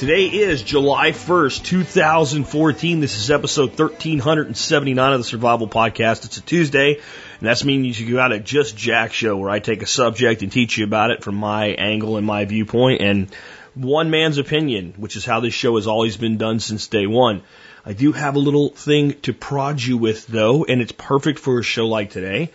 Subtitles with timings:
[0.00, 3.00] Today is July 1st, 2014.
[3.00, 6.24] This is episode 1379 of the Survival Podcast.
[6.24, 7.02] It's a Tuesday, and
[7.46, 10.40] that's meaning you should go out at Just Jack Show, where I take a subject
[10.40, 13.28] and teach you about it from my angle and my viewpoint and
[13.74, 17.42] one man's opinion, which is how this show has always been done since day one.
[17.84, 21.58] I do have a little thing to prod you with, though, and it's perfect for
[21.58, 22.52] a show like today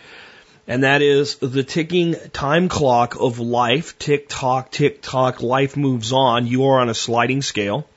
[0.67, 3.97] and that is the ticking time clock of life.
[3.99, 6.47] Tick tock, tick tock, life moves on.
[6.47, 7.87] You are on a sliding scale.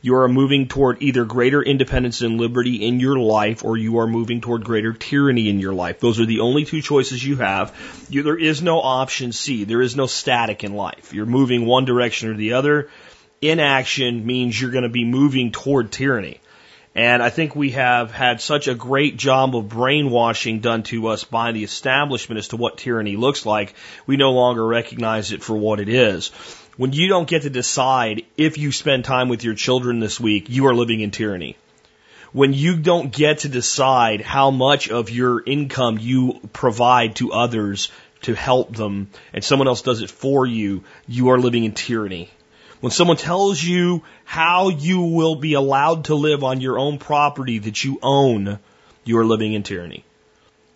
[0.00, 4.06] You are moving toward either greater independence and liberty in your life or you are
[4.06, 5.98] moving toward greater tyranny in your life.
[6.00, 7.74] Those are the only two choices you have.
[8.10, 9.64] You, there is no option C.
[9.64, 11.14] There is no static in life.
[11.14, 12.90] You're moving one direction or the other.
[13.40, 16.40] Inaction means you're going to be moving toward tyranny.
[16.94, 21.24] And I think we have had such a great job of brainwashing done to us
[21.24, 23.74] by the establishment as to what tyranny looks like,
[24.06, 26.28] we no longer recognize it for what it is.
[26.76, 30.48] When you don't get to decide if you spend time with your children this week,
[30.48, 31.56] you are living in tyranny.
[32.32, 37.90] When you don't get to decide how much of your income you provide to others
[38.22, 42.30] to help them and someone else does it for you, you are living in tyranny.
[42.84, 47.58] When someone tells you how you will be allowed to live on your own property
[47.60, 48.58] that you own,
[49.06, 50.04] you are living in tyranny.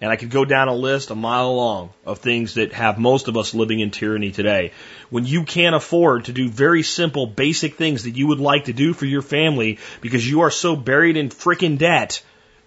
[0.01, 3.29] And I could go down a list a mile long of things that have most
[3.29, 4.73] of us living in tyranny today.
[5.11, 8.73] When you can't afford to do very simple, basic things that you would like to
[8.73, 12.23] do for your family because you are so buried in frickin' debt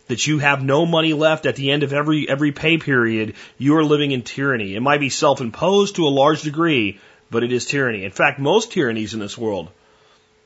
[0.08, 3.76] that you have no money left at the end of every, every pay period, you
[3.78, 4.76] are living in tyranny.
[4.76, 7.00] It might be self-imposed to a large degree,
[7.32, 8.04] but it is tyranny.
[8.04, 9.70] In fact, most tyrannies in this world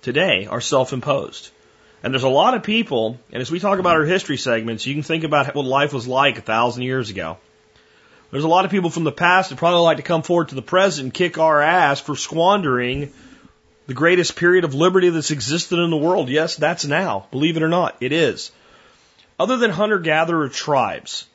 [0.01, 1.50] today are self-imposed.
[2.03, 4.94] And there's a lot of people, and as we talk about our history segments, you
[4.94, 7.38] can think about what life was like a thousand years ago.
[8.29, 10.56] There's a lot of people from the past that probably like to come forward to
[10.56, 13.12] the present and kick our ass for squandering
[13.88, 16.29] the greatest period of liberty that's existed in the world.
[16.29, 17.28] Yes, that's now.
[17.31, 18.52] Believe it or not, it is.
[19.40, 21.25] Other than hunter gatherer tribes,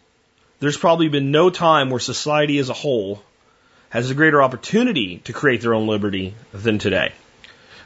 [0.60, 3.22] there's probably been no time where society as a whole
[3.90, 7.12] has a greater opportunity to create their own liberty than today.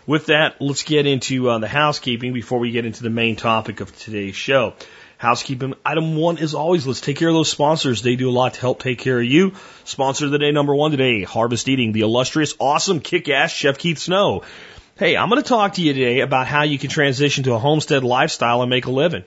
[0.07, 3.81] With that, let's get into uh, the housekeeping before we get into the main topic
[3.81, 4.75] of today's show.
[5.17, 8.03] Housekeeping item one is always let's take care of those sponsors.
[8.03, 9.55] They do a lot to help take care of you.
[9.85, 13.99] Sponsor of the day number one today, Harvest Eating, the illustrious, awesome, kick-ass Chef Keith
[13.99, 14.43] Snow.
[14.99, 17.59] Hey, I'm going to talk to you today about how you can transition to a
[17.59, 19.25] homestead lifestyle and make a living.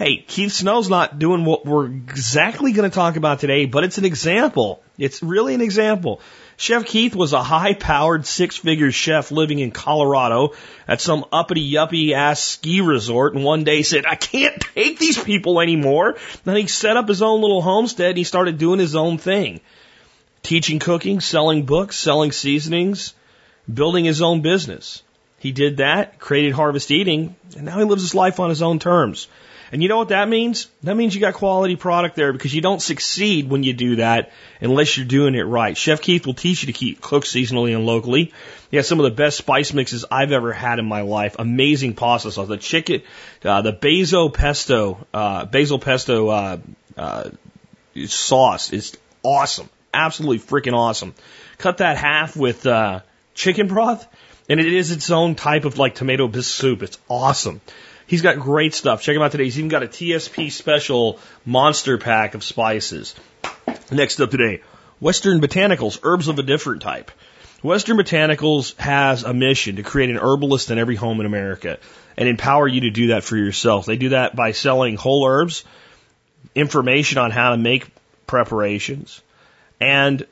[0.00, 3.98] Hey, Keith Snow's not doing what we're exactly going to talk about today, but it's
[3.98, 4.82] an example.
[4.96, 6.22] It's really an example.
[6.56, 10.54] Chef Keith was a high powered six figure chef living in Colorado
[10.88, 15.22] at some uppity yuppie ass ski resort and one day said, I can't take these
[15.22, 16.16] people anymore.
[16.44, 19.60] Then he set up his own little homestead and he started doing his own thing.
[20.42, 23.12] Teaching cooking, selling books, selling seasonings,
[23.70, 25.02] building his own business.
[25.40, 28.78] He did that, created Harvest Eating, and now he lives his life on his own
[28.78, 29.28] terms.
[29.72, 30.68] And you know what that means?
[30.82, 34.32] That means you got quality product there because you don't succeed when you do that
[34.60, 35.76] unless you're doing it right.
[35.76, 38.32] Chef Keith will teach you to keep cook seasonally and locally.
[38.70, 41.36] He has some of the best spice mixes I've ever had in my life.
[41.38, 42.48] Amazing pasta sauce.
[42.48, 43.02] The chicken,
[43.44, 46.58] uh, the basil pesto, uh, basil pesto, uh,
[46.96, 47.30] uh,
[48.06, 49.68] sauce is awesome.
[49.94, 51.14] Absolutely freaking awesome.
[51.58, 53.00] Cut that half with, uh,
[53.34, 54.06] chicken broth
[54.50, 56.82] and it is its own type of like tomato soup.
[56.82, 57.60] It's awesome.
[58.10, 59.02] He's got great stuff.
[59.02, 59.44] Check him out today.
[59.44, 63.14] He's even got a TSP special monster pack of spices.
[63.92, 64.62] Next up today,
[64.98, 67.12] Western Botanicals, herbs of a different type.
[67.62, 71.78] Western Botanicals has a mission to create an herbalist in every home in America
[72.16, 73.86] and empower you to do that for yourself.
[73.86, 75.62] They do that by selling whole herbs,
[76.52, 77.86] information on how to make
[78.26, 79.22] preparations,
[79.80, 80.26] and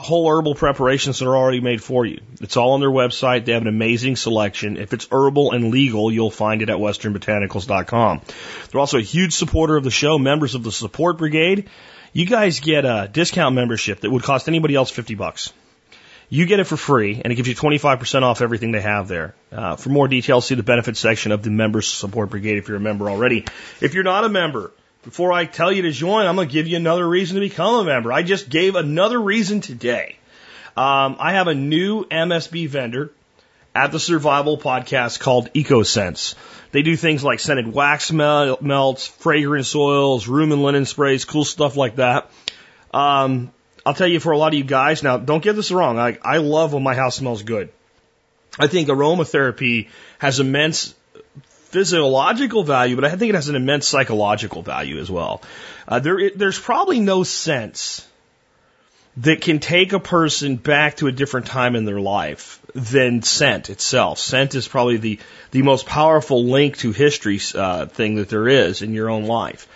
[0.00, 2.20] whole herbal preparations that are already made for you.
[2.40, 3.44] It's all on their website.
[3.44, 4.76] They have an amazing selection.
[4.76, 8.22] If it's herbal and legal, you'll find it at westernbotanicals.com.
[8.70, 11.68] They're also a huge supporter of the show, members of the support brigade.
[12.12, 15.52] You guys get a discount membership that would cost anybody else 50 bucks.
[16.28, 19.34] You get it for free, and it gives you 25% off everything they have there.
[19.50, 22.76] Uh, for more details, see the benefits section of the Members Support Brigade if you're
[22.76, 23.46] a member already.
[23.80, 24.70] If you're not a member,
[25.02, 27.74] before I tell you to join, I'm going to give you another reason to become
[27.76, 28.12] a member.
[28.12, 30.16] I just gave another reason today.
[30.76, 33.10] Um, I have a new MSB vendor,
[33.74, 36.34] at the Survival Podcast called EcoSense.
[36.72, 41.44] They do things like scented wax mel- melts, fragrance oils, room and linen sprays, cool
[41.44, 42.30] stuff like that.
[42.92, 43.52] Um,
[43.84, 45.98] I'll tell you for a lot of you guys, now don't get this wrong.
[45.98, 47.70] I, I love when my house smells good.
[48.58, 49.88] I think aromatherapy
[50.18, 50.94] has immense
[51.70, 55.40] physiological value, but I think it has an immense psychological value as well.
[55.86, 58.06] Uh, there, there's probably no sense
[59.18, 63.70] that can take a person back to a different time in their life than scent
[63.70, 64.18] itself.
[64.18, 65.18] Scent is probably the,
[65.50, 69.68] the most powerful link to history uh, thing that there is in your own life.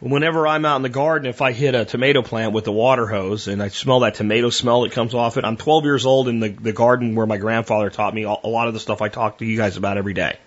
[0.00, 3.06] Whenever I'm out in the garden, if I hit a tomato plant with a water
[3.06, 6.28] hose and I smell that tomato smell that comes off it, I'm 12 years old
[6.28, 9.08] in the, the garden where my grandfather taught me a lot of the stuff I
[9.08, 10.38] talk to you guys about every day.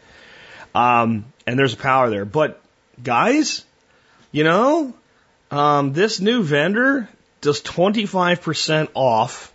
[0.74, 2.26] Um, and there's a power there.
[2.26, 2.62] But
[3.02, 3.66] guys,
[4.32, 4.94] you know,
[5.52, 7.08] um, this new vendor
[7.42, 9.54] does 25% off.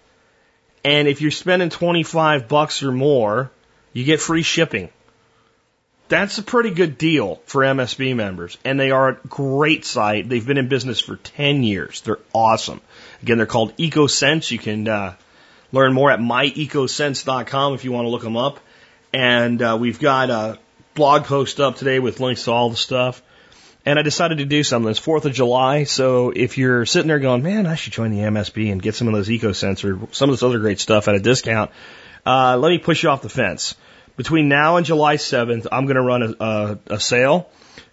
[0.84, 3.50] And if you're spending 25 bucks or more,
[3.92, 4.90] you get free shipping.
[6.08, 8.56] That's a pretty good deal for MSB members.
[8.64, 10.28] And they are a great site.
[10.28, 12.00] They've been in business for 10 years.
[12.00, 12.80] They're awesome.
[13.22, 14.50] Again, they're called EcoSense.
[14.50, 15.14] You can uh,
[15.72, 18.60] learn more at myecosense.com if you want to look them up.
[19.12, 20.58] And uh, we've got a
[20.98, 23.22] blog post up today with links to all the stuff.
[23.86, 24.90] And I decided to do something.
[24.90, 28.22] It's 4th of July, so if you're sitting there going, man, I should join the
[28.22, 31.14] MSB and get some of those EcoSense or some of this other great stuff at
[31.14, 31.70] a discount,
[32.26, 33.76] uh, let me push you off the fence.
[34.16, 37.48] Between now and July 7th, I'm going to run a, a, a sale.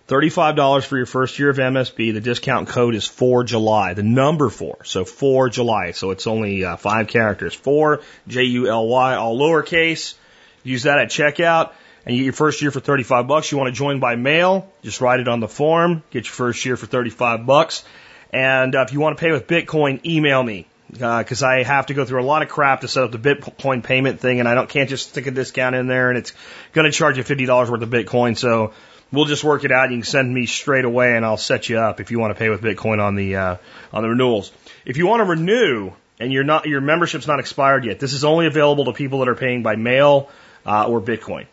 [0.07, 2.11] $35 for your first year of MSB.
[2.13, 4.83] The discount code is for July, the number four.
[4.83, 5.91] So for July.
[5.91, 7.53] So it's only uh, five characters.
[7.53, 10.15] 4 J-U-L-Y, all lowercase.
[10.63, 11.71] Use that at checkout
[12.05, 13.51] and you get your first year for 35 bucks.
[13.51, 16.65] You want to join by mail, just write it on the form, get your first
[16.65, 17.83] year for 35 bucks.
[18.31, 21.87] And uh, if you want to pay with Bitcoin, email me because uh, I have
[21.87, 24.47] to go through a lot of crap to set up the Bitcoin payment thing, and
[24.47, 26.33] I don't can't just stick a discount in there, and it's
[26.73, 28.37] going to charge you fifty dollars worth of Bitcoin.
[28.37, 28.73] So
[29.11, 29.89] we'll just work it out.
[29.89, 32.39] You can send me straight away, and I'll set you up if you want to
[32.39, 33.57] pay with Bitcoin on the uh,
[33.91, 34.51] on the renewals.
[34.85, 38.23] If you want to renew and you're not your membership's not expired yet, this is
[38.23, 40.29] only available to people that are paying by mail
[40.65, 41.47] uh, or Bitcoin.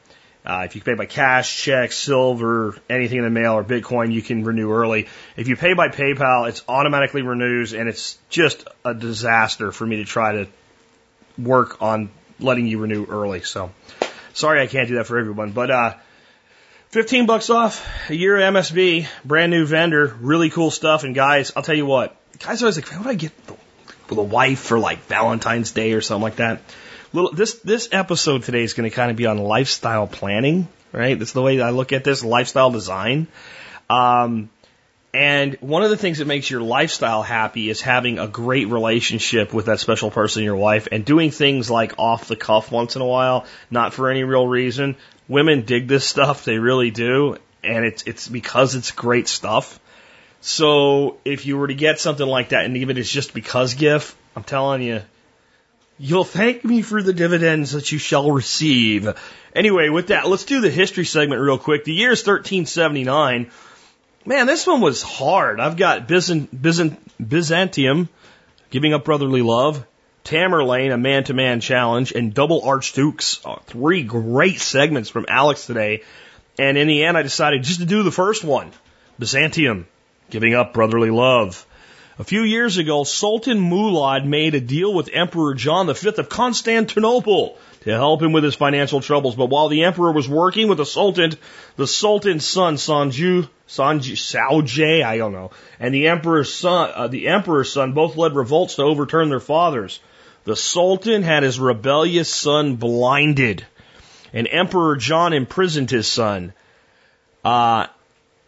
[0.45, 4.23] Uh, if you pay by cash, check, silver, anything in the mail, or Bitcoin, you
[4.23, 5.09] can renew early.
[5.37, 9.97] If you pay by PayPal, it's automatically renews, and it's just a disaster for me
[9.97, 10.49] to try to
[11.39, 12.11] work on
[12.41, 13.43] letting you renew early.
[13.43, 13.71] So,
[14.35, 15.95] sorry I can't do that for everyone, but uh,
[16.89, 21.05] 15 bucks off a year of MSB, brand new vendor, really cool stuff.
[21.05, 23.57] And guys, I'll tell you what, guys are always like, what do I get the,
[24.15, 26.61] the wife for like Valentine's Day or something like that?
[27.13, 31.19] Little this this episode today is going to kind of be on lifestyle planning, right?
[31.19, 33.27] That's the way I look at this lifestyle design.
[33.89, 34.51] Um,
[35.15, 39.53] and one of the things that makes your lifestyle happy is having a great relationship
[39.53, 42.97] with that special person in your life and doing things like off the cuff once
[42.97, 44.97] in a while, not for any real reason.
[45.29, 49.79] Women dig this stuff, they really do, and it's it's because it's great stuff.
[50.41, 54.17] So if you were to get something like that and even it's just because gift,
[54.35, 55.03] I'm telling you,
[55.99, 59.09] You'll thank me for the dividends that you shall receive.
[59.55, 61.85] Anyway, with that, let's do the history segment real quick.
[61.85, 63.51] The year is 1379.
[64.25, 65.61] Man, this one was hard.
[65.61, 68.09] I've got Byzant, Byzant, Byzantium,
[68.71, 69.85] giving up brotherly love,
[70.25, 73.45] Tamerlane, a man-to-man challenge, and double archdukes.
[73.45, 76.03] Uh, three great segments from Alex today.
[76.59, 78.71] And in the end, I decided just to do the first one.
[79.19, 79.87] Byzantium,
[80.31, 81.67] giving up brotherly love.
[82.23, 87.59] A few years ago, Sultan Murad made a deal with Emperor John V of Constantinople
[87.81, 89.35] to help him with his financial troubles.
[89.35, 91.33] But while the emperor was working with the sultan,
[91.75, 95.51] the sultan's son Sanju, Sanju, Sauje, I don't know,
[95.81, 99.99] and the emperor's son, uh, the emperor's son both led revolts to overturn their fathers.
[100.45, 103.67] The sultan had his rebellious son blinded,
[104.33, 106.53] and Emperor John imprisoned his son.
[107.45, 107.89] Uh,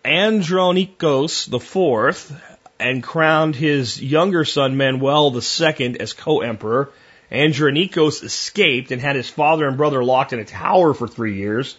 [0.04, 6.90] Andronikos IV and crowned his younger son Manuel II as co-emperor.
[7.31, 11.76] Andronikos escaped and had his father and brother locked in a tower for three years.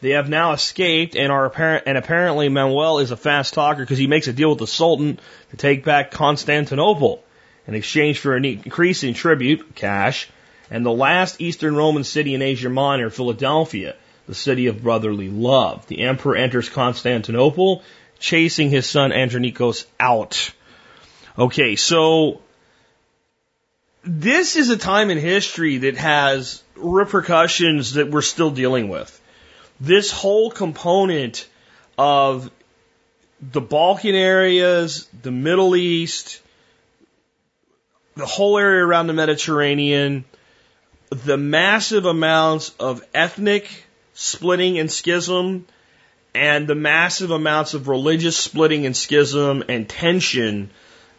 [0.00, 3.98] They have now escaped and are apparent, and apparently Manuel is a fast talker because
[3.98, 5.20] he makes a deal with the Sultan
[5.50, 7.22] to take back Constantinople
[7.66, 10.28] in exchange for an increase in tribute, cash,
[10.70, 13.94] and the last Eastern Roman city in Asia Minor, Philadelphia,
[14.26, 15.86] the city of brotherly love.
[15.86, 17.82] The emperor enters Constantinople
[18.20, 20.52] chasing his son Andronikos out.
[21.36, 22.40] Okay, so
[24.04, 29.16] this is a time in history that has repercussions that we're still dealing with.
[29.80, 31.48] This whole component
[31.98, 32.50] of
[33.40, 36.42] the Balkan areas, the Middle East,
[38.16, 40.24] the whole area around the Mediterranean,
[41.08, 43.68] the massive amounts of ethnic
[44.14, 45.66] splitting and schism
[46.34, 50.70] and the massive amounts of religious splitting and schism and tension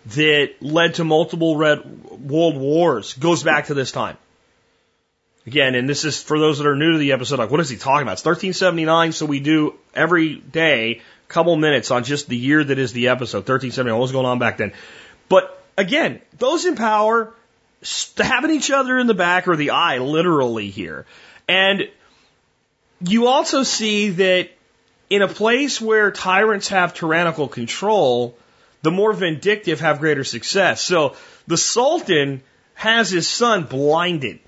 [0.07, 4.17] that led to multiple red world wars goes back to this time.
[5.45, 7.69] Again, and this is for those that are new to the episode, like, what is
[7.69, 8.13] he talking about?
[8.13, 12.77] It's 1379, so we do every day a couple minutes on just the year that
[12.77, 13.93] is the episode, 1379.
[13.93, 14.73] What was going on back then?
[15.29, 17.33] But again, those in power
[17.81, 21.07] stabbing each other in the back or the eye, literally here.
[21.47, 21.89] And
[23.03, 24.49] you also see that
[25.11, 28.35] in a place where tyrants have tyrannical control,
[28.81, 30.81] the more vindictive have greater success.
[30.81, 31.15] So
[31.47, 32.41] the Sultan
[32.73, 34.39] has his son blinded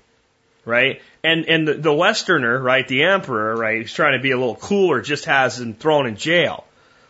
[0.64, 1.02] right?
[1.22, 4.56] And and the, the Westerner, right, the Emperor, right, he's trying to be a little
[4.56, 6.64] cooler, just has him thrown in jail.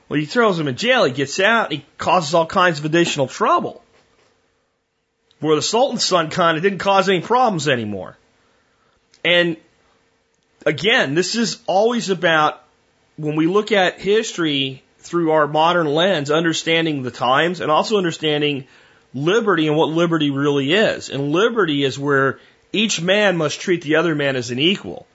[0.08, 3.26] Well, he throws him in jail, he gets out, he causes all kinds of additional
[3.26, 3.82] trouble.
[5.40, 8.16] Where the Sultan's son kind of didn't cause any problems anymore.
[9.24, 9.56] And
[10.64, 12.63] again, this is always about
[13.16, 18.66] when we look at history through our modern lens, understanding the times and also understanding
[19.12, 21.10] liberty and what liberty really is.
[21.10, 22.38] And liberty is where
[22.72, 25.06] each man must treat the other man as an equal,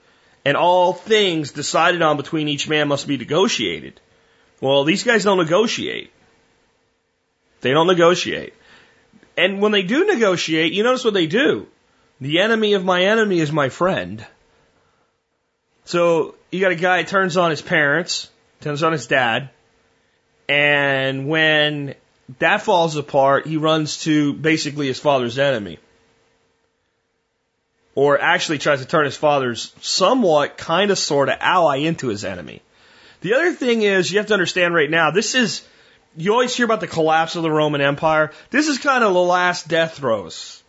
[0.44, 4.00] and all things decided on between each man must be negotiated.
[4.60, 6.10] Well, these guys don't negotiate.
[7.60, 8.54] They don't negotiate.
[9.36, 11.66] And when they do negotiate, you notice what they do.
[12.20, 14.24] The enemy of my enemy is my friend.
[15.84, 18.28] So you got a guy turns on his parents,
[18.60, 19.50] turns on his dad,
[20.48, 21.94] and when
[22.38, 25.78] that falls apart, he runs to basically his father's enemy
[27.94, 32.24] or actually tries to turn his father's somewhat kind of sort of ally into his
[32.24, 32.62] enemy.
[33.20, 35.62] The other thing is you have to understand right now, this is,
[36.16, 38.32] you always hear about the collapse of the Roman Empire.
[38.50, 40.59] This is kind of the last death throes.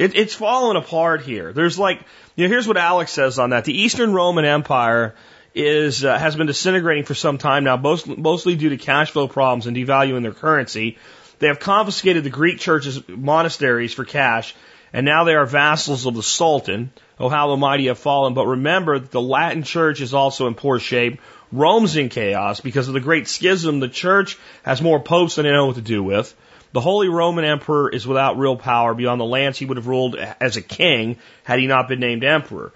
[0.00, 1.52] It, it's falling apart here.
[1.52, 2.00] There's like,
[2.34, 3.66] you know, here's what Alex says on that.
[3.66, 5.14] The Eastern Roman Empire
[5.54, 9.28] is, uh, has been disintegrating for some time now, most, mostly due to cash flow
[9.28, 10.96] problems and devaluing their currency.
[11.38, 14.54] They have confiscated the Greek churches, monasteries for cash
[14.92, 16.92] and now they are vassals of the Sultan.
[17.18, 18.34] Oh, how the mighty have fallen.
[18.34, 21.20] But remember that the Latin church is also in poor shape.
[21.52, 23.80] Rome's in chaos because of the great schism.
[23.80, 26.34] The church has more popes than they know what to do with.
[26.72, 30.14] The Holy Roman Emperor is without real power beyond the lands he would have ruled
[30.14, 32.72] as a king had he not been named emperor.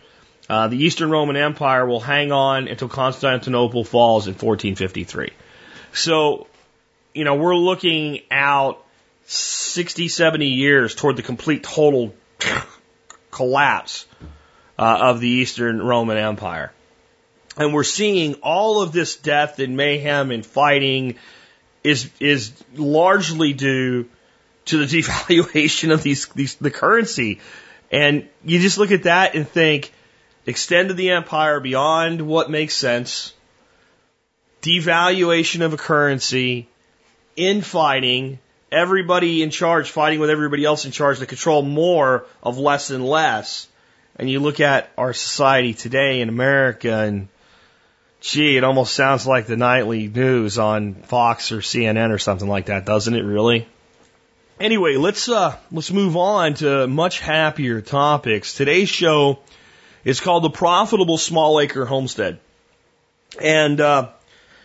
[0.48, 5.30] Uh, the Eastern Roman Empire will hang on until Constantinople falls in 1453.
[5.92, 6.48] So,
[7.14, 8.84] you know, we're looking out
[9.26, 12.14] 60, 70 years toward the complete total
[13.30, 14.06] collapse
[14.78, 16.72] uh, of the Eastern Roman Empire.
[17.56, 21.16] And we're seeing all of this death and mayhem and fighting
[21.84, 24.08] is is largely due
[24.64, 27.40] to the devaluation of these, these the currency.
[27.92, 29.92] And you just look at that and think,
[30.46, 33.34] extended the empire beyond what makes sense,
[34.62, 36.68] devaluation of a currency,
[37.36, 38.38] infighting,
[38.72, 43.06] everybody in charge fighting with everybody else in charge to control more of less and
[43.06, 43.68] less.
[44.16, 47.28] And you look at our society today in America and
[48.24, 52.66] gee, it almost sounds like the nightly news on Fox or CNN or something like
[52.66, 53.68] that, doesn't it really?
[54.58, 58.54] Anyway, let's uh let's move on to much happier topics.
[58.54, 59.40] Today's show
[60.04, 62.40] is called the profitable small acre homestead.
[63.40, 64.08] And uh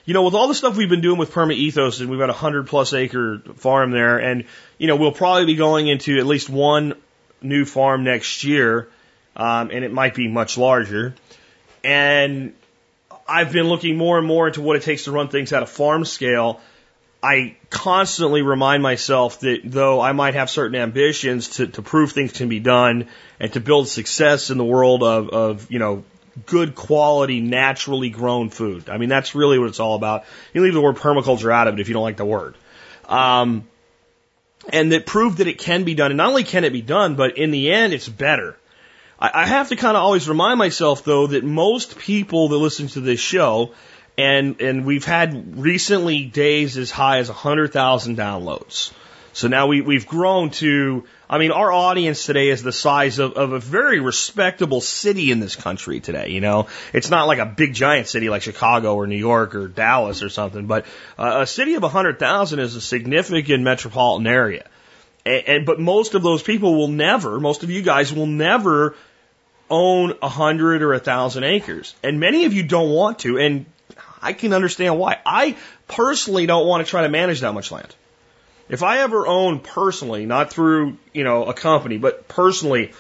[0.05, 2.29] you know, with all the stuff we've been doing with Perma Ethos, and we've got
[2.29, 4.45] a hundred plus acre farm there, and
[4.77, 6.95] you know, we'll probably be going into at least one
[7.41, 8.89] new farm next year,
[9.35, 11.13] um, and it might be much larger.
[11.83, 12.53] And
[13.29, 15.67] I've been looking more and more into what it takes to run things at a
[15.67, 16.59] farm scale.
[17.21, 22.31] I constantly remind myself that though I might have certain ambitions to, to prove things
[22.31, 23.07] can be done
[23.39, 26.03] and to build success in the world of, of you know
[26.45, 28.89] good quality, naturally grown food.
[28.89, 30.23] I mean, that's really what it's all about.
[30.53, 32.55] You leave the word permaculture out of it if you don't like the word.
[33.07, 33.67] Um,
[34.71, 36.11] and that proved that it can be done.
[36.11, 38.57] And not only can it be done, but in the end, it's better.
[39.19, 42.87] I, I have to kind of always remind myself, though, that most people that listen
[42.89, 43.73] to this show,
[44.17, 48.91] and and we've had recently days as high as 100,000 downloads.
[49.33, 53.33] So now we, we've grown to, I mean, our audience today is the size of,
[53.33, 56.29] of a very respectable city in this country today.
[56.29, 59.67] You know, it's not like a big giant city like Chicago or New York or
[59.67, 60.85] Dallas or something, but
[61.17, 64.67] uh, a city of 100,000 is a significant metropolitan area.
[65.25, 68.95] And, and, but most of those people will never, most of you guys will never
[69.69, 71.95] own a hundred or a thousand acres.
[72.03, 73.65] And many of you don't want to, and
[74.21, 75.19] I can understand why.
[75.25, 75.57] I
[75.87, 77.93] personally don't want to try to manage that much land.
[78.67, 82.93] If I ever own personally, not through, you know, a company, but personally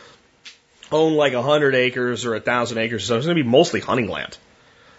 [0.91, 3.79] own like a hundred acres or a thousand acres, so it's going to be mostly
[3.79, 4.37] hunting land.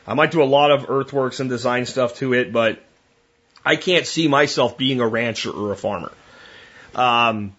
[0.06, 2.82] I might do a lot of earthworks and design stuff to it, but
[3.64, 6.12] I can't see myself being a rancher or a farmer.
[6.94, 7.56] Um,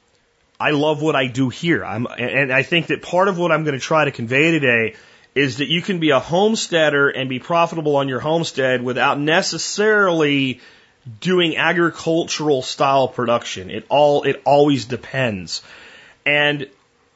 [0.61, 1.83] I love what I do here.
[1.83, 4.95] I'm, and I think that part of what I'm going to try to convey today
[5.33, 10.59] is that you can be a homesteader and be profitable on your homestead without necessarily
[11.19, 13.71] doing agricultural style production.
[13.71, 15.63] It all, it always depends.
[16.27, 16.69] And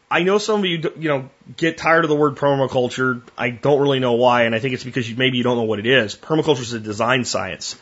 [0.09, 3.21] I know some of you, you know, get tired of the word permaculture.
[3.37, 5.63] I don't really know why, and I think it's because you, maybe you don't know
[5.63, 6.15] what it is.
[6.15, 7.75] Permaculture is a design science.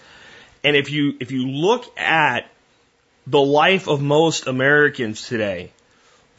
[0.61, 2.49] And if you, if you look at
[3.27, 5.71] the life of most Americans today,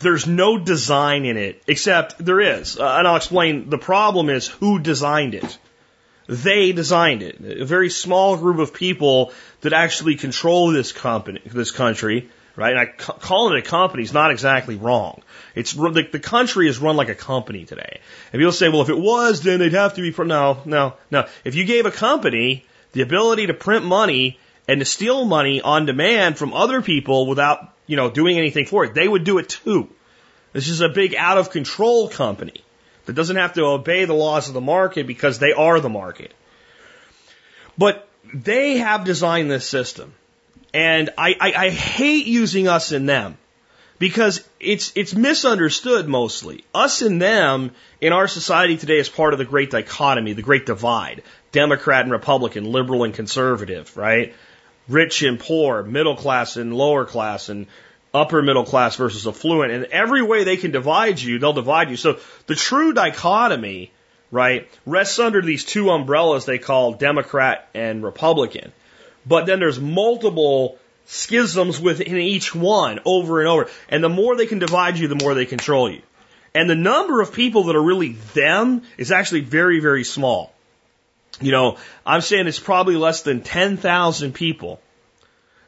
[0.00, 2.78] there's no design in it, except there is.
[2.78, 3.70] Uh, and I'll explain.
[3.70, 5.58] The problem is who designed it.
[6.26, 7.40] They designed it.
[7.40, 12.70] A very small group of people that actually control this company, this country, right?
[12.70, 15.22] And I, calling it a company is not exactly wrong.
[15.54, 18.00] It's the, the country is run like a company today.
[18.32, 20.24] And people say, well, if it was, then they'd have to be.
[20.24, 21.26] No, no, no.
[21.44, 25.86] If you gave a company the ability to print money and to steal money on
[25.86, 29.48] demand from other people without, you know, doing anything for it, they would do it
[29.48, 29.88] too.
[30.52, 32.62] This is a big out of control company
[33.06, 36.32] that doesn't have to obey the laws of the market because they are the market.
[37.76, 40.14] But they have designed this system.
[40.72, 43.36] And I, I, I hate using us and them
[43.98, 46.64] because it's it's misunderstood mostly.
[46.74, 50.66] Us and them in our society today is part of the great dichotomy, the great
[50.66, 51.22] divide.
[51.52, 54.34] Democrat and Republican, liberal and conservative, right?
[54.88, 57.66] Rich and poor, middle class and lower class, and
[58.12, 59.72] upper middle class versus affluent.
[59.72, 61.96] And every way they can divide you, they'll divide you.
[61.96, 63.92] So the true dichotomy,
[64.30, 68.72] right, rests under these two umbrellas they call Democrat and Republican.
[69.26, 73.70] But then there's multiple schisms within each one over and over.
[73.88, 76.02] And the more they can divide you, the more they control you.
[76.54, 80.53] And the number of people that are really them is actually very, very small.
[81.40, 84.80] You know, I'm saying it's probably less than 10,000 people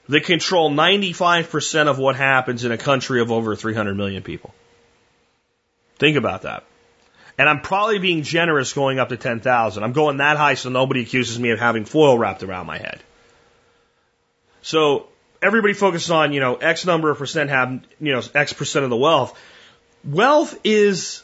[0.09, 4.55] that control 95% of what happens in a country of over 300 million people.
[5.99, 6.65] Think about that.
[7.39, 9.83] And I'm probably being generous going up to 10,000.
[9.83, 13.01] I'm going that high so nobody accuses me of having foil wrapped around my head.
[14.63, 15.09] So
[15.43, 18.91] everybody focuses on, you know, X number of percent have, you know, X percent of
[18.91, 19.39] the wealth.
[20.05, 21.23] Wealth is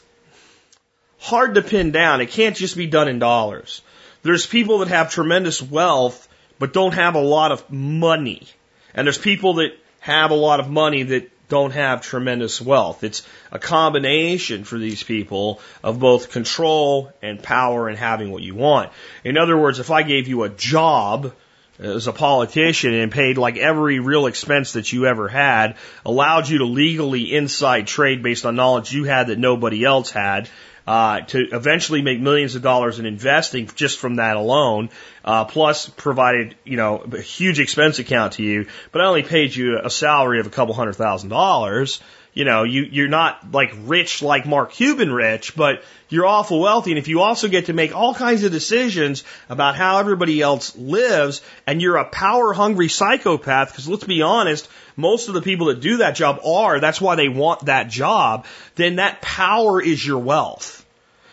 [1.19, 2.21] hard to pin down.
[2.21, 3.81] It can't just be done in dollars.
[4.23, 8.47] There's people that have tremendous wealth, but don't have a lot of money.
[8.95, 13.03] And there's people that have a lot of money that don't have tremendous wealth.
[13.03, 18.55] It's a combination for these people of both control and power and having what you
[18.55, 18.91] want.
[19.23, 21.33] In other words, if I gave you a job,
[21.79, 26.59] as a politician and paid like every real expense that you ever had, allowed you
[26.59, 30.49] to legally inside trade based on knowledge you had that nobody else had,
[30.85, 34.89] uh, to eventually make millions of dollars in investing just from that alone,
[35.23, 39.55] uh, plus provided, you know, a huge expense account to you, but I only paid
[39.55, 42.01] you a salary of a couple hundred thousand dollars
[42.33, 46.91] you know, you, you're not like rich like Mark Cuban rich, but you're awful wealthy.
[46.91, 50.75] And if you also get to make all kinds of decisions about how everybody else
[50.75, 55.67] lives and you're a power hungry psychopath, because let's be honest, most of the people
[55.67, 60.05] that do that job are, that's why they want that job, then that power is
[60.05, 60.85] your wealth.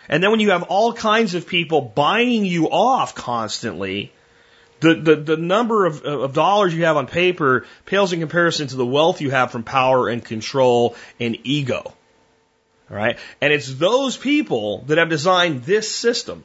[0.09, 4.11] And then when you have all kinds of people buying you off constantly,
[4.81, 8.75] the, the, the number of, of dollars you have on paper pales in comparison to
[8.75, 11.93] the wealth you have from power and control and ego.
[12.89, 13.17] All right.
[13.39, 16.43] And it's those people that have designed this system.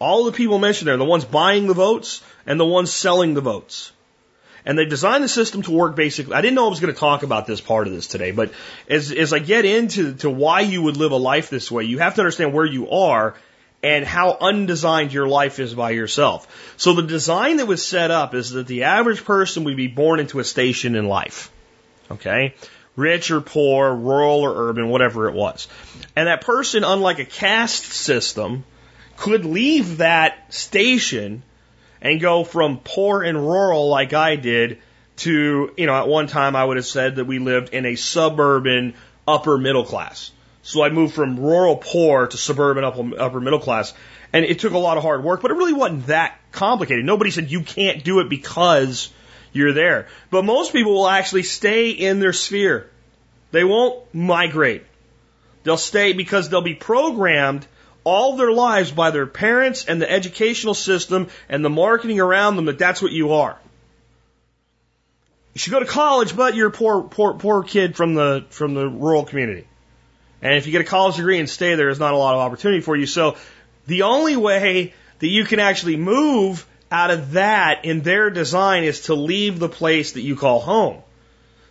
[0.00, 3.40] All the people mentioned there, the ones buying the votes and the ones selling the
[3.40, 3.92] votes.
[4.66, 6.34] And they designed the system to work basically.
[6.34, 8.52] I didn't know I was going to talk about this part of this today, but
[8.88, 11.98] as, as I get into to why you would live a life this way, you
[11.98, 13.34] have to understand where you are
[13.82, 16.74] and how undesigned your life is by yourself.
[16.78, 20.20] So the design that was set up is that the average person would be born
[20.20, 21.52] into a station in life.
[22.10, 22.54] Okay?
[22.96, 25.68] Rich or poor, rural or urban, whatever it was.
[26.16, 28.64] And that person, unlike a caste system,
[29.18, 31.42] could leave that station
[32.04, 34.78] and go from poor and rural like I did
[35.16, 37.96] to, you know, at one time I would have said that we lived in a
[37.96, 38.94] suburban
[39.26, 40.30] upper middle class.
[40.62, 43.94] So I moved from rural poor to suburban upper, upper middle class.
[44.32, 47.04] And it took a lot of hard work, but it really wasn't that complicated.
[47.04, 49.10] Nobody said you can't do it because
[49.52, 50.08] you're there.
[50.30, 52.90] But most people will actually stay in their sphere.
[53.50, 54.84] They won't migrate.
[55.62, 57.66] They'll stay because they'll be programmed
[58.04, 62.66] all their lives by their parents and the educational system and the marketing around them
[62.66, 63.58] that that's what you are.
[65.54, 68.74] You should go to college, but you're a poor, poor, poor kid from the, from
[68.74, 69.66] the rural community
[70.42, 72.40] And if you get a college degree and stay there, there's not a lot of
[72.40, 73.06] opportunity for you.
[73.06, 73.36] So
[73.86, 79.02] the only way that you can actually move out of that in their design is
[79.02, 81.02] to leave the place that you call home.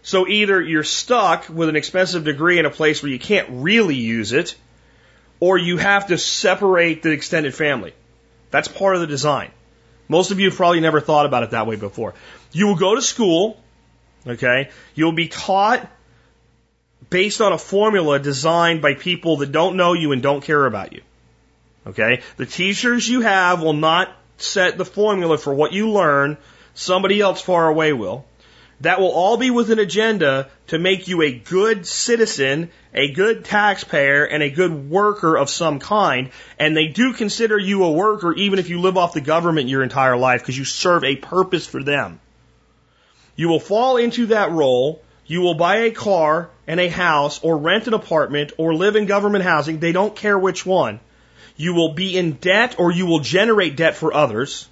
[0.02, 3.96] So either you're stuck with an expensive degree in a place where you can't really
[3.96, 4.56] use it,
[5.40, 7.94] or you have to separate the extended family.
[8.52, 9.52] That's part of the design.
[10.08, 12.14] Most of you have probably never thought about it that way before.
[12.52, 13.60] You will go to school,
[14.28, 14.70] okay?
[14.96, 15.90] You'll be taught
[17.10, 20.94] based on a formula designed by people that don't know you and don't care about
[20.94, 21.02] you.
[21.86, 22.22] Okay?
[22.38, 26.38] The teachers you have will not set the formula for what you learn.
[26.74, 28.26] Somebody else far away will.
[28.84, 33.46] That will all be with an agenda to make you a good citizen, a good
[33.46, 36.32] taxpayer, and a good worker of some kind.
[36.60, 39.84] And they do consider you a worker even if you live off the government your
[39.84, 42.20] entire life because you serve a purpose for them.
[43.38, 45.02] You will fall into that role.
[45.26, 49.06] You will buy a car and a house or rent an apartment or live in
[49.06, 49.80] government housing.
[49.80, 51.00] They don't care which one.
[51.56, 54.68] You will be in debt or you will generate debt for others.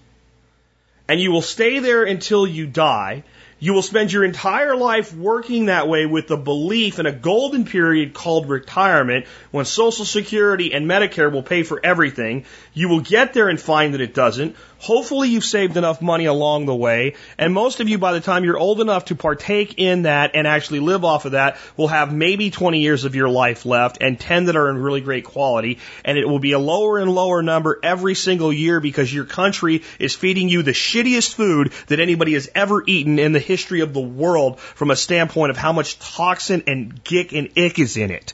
[1.07, 3.23] And you will stay there until you die.
[3.63, 7.63] You will spend your entire life working that way with the belief in a golden
[7.63, 12.45] period called retirement when Social Security and Medicare will pay for everything.
[12.73, 14.55] You will get there and find that it doesn't.
[14.81, 17.13] Hopefully you've saved enough money along the way.
[17.37, 20.47] And most of you, by the time you're old enough to partake in that and
[20.47, 24.19] actually live off of that, will have maybe 20 years of your life left and
[24.19, 25.77] 10 that are in really great quality.
[26.03, 29.83] And it will be a lower and lower number every single year because your country
[29.99, 33.93] is feeding you the shittiest food that anybody has ever eaten in the history of
[33.93, 38.09] the world from a standpoint of how much toxin and gick and ick is in
[38.09, 38.33] it.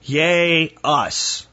[0.00, 1.46] Yay, us.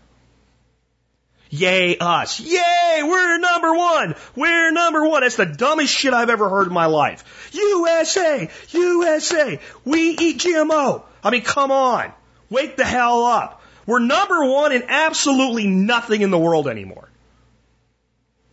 [1.54, 2.40] Yay, us.
[2.40, 4.16] Yay, we're number one.
[4.38, 5.22] We're number one.
[5.22, 7.52] That's the dumbest shit I've ever heard in my life.
[7.52, 11.04] USA, USA, we eat GMO.
[11.22, 12.14] I mean, come on.
[12.50, 13.62] Wake the hell up.
[13.86, 17.10] We're number one in absolutely nothing in the world anymore.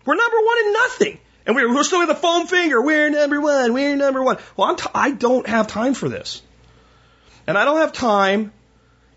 [0.05, 1.19] We're number one in nothing.
[1.47, 2.83] And we're, we're still with the foam finger.
[2.83, 3.75] We're number one.
[3.75, 4.39] We're number one.
[4.57, 6.43] Well, I'm t- I don't have time for this.
[7.47, 8.53] And I don't have time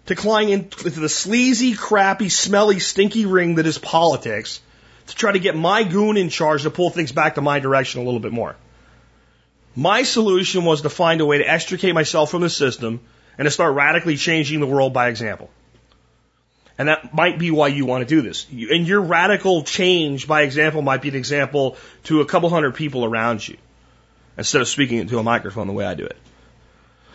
[0.08, 4.60] to climb into the sleazy, crappy, smelly, stinky ring that is politics
[5.08, 8.02] to try to get my goon in charge to pull things back to my direction
[8.02, 8.56] a little bit more.
[9.76, 13.00] My solution was to find a way to extricate myself from the system
[13.38, 15.50] and to start radically changing the world by example.
[16.78, 18.48] And that might be why you want to do this.
[18.50, 23.06] And your radical change by example might be an example to a couple hundred people
[23.06, 23.58] around you
[24.38, 26.18] instead of speaking into a microphone the way I do it.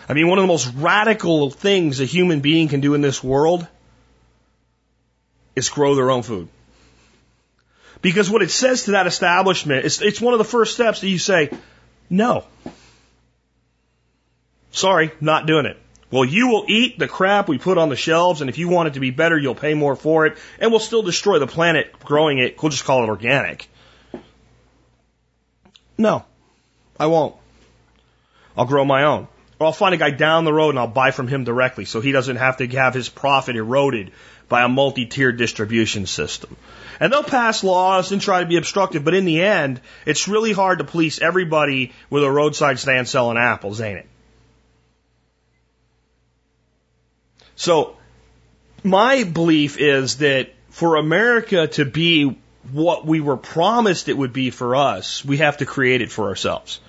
[0.08, 3.22] I mean, one of the most radical things a human being can do in this
[3.22, 3.66] world
[5.56, 6.48] is grow their own food.
[8.02, 11.08] Because what it says to that establishment, it's, it's one of the first steps that
[11.08, 11.50] you say,
[12.08, 12.44] no.
[14.70, 15.78] Sorry, not doing it.
[16.10, 18.88] Well, you will eat the crap we put on the shelves, and if you want
[18.88, 21.98] it to be better, you'll pay more for it, and we'll still destroy the planet
[21.98, 22.62] growing it.
[22.62, 23.68] We'll just call it organic.
[25.98, 26.24] No,
[27.00, 27.34] I won't.
[28.56, 29.26] I'll grow my own.
[29.58, 32.00] Or I'll find a guy down the road and I'll buy from him directly so
[32.00, 34.12] he doesn't have to have his profit eroded
[34.48, 36.56] by a multi-tiered distribution system.
[37.00, 40.52] And they'll pass laws and try to be obstructive, but in the end, it's really
[40.52, 44.06] hard to police everybody with a roadside stand selling apples, ain't it?
[47.56, 47.96] So,
[48.82, 52.38] my belief is that for America to be
[52.72, 56.28] what we were promised it would be for us, we have to create it for
[56.28, 56.80] ourselves.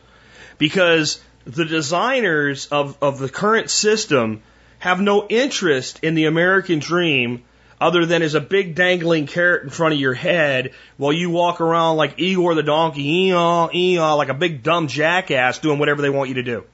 [0.57, 4.43] Because the designers of, of the current system
[4.79, 7.43] have no interest in the American dream
[7.79, 11.61] other than as a big dangling carrot in front of your head while you walk
[11.61, 16.27] around like Eeyore the donkey, ee-aw, like a big dumb jackass doing whatever they want
[16.27, 16.65] you to do.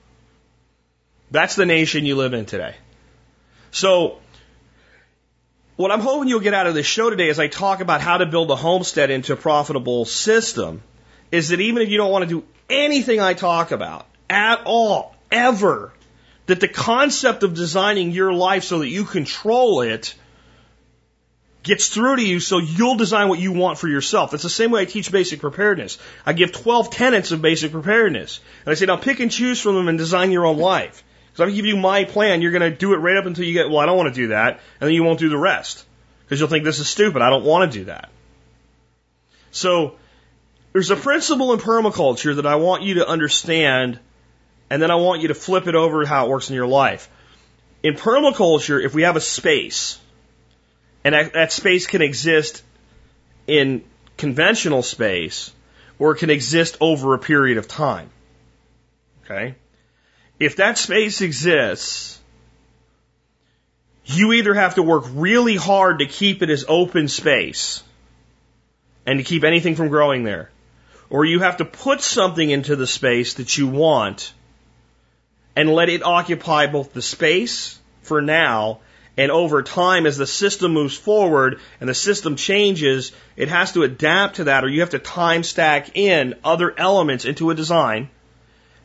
[1.29, 2.75] That's the nation you live in today.
[3.71, 4.19] So,
[5.75, 8.17] what I'm hoping you'll get out of this show today as I talk about how
[8.17, 10.81] to build a homestead into a profitable system
[11.31, 15.15] is that even if you don't want to do anything I talk about at all,
[15.31, 15.93] ever,
[16.47, 20.15] that the concept of designing your life so that you control it
[21.61, 24.33] gets through to you so you'll design what you want for yourself.
[24.33, 25.97] It's the same way I teach basic preparedness.
[26.25, 28.41] I give 12 tenets of basic preparedness.
[28.65, 31.03] And I say, now pick and choose from them and design your own life.
[31.31, 33.53] Because I'm give you my plan, you're going to do it right up until you
[33.53, 34.59] get, well, I don't want to do that.
[34.81, 35.85] And then you won't do the rest.
[36.25, 37.21] Because you'll think this is stupid.
[37.21, 38.09] I don't want to do that.
[39.51, 39.95] So,
[40.73, 43.99] there's a principle in permaculture that I want you to understand,
[44.73, 47.07] and then I want you to flip it over how it works in your life.
[47.83, 49.99] In permaculture, if we have a space,
[51.03, 52.63] and that, that space can exist
[53.45, 53.83] in
[54.17, 55.51] conventional space,
[55.99, 58.09] or it can exist over a period of time.
[59.23, 59.53] Okay?
[60.39, 62.19] If that space exists,
[64.05, 67.83] you either have to work really hard to keep it as open space
[69.05, 70.49] and to keep anything from growing there,
[71.11, 74.33] or you have to put something into the space that you want
[75.55, 78.79] and let it occupy both the space for now
[79.15, 83.83] and over time as the system moves forward and the system changes, it has to
[83.83, 88.09] adapt to that or you have to time stack in other elements into a design.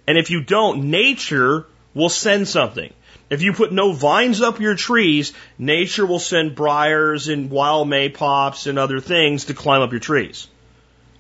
[0.07, 2.93] And if you don't, nature will send something.
[3.31, 8.67] If you put no vines up your trees, nature will send briars and wild maypops
[8.67, 10.49] and other things to climb up your trees.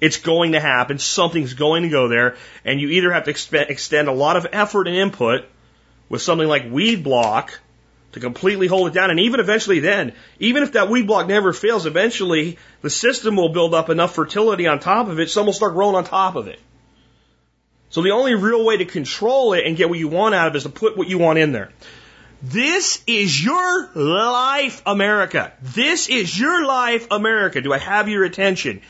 [0.01, 0.99] It's going to happen.
[0.99, 2.37] Something's going to go there.
[2.65, 5.45] And you either have to exp- extend a lot of effort and input
[6.09, 7.59] with something like weed block
[8.13, 9.11] to completely hold it down.
[9.11, 13.51] And even eventually then, even if that weed block never fails, eventually the system will
[13.51, 16.49] build up enough fertility on top of it, some will start growing on top of
[16.49, 16.61] it.
[17.91, 20.55] So the only real way to control it and get what you want out of
[20.55, 21.71] it is to put what you want in there.
[22.43, 25.53] This is your life, America.
[25.61, 27.61] This is your life, America.
[27.61, 28.83] Do I have your attention?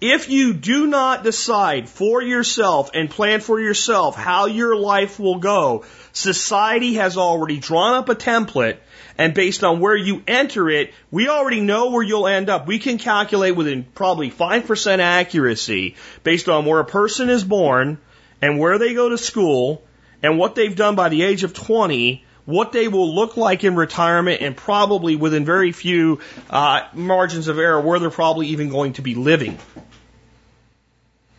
[0.00, 5.38] If you do not decide for yourself and plan for yourself how your life will
[5.38, 8.76] go, society has already drawn up a template
[9.16, 12.68] and based on where you enter it, we already know where you'll end up.
[12.68, 17.98] We can calculate within probably 5% accuracy based on where a person is born
[18.40, 19.82] and where they go to school
[20.22, 23.76] and what they've done by the age of 20 what they will look like in
[23.76, 28.94] retirement and probably within very few uh, margins of error where they're probably even going
[28.94, 29.58] to be living.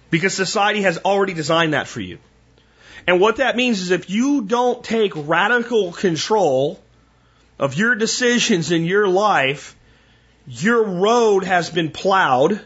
[0.10, 2.18] Because society has already designed that for you.
[3.08, 6.80] And what that means is if you don't take radical control
[7.58, 9.76] of your decisions in your life,
[10.48, 12.62] your road has been plowed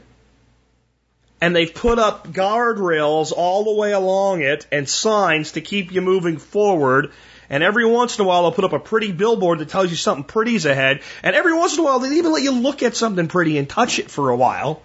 [1.42, 6.02] and they've put up guardrails all the way along it and signs to keep you
[6.02, 7.12] moving forward
[7.50, 9.96] and every once in a while, they'll put up a pretty billboard that tells you
[9.96, 11.02] something pretty's ahead.
[11.22, 13.70] And every once in a while, they even let you look at something pretty and
[13.70, 14.82] touch it for a while.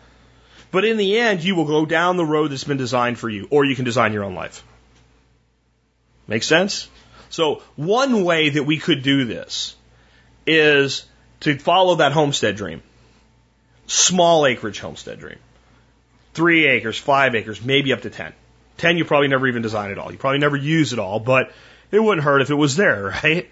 [0.71, 3.49] But in the end, you will go down the road that's been designed for you,
[3.51, 4.63] or you can design your own life.
[6.27, 6.89] Make sense?
[7.31, 9.75] So one way that we could do this
[10.47, 11.07] is
[11.41, 12.83] to follow that homestead dream.
[13.87, 15.39] Small acreage homestead dream.
[16.35, 18.35] Three acres, five acres, maybe up to ten.
[18.77, 20.13] Ten you probably never even design it all.
[20.13, 21.53] You probably never use it all, but
[21.91, 23.49] it wouldn't hurt if it was there, right?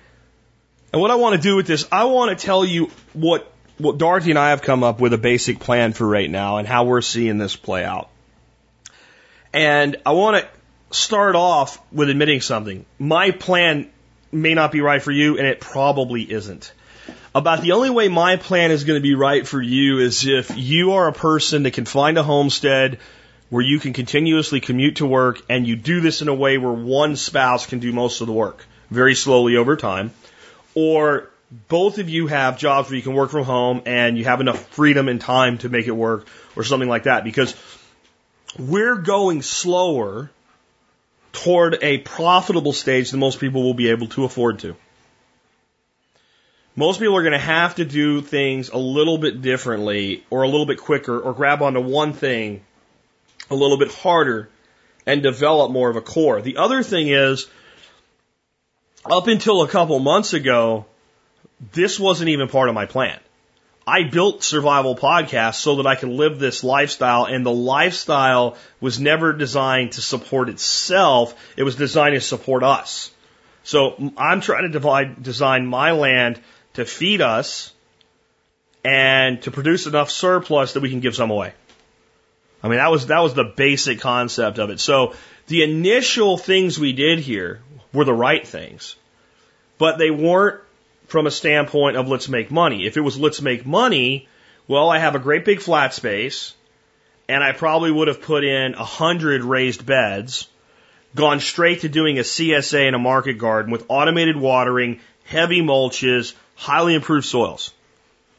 [0.92, 3.98] And what I want to do with this, I want to tell you what, what
[3.98, 6.84] Dorothy and I have come up with a basic plan for right now and how
[6.84, 8.08] we're seeing this play out.
[9.52, 12.84] And I want to start off with admitting something.
[12.98, 13.90] My plan
[14.32, 16.72] may not be right for you, and it probably isn't.
[17.34, 20.56] About the only way my plan is going to be right for you is if
[20.56, 22.98] you are a person that can find a homestead
[23.50, 26.72] where you can continuously commute to work and you do this in a way where
[26.72, 30.12] one spouse can do most of the work very slowly over time,
[30.74, 34.40] or both of you have jobs where you can work from home and you have
[34.40, 37.54] enough freedom and time to make it work or something like that because
[38.59, 40.30] we're going slower
[41.32, 44.74] toward a profitable stage than most people will be able to afford to.
[46.74, 50.48] Most people are going to have to do things a little bit differently or a
[50.48, 52.62] little bit quicker or grab onto one thing
[53.50, 54.48] a little bit harder
[55.06, 56.42] and develop more of a core.
[56.42, 57.46] The other thing is,
[59.04, 60.87] up until a couple months ago,
[61.72, 63.18] this wasn't even part of my plan.
[63.86, 68.98] I built Survival Podcast so that I could live this lifestyle, and the lifestyle was
[68.98, 71.34] never designed to support itself.
[71.56, 73.12] It was designed to support us.
[73.62, 76.40] So I'm trying to divide, design my land
[76.74, 77.72] to feed us
[78.84, 81.52] and to produce enough surplus that we can give some away.
[82.62, 84.80] I mean, that was, that was the basic concept of it.
[84.80, 85.14] So
[85.46, 87.60] the initial things we did here
[87.92, 88.96] were the right things,
[89.78, 90.60] but they weren't
[91.06, 92.86] from a standpoint of let's make money.
[92.86, 94.28] If it was let's make money,
[94.68, 96.54] well, I have a great big flat space
[97.28, 100.48] and I probably would have put in a hundred raised beds,
[101.14, 106.34] gone straight to doing a CSA in a market garden with automated watering, heavy mulches,
[106.54, 107.72] highly improved soils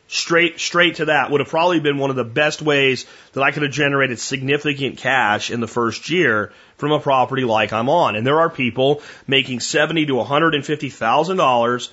[0.07, 3.51] straight straight to that would have probably been one of the best ways that I
[3.51, 8.15] could have generated significant cash in the first year from a property like I'm on.
[8.15, 11.91] And there are people making seventy to one hundred and fifty thousand dollars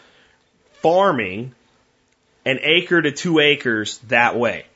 [0.85, 1.55] farming
[2.44, 4.66] an acre to two acres that way.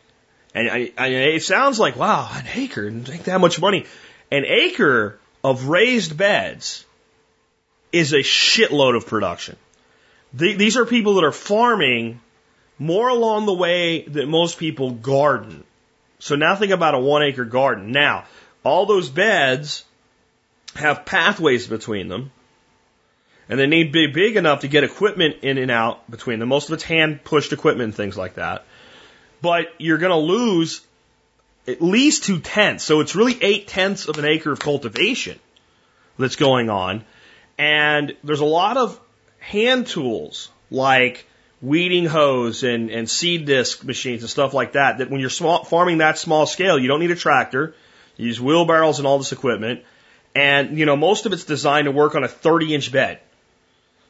[0.55, 3.85] And I, I, it sounds like wow, an acre, and take that much money.
[4.31, 6.87] An acre of raised beds
[7.93, 9.57] is a shitload of production.
[10.33, 12.21] The, these are people that are farming
[12.79, 15.63] more along the way that most people garden.
[16.21, 17.93] So now think about a one acre garden.
[17.93, 18.25] Now,
[18.65, 19.85] all those beds
[20.75, 22.31] have pathways between them.
[23.49, 26.51] And they need to be big enough to get equipment in and out between them.
[26.51, 28.65] Most of it's hand pushed equipment and things like that.
[29.41, 30.83] But you're going to lose
[31.67, 32.85] at least two tenths.
[32.85, 35.39] So it's really eight tenths of an acre of cultivation
[36.19, 37.05] that's going on.
[37.57, 38.99] And there's a lot of
[39.39, 41.27] hand tools like
[41.61, 45.65] weeding hoes and, and seed disc machines and stuff like that, that when you're small,
[45.65, 47.75] farming that small scale, you don't need a tractor.
[48.17, 49.85] You use wheelbarrows and all this equipment.
[50.35, 53.21] And, you know, most of it's designed to work on a 30 inch bed.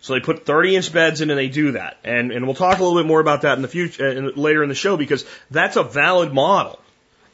[0.00, 1.98] So they put 30 inch beds in and they do that.
[2.04, 4.62] And, and we'll talk a little bit more about that in the future, uh, later
[4.62, 6.80] in the show because that's a valid model.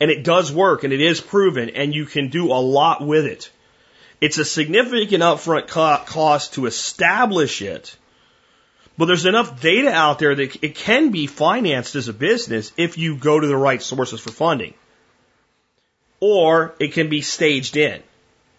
[0.00, 3.26] And it does work and it is proven and you can do a lot with
[3.26, 3.50] it.
[4.20, 7.96] It's a significant upfront co- cost to establish it,
[8.96, 12.96] but there's enough data out there that it can be financed as a business if
[12.96, 14.74] you go to the right sources for funding.
[16.20, 18.02] Or it can be staged in.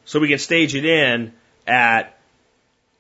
[0.03, 1.33] So we can stage it in
[1.65, 2.14] at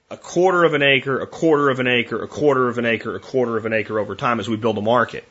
[0.09, 3.15] a quarter of an acre, a quarter of an acre, a quarter of an acre,
[3.15, 5.27] a quarter of an acre over time as we build a market.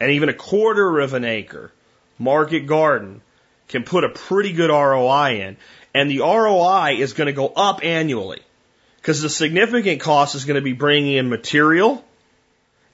[0.00, 1.72] And even a quarter of an acre
[2.18, 3.20] market garden
[3.68, 5.56] can put a pretty good ROI in.
[5.94, 8.42] And the ROI is going to go up annually
[8.96, 12.04] because the significant cost is going to be bringing in material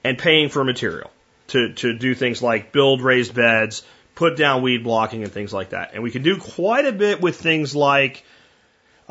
[0.04, 1.10] and paying for material
[1.48, 3.82] to, to do things like build raised beds,
[4.14, 5.94] put down weed blocking and things like that.
[5.94, 8.24] And we can do quite a bit with things like,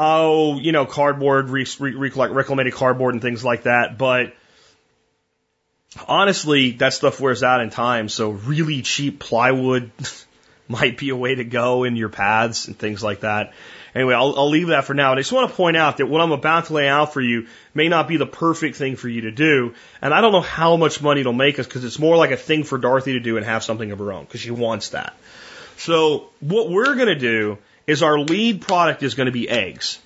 [0.03, 3.99] oh, you know, cardboard, re, re, reclamated cardboard and things like that.
[3.99, 4.33] But
[6.07, 8.09] honestly, that stuff wears out in time.
[8.09, 9.91] So really cheap plywood
[10.67, 13.53] might be a way to go in your paths and things like that.
[13.93, 15.11] Anyway, I'll, I'll leave that for now.
[15.11, 17.21] And I just want to point out that what I'm about to lay out for
[17.21, 19.75] you may not be the perfect thing for you to do.
[20.01, 22.37] And I don't know how much money it'll make us because it's more like a
[22.37, 25.13] thing for Dorothy to do and have something of her own because she wants that.
[25.77, 27.59] So what we're going to do
[27.91, 29.99] is our lead product is going to be eggs.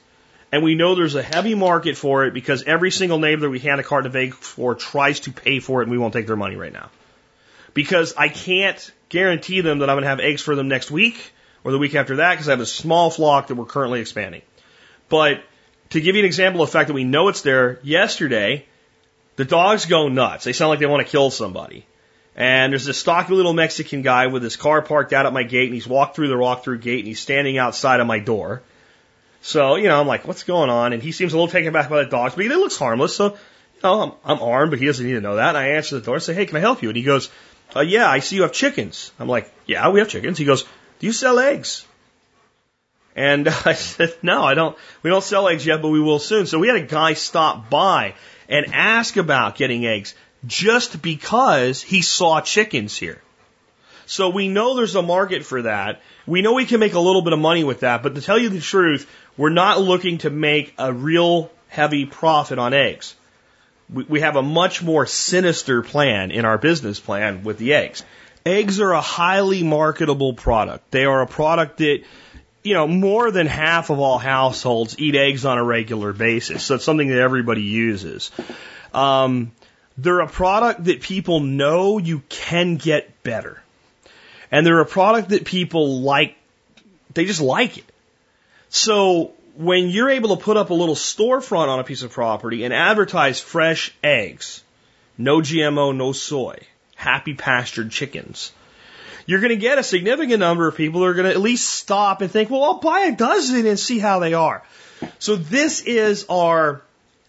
[0.52, 3.80] And we know there's a heavy market for it because every single neighbor we hand
[3.80, 6.36] a carton of eggs for tries to pay for it and we won't take their
[6.36, 6.90] money right now.
[7.74, 11.34] Because I can't guarantee them that I'm going to have eggs for them next week
[11.64, 14.42] or the week after that because I have a small flock that we're currently expanding.
[15.10, 15.44] But
[15.90, 18.66] to give you an example of the fact that we know it's there, yesterday,
[19.36, 20.46] the dogs go nuts.
[20.46, 21.86] They sound like they want to kill somebody.
[22.36, 25.66] And there's this stocky little Mexican guy with his car parked out at my gate
[25.66, 28.62] and he's walked through the walk through gate and he's standing outside of my door.
[29.42, 30.92] So, you know, I'm like, what's going on?
[30.92, 33.16] And he seems a little taken back by the dogs, but he looks harmless.
[33.16, 35.50] So, you know, I'm, I'm armed, but he doesn't need to know that.
[35.50, 36.90] And I answer the door and say, hey, can I help you?
[36.90, 37.30] And he goes,
[37.74, 39.12] uh, yeah, I see you have chickens.
[39.20, 40.38] I'm like, yeah, we have chickens.
[40.38, 40.64] He goes,
[41.00, 41.86] do you sell eggs?
[43.16, 44.78] And I said, no, I don't.
[45.04, 46.48] We don't sell eggs yet, but we will soon.
[46.48, 48.16] So we had a guy stop by
[48.50, 50.16] and ask about getting eggs
[50.48, 53.22] just because he saw chickens here.
[54.06, 56.02] So we know there's a market for that.
[56.28, 58.38] We know we can make a little bit of money with that, but to tell
[58.38, 63.16] you the truth, we're not looking to make a real heavy profit on eggs.
[63.92, 68.04] We, we have a much more sinister plan in our business plan with the eggs.
[68.46, 70.92] Eggs are a highly marketable product.
[70.92, 72.04] They are a product that,
[72.64, 76.64] you know, more than half of all households eat eggs on a regular basis.
[76.64, 78.32] So it's something that everybody uses.
[78.94, 79.52] Um,
[79.98, 83.62] they're a product that people know you can get better.
[84.52, 86.36] And they're a product that people like,
[87.14, 87.86] they just like it.
[88.70, 92.64] So when you're able to put up a little storefront on a piece of property
[92.64, 94.64] and advertise fresh eggs,
[95.18, 96.60] no GMO, no soy,
[96.96, 98.52] happy pastured chickens,
[99.26, 101.70] you're going to get a significant number of people who are going to at least
[101.70, 104.64] stop and think, well, I'll buy a dozen and see how they are.
[105.20, 106.82] So this is our,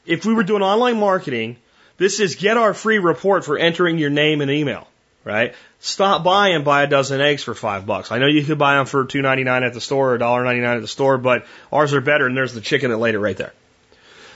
[0.05, 1.57] if we were doing online marketing,
[1.97, 4.87] this is get our free report for entering your name and email,
[5.25, 5.55] right?
[5.81, 8.11] Stop by and buy a dozen eggs for five bucks.
[8.11, 10.45] I know you could buy them for two ninety nine at the store or dollar
[10.45, 13.15] ninety nine at the store, but ours are better, and there's the chicken that laid
[13.15, 13.53] it right there.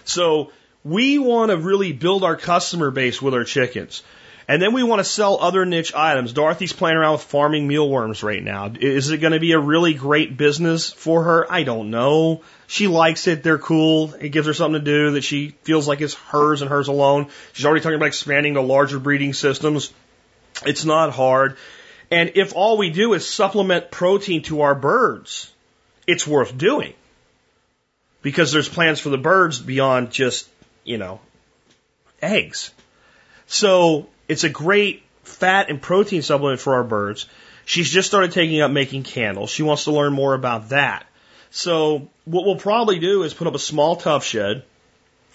[0.04, 0.52] So
[0.84, 4.02] we want to really build our customer base with our chickens.
[4.50, 6.32] And then we want to sell other niche items.
[6.32, 8.72] Dorothy's playing around with farming mealworms right now.
[8.80, 11.52] Is it going to be a really great business for her?
[11.52, 12.42] I don't know.
[12.66, 13.44] She likes it.
[13.44, 14.12] They're cool.
[14.14, 17.28] It gives her something to do that she feels like is hers and hers alone.
[17.52, 19.92] She's already talking about expanding to larger breeding systems.
[20.66, 21.56] It's not hard.
[22.10, 25.52] And if all we do is supplement protein to our birds,
[26.08, 26.94] it's worth doing.
[28.20, 30.48] Because there's plans for the birds beyond just,
[30.82, 31.20] you know,
[32.20, 32.72] eggs.
[33.46, 37.26] So it's a great fat and protein supplement for our birds.
[37.64, 39.50] She's just started taking up making candles.
[39.50, 41.06] She wants to learn more about that.
[41.50, 44.62] So what we'll probably do is put up a small Tuff Shed.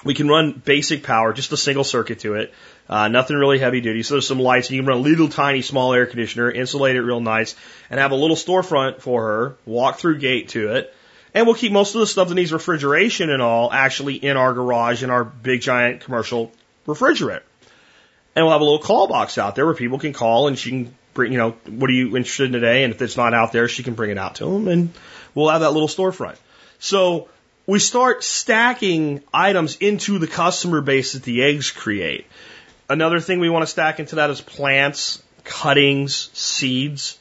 [0.03, 2.53] We can run basic power, just a single circuit to it.
[2.87, 4.03] Uh, nothing really heavy duty.
[4.03, 4.71] So there's some lights.
[4.71, 7.55] You can run a little tiny small air conditioner, insulate it real nice,
[7.89, 9.55] and have a little storefront for her.
[9.65, 10.93] Walk through gate to it,
[11.33, 14.53] And we'll keep most of the stuff that needs refrigeration and all actually in our
[14.53, 16.51] garage in our big giant commercial
[16.85, 17.43] refrigerator.
[18.35, 20.69] And we'll have a little call box out there where people can call and she
[20.69, 22.83] can bring, you know, what are you interested in today?
[22.83, 24.93] And if it's not out there, she can bring it out to them and
[25.33, 26.37] we'll have that little storefront.
[26.79, 27.29] So
[27.65, 32.25] we start stacking items into the customer base that the eggs create.
[32.89, 37.17] Another thing we want to stack into that is plants, cuttings, seeds,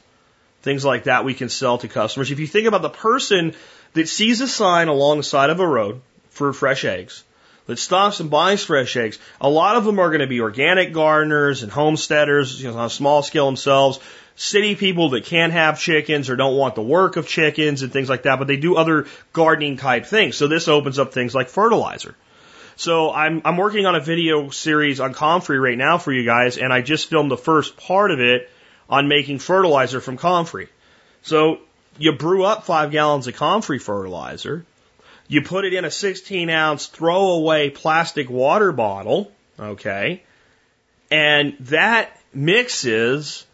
[0.62, 2.30] things like that we can sell to customers.
[2.30, 3.54] If you think about the person
[3.92, 7.22] that sees a sign along the side of a road for fresh eggs,
[7.66, 10.92] that stops and buys fresh eggs, a lot of them are going to be organic
[10.92, 13.98] gardeners and homesteaders, you know, on a small scale themselves,
[14.36, 18.08] city people that can't have chickens or don't want the work of chickens and things
[18.08, 20.36] like that, but they do other gardening type things.
[20.36, 22.14] So this opens up things like fertilizer.
[22.76, 26.58] So I'm I'm working on a video series on comfrey right now for you guys,
[26.58, 28.50] and I just filmed the first part of it
[28.90, 30.68] on making fertilizer from comfrey.
[31.22, 31.60] So
[31.98, 34.66] you brew up five gallons of comfrey fertilizer,
[35.34, 40.22] you put it in a 16 ounce throwaway plastic water bottle, okay,
[41.10, 43.44] and that mixes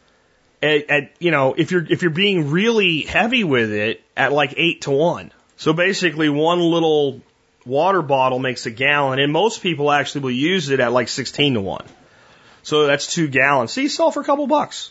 [0.63, 4.55] at, at you know if you're if you're being really heavy with it at like
[4.57, 5.33] eight to one.
[5.57, 7.21] So basically, one little
[7.67, 11.55] water bottle makes a gallon, and most people actually will use it at like 16
[11.55, 11.85] to 1.
[12.63, 13.73] So that's two gallons.
[13.73, 14.91] See, you sell for a couple bucks.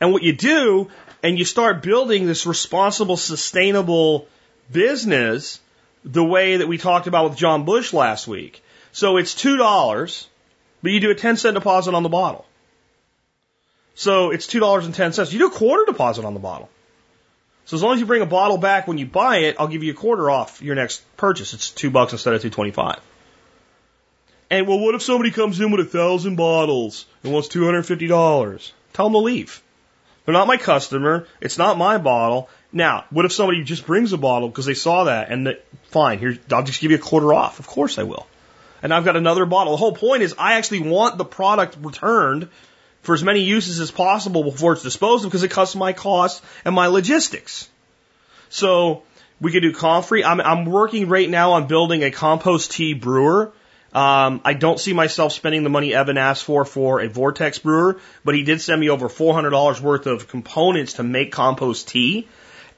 [0.00, 0.90] And what you do,
[1.22, 4.28] and you start building this responsible, sustainable
[4.70, 5.60] business
[6.04, 8.62] the way that we talked about with John Bush last week.
[8.92, 10.26] So it's $2,
[10.82, 12.44] but you do a 10 cent deposit on the bottle.
[13.94, 15.32] So it's $2.10.
[15.32, 16.68] You do a quarter deposit on the bottle.
[17.66, 19.82] So as long as you bring a bottle back when you buy it, I'll give
[19.82, 21.54] you a quarter off your next purchase.
[21.54, 23.00] It's two bucks instead of two twenty five.
[24.50, 27.84] And well, what if somebody comes in with a thousand bottles and wants two hundred
[27.84, 28.72] fifty dollars?
[28.92, 29.62] Tell them to leave.
[30.24, 31.26] They're not my customer.
[31.40, 32.50] It's not my bottle.
[32.74, 36.18] Now, what if somebody just brings a bottle because they saw that and that, fine,
[36.18, 37.60] here, I'll just give you a quarter off.
[37.60, 38.26] Of course I will.
[38.82, 39.74] And I've got another bottle.
[39.74, 42.48] The whole point is I actually want the product returned
[43.02, 46.42] for as many uses as possible before it's disposed of because it cuts my cost
[46.64, 47.68] and my logistics.
[48.48, 49.04] So
[49.40, 50.24] we could do comfrey.
[50.24, 53.52] I'm, I'm working right now on building a compost tea brewer.
[53.92, 58.00] Um, I don't see myself spending the money Evan asked for for a Vortex brewer,
[58.24, 62.26] but he did send me over $400 worth of components to make compost tea.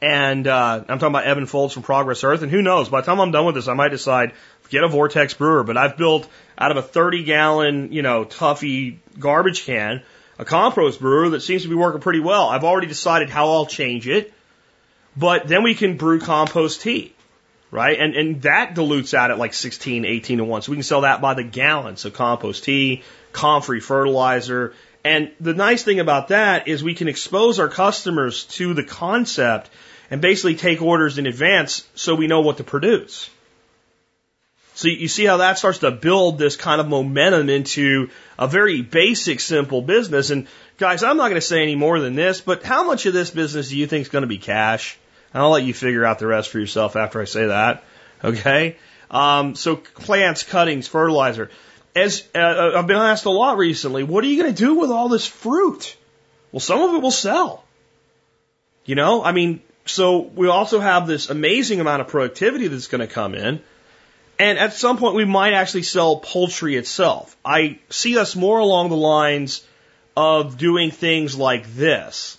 [0.02, 2.42] And uh, I'm talking about Evan Folds from Progress Earth.
[2.42, 4.32] And who knows, by the time I'm done with this, I might decide
[4.68, 5.64] get a Vortex brewer.
[5.64, 6.28] But I've built
[6.58, 10.02] out of a 30 gallon, you know, Tuffy garbage can
[10.38, 12.48] a compost brewer that seems to be working pretty well.
[12.48, 14.32] I've already decided how I'll change it,
[15.16, 17.14] but then we can brew compost tea,
[17.70, 17.98] right?
[17.98, 20.62] And, and that dilutes out at like 16, 18 to 1.
[20.62, 21.96] So we can sell that by the gallon.
[21.96, 24.74] So compost tea, comfrey fertilizer.
[25.06, 29.70] And the nice thing about that is we can expose our customers to the concept
[30.10, 33.30] and basically take orders in advance so we know what to produce.
[34.74, 38.82] So you see how that starts to build this kind of momentum into a very
[38.82, 40.30] basic, simple business.
[40.30, 43.14] And guys, I'm not going to say any more than this, but how much of
[43.14, 44.98] this business do you think is going to be cash?
[45.32, 47.84] And I'll let you figure out the rest for yourself after I say that.
[48.24, 48.76] Okay.
[49.08, 51.48] Um, so plants, cuttings, fertilizer.
[51.96, 54.90] As uh, I've been asked a lot recently, what are you going to do with
[54.90, 55.96] all this fruit?
[56.52, 57.64] Well, some of it will sell.
[58.84, 63.00] You know, I mean, so we also have this amazing amount of productivity that's going
[63.00, 63.60] to come in.
[64.38, 67.34] And at some point, we might actually sell poultry itself.
[67.42, 69.66] I see us more along the lines
[70.14, 72.36] of doing things like this.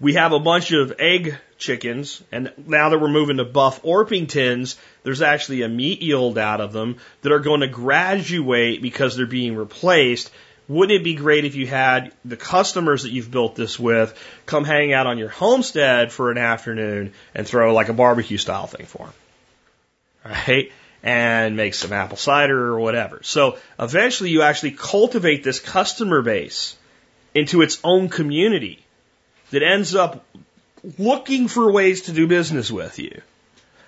[0.00, 4.76] We have a bunch of egg chickens, and now that we're moving to buff Orpingtons,
[5.02, 9.26] there's actually a meat yield out of them that are going to graduate because they're
[9.26, 10.30] being replaced.
[10.68, 14.64] Wouldn't it be great if you had the customers that you've built this with come
[14.64, 18.86] hang out on your homestead for an afternoon and throw like a barbecue style thing
[18.86, 19.14] for them?
[20.28, 20.72] right?
[21.02, 23.20] And make some apple cider or whatever.
[23.22, 26.76] So eventually you actually cultivate this customer base
[27.34, 28.84] into its own community
[29.50, 30.24] that ends up
[30.98, 33.20] looking for ways to do business with you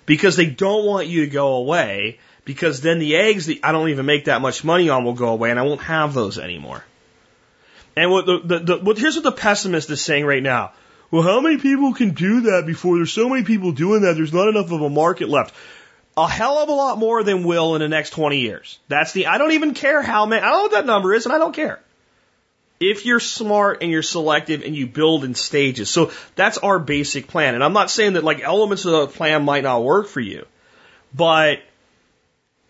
[0.07, 3.91] because they don't want you to go away because then the eggs that I don't
[3.91, 6.85] even make that much money on will go away and I won't have those anymore.
[7.97, 10.73] And what the, the, the what, here's what the pessimist is saying right now.
[11.11, 14.15] Well, how many people can do that before there's so many people doing that?
[14.15, 15.55] There's not enough of a market left
[16.17, 18.79] a hell of a lot more than will in the next 20 years.
[18.89, 21.25] That's the, I don't even care how many, I don't know what that number is
[21.25, 21.81] and I don't care.
[22.81, 25.91] If you're smart and you're selective and you build in stages.
[25.91, 27.55] So that's our basic plan.
[27.55, 30.47] And I'm not saying that like elements of the plan might not work for you,
[31.15, 31.61] but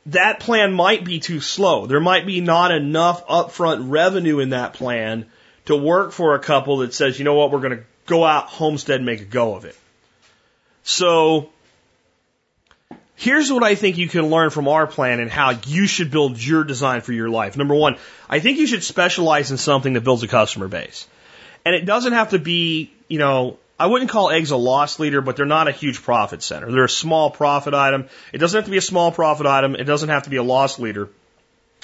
[0.06, 1.86] that plan might be too slow.
[1.86, 5.26] There might be not enough upfront revenue in that plan
[5.66, 8.46] to work for a couple that says, you know what, we're going to go out
[8.46, 9.76] homestead and make a go of it.
[10.82, 11.50] So
[13.20, 16.42] Here's what I think you can learn from our plan and how you should build
[16.42, 17.54] your design for your life.
[17.54, 17.98] Number one,
[18.30, 21.06] I think you should specialize in something that builds a customer base.
[21.66, 25.20] And it doesn't have to be, you know, I wouldn't call eggs a loss leader,
[25.20, 26.72] but they're not a huge profit center.
[26.72, 28.08] They're a small profit item.
[28.32, 29.74] It doesn't have to be a small profit item.
[29.74, 31.10] It doesn't have to be a loss leader.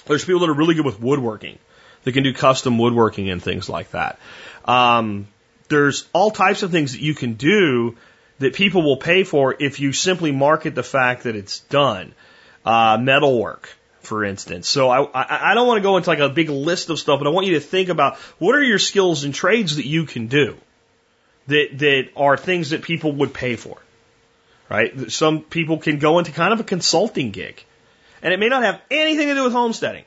[0.06, 1.58] There's people that are really good with woodworking.
[2.04, 4.18] They can do custom woodworking and things like that.
[4.64, 5.26] Um,
[5.68, 7.98] there's all types of things that you can do
[8.38, 12.14] that people will pay for if you simply market the fact that it's done.
[12.64, 13.68] Uh, metalwork,
[14.00, 14.68] for instance.
[14.68, 17.20] So I, I, I don't want to go into like a big list of stuff,
[17.20, 20.04] but I want you to think about what are your skills and trades that you
[20.04, 20.56] can do
[21.46, 23.78] that, that are things that people would pay for,
[24.68, 25.12] right?
[25.12, 27.62] Some people can go into kind of a consulting gig
[28.20, 30.04] and it may not have anything to do with homesteading.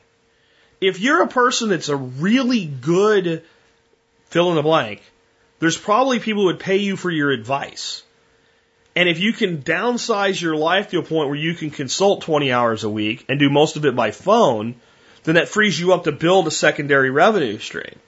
[0.80, 3.42] If you're a person that's a really good
[4.26, 5.02] fill in the blank,
[5.58, 8.02] there's probably people who would pay you for your advice.
[8.96, 12.52] And if you can downsize your life to a point where you can consult 20
[12.52, 14.74] hours a week and do most of it by phone,
[15.24, 17.98] then that frees you up to build a secondary revenue stream.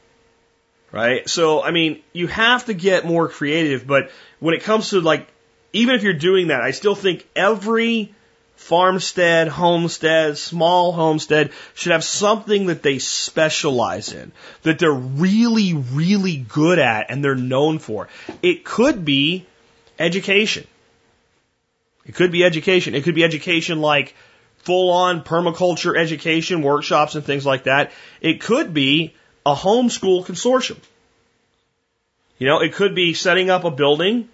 [0.91, 1.29] Right?
[1.29, 4.11] So, I mean, you have to get more creative, but
[4.41, 5.27] when it comes to like,
[5.73, 8.15] even if you're doing that, I still think every
[8.57, 16.37] farmstead, homestead, small homestead should have something that they specialize in, that they're really, really
[16.37, 18.09] good at and they're known for.
[18.43, 19.47] It could be
[19.99, 20.67] education.
[22.07, 22.95] It could be education.
[22.95, 24.15] It could be education like
[24.59, 27.93] full on permaculture education, workshops and things like that.
[28.21, 30.79] It could be a homeschool consortium.
[32.39, 34.29] You know, it could be setting up a building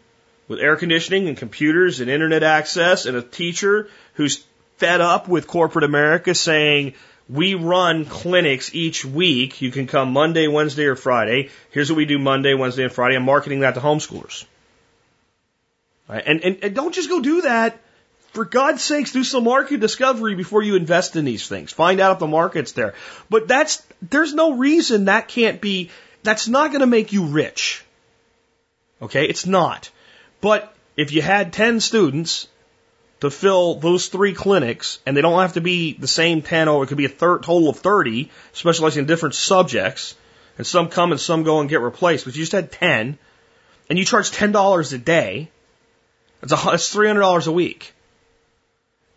[0.49, 4.45] with air conditioning and computers and internet access and a teacher who's
[4.79, 6.95] fed up with corporate America saying,
[7.29, 9.61] we run clinics each week.
[9.61, 11.51] You can come Monday, Wednesday, or Friday.
[11.71, 13.17] Here's what we do Monday, Wednesday, and Friday.
[13.17, 14.47] I'm marketing that to homeschoolers.
[16.09, 16.23] Right?
[16.27, 17.79] And, and, and don't just go do that.
[18.33, 21.73] For God's sakes, do some market discovery before you invest in these things.
[21.73, 22.95] Find out if the market's there.
[23.31, 25.91] But that's, there's no reason that can't be,
[26.23, 27.85] that's not going to make you rich.
[29.01, 29.27] Okay?
[29.27, 29.91] It's not.
[30.41, 32.49] But if you had 10 students
[33.21, 36.85] to fill those three clinics, and they don't have to be the same 10, or
[36.85, 40.15] it could be a third, total of 30, specializing in different subjects,
[40.57, 43.19] and some come and some go and get replaced, but you just had 10,
[43.89, 45.51] and you charge $10 a day,
[46.43, 47.93] it's, a, it's $300 a week.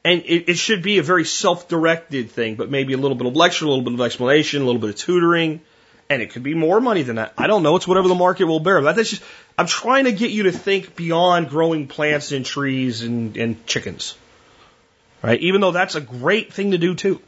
[0.03, 3.35] And it, it should be a very self-directed thing, but maybe a little bit of
[3.35, 5.61] lecture, a little bit of explanation, a little bit of tutoring,
[6.09, 7.33] and it could be more money than that.
[7.37, 7.75] I don't know.
[7.75, 8.81] It's whatever the market will bear.
[8.81, 9.23] That's just,
[9.57, 14.17] I'm trying to get you to think beyond growing plants and trees and, and chickens.
[15.21, 15.39] Right?
[15.39, 17.21] Even though that's a great thing to do too.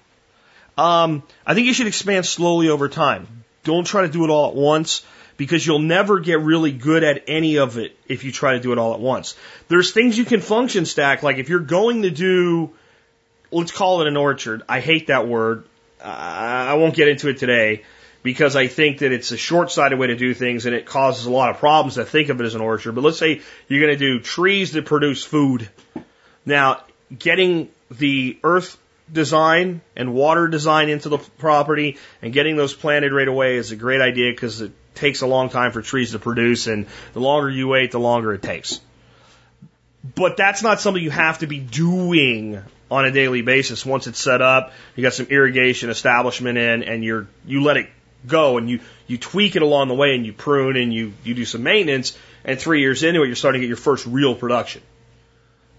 [0.75, 3.45] Um, I think you should expand slowly over time.
[3.63, 5.05] Don't try to do it all at once
[5.37, 8.71] because you'll never get really good at any of it if you try to do
[8.71, 9.35] it all at once.
[9.67, 12.71] There's things you can function stack, like if you're going to do,
[13.51, 14.63] let's call it an orchard.
[14.67, 15.65] I hate that word.
[16.03, 17.83] I won't get into it today
[18.23, 21.25] because I think that it's a short sighted way to do things and it causes
[21.25, 22.93] a lot of problems to think of it as an orchard.
[22.93, 25.69] But let's say you're going to do trees that produce food.
[26.45, 26.83] Now,
[27.17, 28.77] getting the earth
[29.11, 33.75] design and water design into the property and getting those planted right away is a
[33.75, 37.49] great idea because it takes a long time for trees to produce, and the longer
[37.49, 38.79] you wait, the longer it takes.
[40.15, 43.85] But that's not something you have to be doing on a daily basis.
[43.85, 47.89] Once it's set up, you got some irrigation establishment in, and you're you let it
[48.27, 51.33] go, and you you tweak it along the way, and you prune, and you you
[51.33, 54.35] do some maintenance, and three years into it, you're starting to get your first real
[54.35, 54.81] production.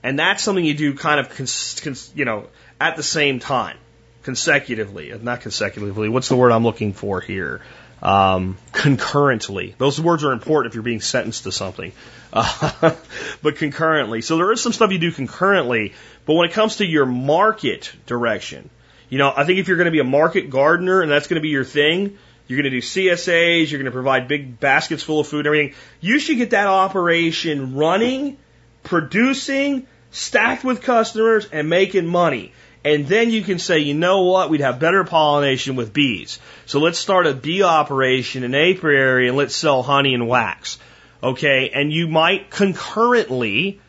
[0.03, 2.49] And that's something you do kind of, cons, cons, you know,
[2.79, 3.79] at the same time,
[4.23, 6.11] consecutively, not consecutively.
[6.11, 7.63] What's the word I'm looking for here?
[8.05, 9.75] Um, concurrently.
[9.79, 11.93] Those words are important if you're being sentenced to something.
[12.33, 12.95] Uh,
[13.43, 14.21] but concurrently.
[14.21, 15.95] So there is some stuff you do concurrently,
[16.27, 18.71] but when it comes to your market direction,
[19.09, 21.37] you know, I think if you're going to be a market gardener and that's going
[21.37, 25.03] to be your thing, you're going to do CSAs, you're going to provide big baskets
[25.03, 25.75] full of food and everything.
[26.01, 28.37] You should get that operation running,
[28.83, 32.53] producing, stacked with customers, and making money.
[32.85, 36.39] And then you can say, you know what, we'd have better pollination with bees.
[36.67, 40.79] So let's start a bee operation in apiary and let's sell honey and wax.
[41.23, 43.81] Okay, and you might concurrently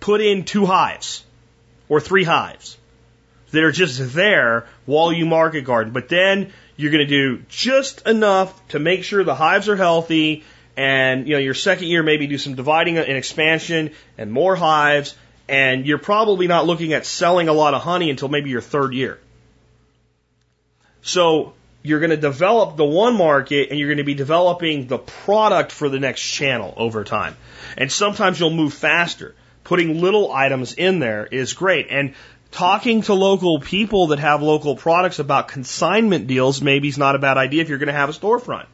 [0.00, 1.24] put in two hives
[1.88, 2.76] or three hives
[3.52, 5.94] that are just there while you market garden.
[5.94, 10.44] But then you're going to do just enough to make sure the hives are healthy
[10.76, 15.14] and you know your second year maybe do some dividing and expansion and more hives
[15.48, 18.94] and you're probably not looking at selling a lot of honey until maybe your third
[18.94, 19.18] year.
[21.02, 24.98] So you're going to develop the one market and you're going to be developing the
[24.98, 27.36] product for the next channel over time.
[27.76, 29.34] And sometimes you'll move faster.
[29.64, 31.86] putting little items in there is great.
[31.90, 32.14] And
[32.50, 37.18] talking to local people that have local products about consignment deals maybe is not a
[37.18, 38.66] bad idea if you're going to have a storefront.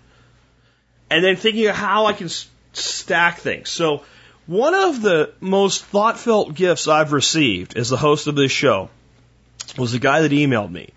[1.11, 2.29] And then thinking of how I can
[2.73, 3.71] stack things.
[3.71, 4.03] So
[4.49, 8.89] one of the most thought felt gifts I've received as the host of this show
[9.77, 10.89] was the guy that emailed me.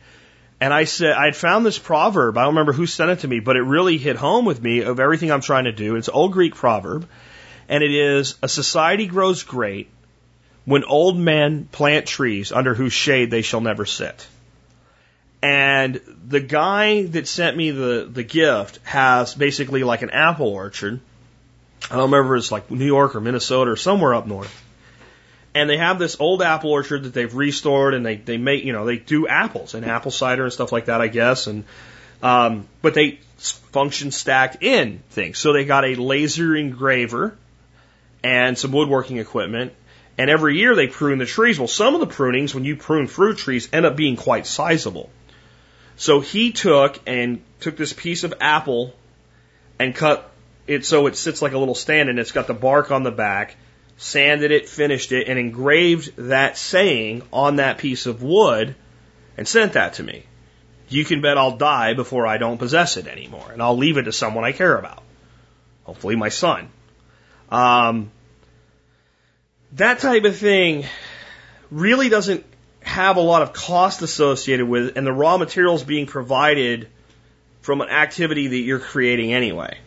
[0.61, 2.37] And I said, I'd found this proverb.
[2.37, 4.83] I don't remember who sent it to me, but it really hit home with me
[4.83, 5.97] of everything I'm trying to do.
[5.97, 7.09] It's an old Greek proverb.
[7.67, 9.89] And it is, a society grows great
[10.63, 14.25] when old men plant trees under whose shade they shall never sit.
[15.41, 21.01] And the guy that sent me the, the gift has basically like an apple orchard.
[21.89, 24.65] I don't remember it's like New York or Minnesota or somewhere up north.
[25.53, 28.71] And they have this old apple orchard that they've restored and they, they make, you
[28.71, 31.47] know, they do apples and apple cider and stuff like that, I guess.
[31.47, 31.65] And,
[32.23, 33.19] um, but they
[33.71, 35.39] function stacked in things.
[35.39, 37.35] So they got a laser engraver
[38.23, 39.73] and some woodworking equipment.
[40.17, 41.57] And every year they prune the trees.
[41.57, 45.09] Well, some of the prunings, when you prune fruit trees, end up being quite sizable.
[45.95, 48.93] So he took and took this piece of apple
[49.79, 50.30] and cut
[50.67, 53.11] it so it sits like a little stand and it's got the bark on the
[53.11, 53.55] back,
[53.97, 58.75] sanded it, finished it, and engraved that saying on that piece of wood
[59.37, 60.25] and sent that to me.
[60.89, 64.03] You can bet I'll die before I don't possess it anymore, and I'll leave it
[64.03, 65.03] to someone I care about.
[65.83, 66.69] Hopefully, my son.
[67.49, 68.11] Um,
[69.73, 70.85] that type of thing
[71.69, 72.45] really doesn't
[72.81, 76.89] have a lot of cost associated with it, and the raw materials being provided
[77.61, 79.77] from an activity that you're creating anyway.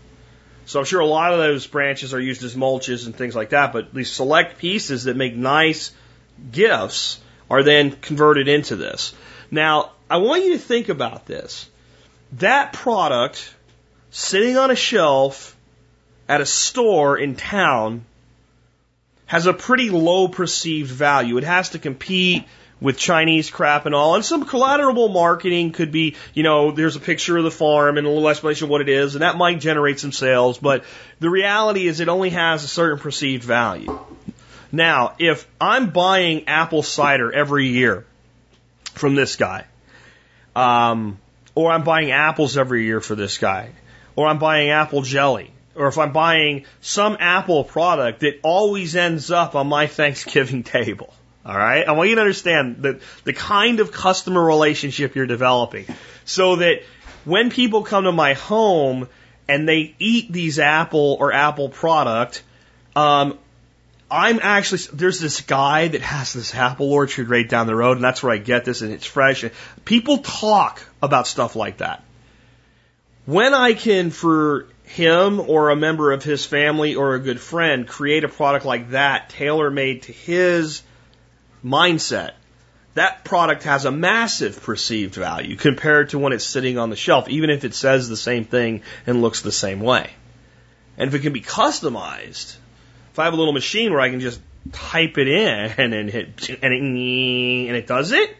[0.66, 3.50] So I'm sure a lot of those branches are used as mulches and things like
[3.50, 5.92] that, but these select pieces that make nice
[6.50, 9.14] gifts are then converted into this.
[9.50, 11.68] Now, I want you to think about this.
[12.32, 13.54] That product
[14.10, 15.56] sitting on a shelf
[16.28, 18.04] at a store in town
[19.26, 21.36] has a pretty low perceived value.
[21.38, 22.44] It has to compete
[22.80, 24.14] with Chinese crap and all.
[24.14, 28.06] And some collateral marketing could be, you know, there's a picture of the farm and
[28.06, 30.58] a little explanation of what it is, and that might generate some sales.
[30.58, 30.84] But
[31.20, 33.98] the reality is it only has a certain perceived value.
[34.72, 38.04] Now, if I'm buying apple cider every year
[38.94, 39.66] from this guy,
[40.56, 41.18] um,
[41.54, 43.70] or I'm buying apples every year for this guy,
[44.16, 49.30] or I'm buying apple jelly, or if I'm buying some Apple product that always ends
[49.30, 51.12] up on my Thanksgiving table.
[51.46, 51.86] All right.
[51.86, 55.86] I want you to understand the, the kind of customer relationship you're developing
[56.24, 56.82] so that
[57.24, 59.08] when people come to my home
[59.46, 62.42] and they eat these Apple or Apple product,
[62.96, 63.38] um,
[64.10, 68.04] I'm actually, there's this guy that has this apple orchard right down the road, and
[68.04, 69.44] that's where I get this, and it's fresh.
[69.84, 72.02] People talk about stuff like that.
[73.26, 77.88] When I can, for him or a member of his family or a good friend
[77.88, 80.82] create a product like that, tailor made to his
[81.64, 82.32] mindset,
[82.94, 87.28] that product has a massive perceived value compared to when it's sitting on the shelf,
[87.28, 90.10] even if it says the same thing and looks the same way.
[90.96, 92.56] And if it can be customized,
[93.12, 94.40] if I have a little machine where I can just
[94.72, 95.48] type it in
[95.92, 98.36] and hit and it, and it does it,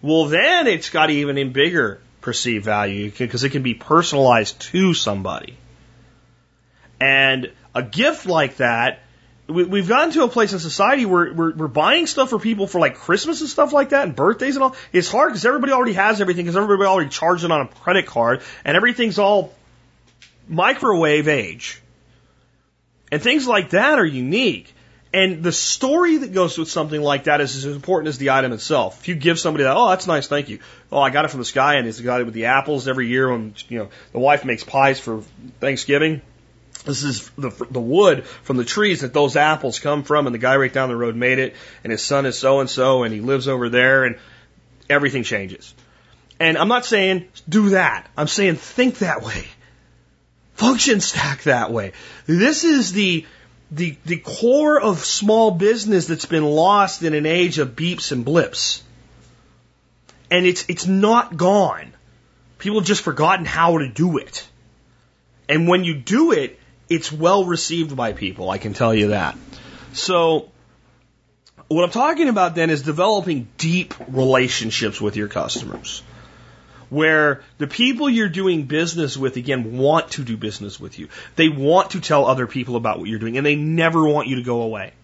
[0.00, 4.94] well then it's got even a bigger perceived value because it can be personalized to
[4.94, 5.56] somebody.
[7.00, 9.00] And a gift like that,
[9.48, 12.66] we, have gotten to a place in society where we're, we're buying stuff for people
[12.66, 14.76] for like Christmas and stuff like that and birthdays and all.
[14.92, 18.06] It's hard because everybody already has everything because everybody already charged it on a credit
[18.06, 19.54] card and everything's all
[20.46, 21.80] microwave age.
[23.10, 24.74] And things like that are unique.
[25.14, 28.52] And the story that goes with something like that is as important as the item
[28.52, 29.00] itself.
[29.00, 30.58] If you give somebody that, oh, that's nice, thank you.
[30.92, 33.08] Oh, I got it from this guy, and he's got it with the apples every
[33.08, 35.22] year when you know the wife makes pies for
[35.60, 36.20] Thanksgiving.
[36.84, 40.38] This is the, the wood from the trees that those apples come from, and the
[40.38, 41.54] guy right down the road made it,
[41.84, 44.16] and his son is so and so, and he lives over there, and
[44.88, 45.74] everything changes.
[46.40, 48.08] And I'm not saying do that.
[48.16, 49.44] I'm saying think that way.
[50.54, 51.92] Function stack that way.
[52.26, 53.26] This is the,
[53.70, 58.24] the, the core of small business that's been lost in an age of beeps and
[58.24, 58.82] blips.
[60.30, 61.92] And it's, it's not gone.
[62.58, 64.46] People have just forgotten how to do it.
[65.48, 66.58] And when you do it,
[66.88, 69.36] it's well received by people, I can tell you that.
[69.92, 70.50] So,
[71.68, 76.02] what I'm talking about then is developing deep relationships with your customers.
[76.88, 81.08] Where the people you're doing business with, again, want to do business with you.
[81.36, 84.36] They want to tell other people about what you're doing, and they never want you
[84.36, 84.94] to go away.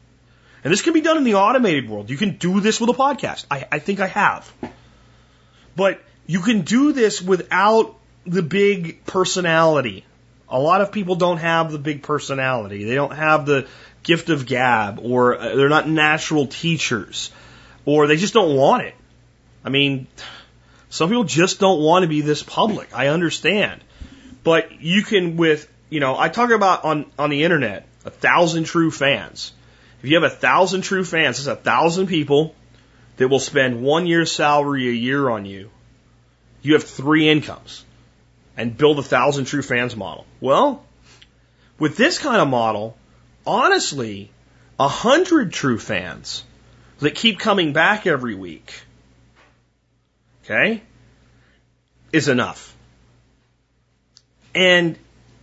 [0.62, 2.08] And this can be done in the automated world.
[2.08, 3.44] You can do this with a podcast.
[3.50, 4.50] I, I think I have.
[5.76, 10.06] But you can do this without the big personality
[10.54, 12.84] A lot of people don't have the big personality.
[12.84, 13.66] They don't have the
[14.04, 17.32] gift of gab, or uh, they're not natural teachers,
[17.84, 18.94] or they just don't want it.
[19.64, 20.06] I mean,
[20.90, 22.88] some people just don't want to be this public.
[22.94, 23.80] I understand.
[24.44, 28.62] But you can with, you know, I talk about on, on the internet, a thousand
[28.62, 29.52] true fans.
[30.04, 32.54] If you have a thousand true fans, it's a thousand people
[33.16, 35.70] that will spend one year's salary a year on you.
[36.62, 37.83] You have three incomes
[38.56, 40.26] and build a thousand true fans model.
[40.40, 40.84] Well,
[41.78, 42.96] with this kind of model,
[43.46, 44.30] honestly,
[44.78, 46.44] a hundred true fans
[47.00, 48.72] that keep coming back every week,
[50.44, 50.82] okay,
[52.12, 52.74] is enough.
[54.54, 54.96] And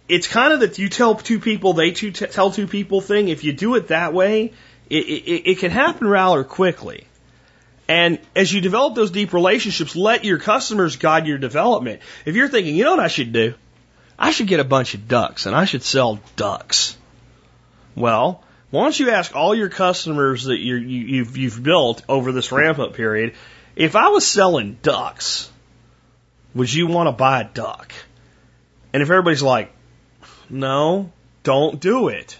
[0.08, 3.28] it's kind of that you tell two people, they two tell two people thing.
[3.28, 4.54] If you do it that way,
[4.90, 7.06] it, it, it can happen rather quickly.
[7.92, 12.00] And as you develop those deep relationships, let your customers guide your development.
[12.24, 13.54] If you're thinking, you know what I should do?
[14.18, 16.96] I should get a bunch of ducks and I should sell ducks.
[17.94, 22.54] Well, why don't you ask all your customers that you, you've, you've built over this
[22.54, 23.34] ramp up period,
[23.76, 25.52] if I was selling ducks,
[26.56, 27.92] would you want to buy a duck?
[28.94, 29.70] And if everybody's like,
[30.50, 31.12] no,
[31.44, 32.40] don't do it.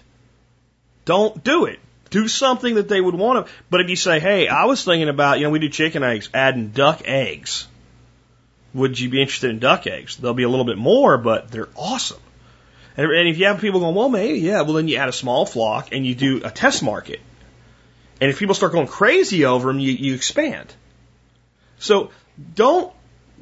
[1.04, 1.78] Don't do it
[2.12, 3.52] do something that they would want to.
[3.70, 6.28] But if you say, hey, I was thinking about, you know, we do chicken eggs,
[6.32, 7.66] adding duck eggs.
[8.74, 10.16] Would you be interested in duck eggs?
[10.16, 12.20] They'll be a little bit more, but they're awesome.
[12.96, 15.12] And, and if you have people going, well, maybe, yeah, well, then you add a
[15.12, 17.20] small flock and you do a test market.
[18.20, 20.72] And if people start going crazy over them, you, you expand.
[21.78, 22.10] So
[22.54, 22.92] don't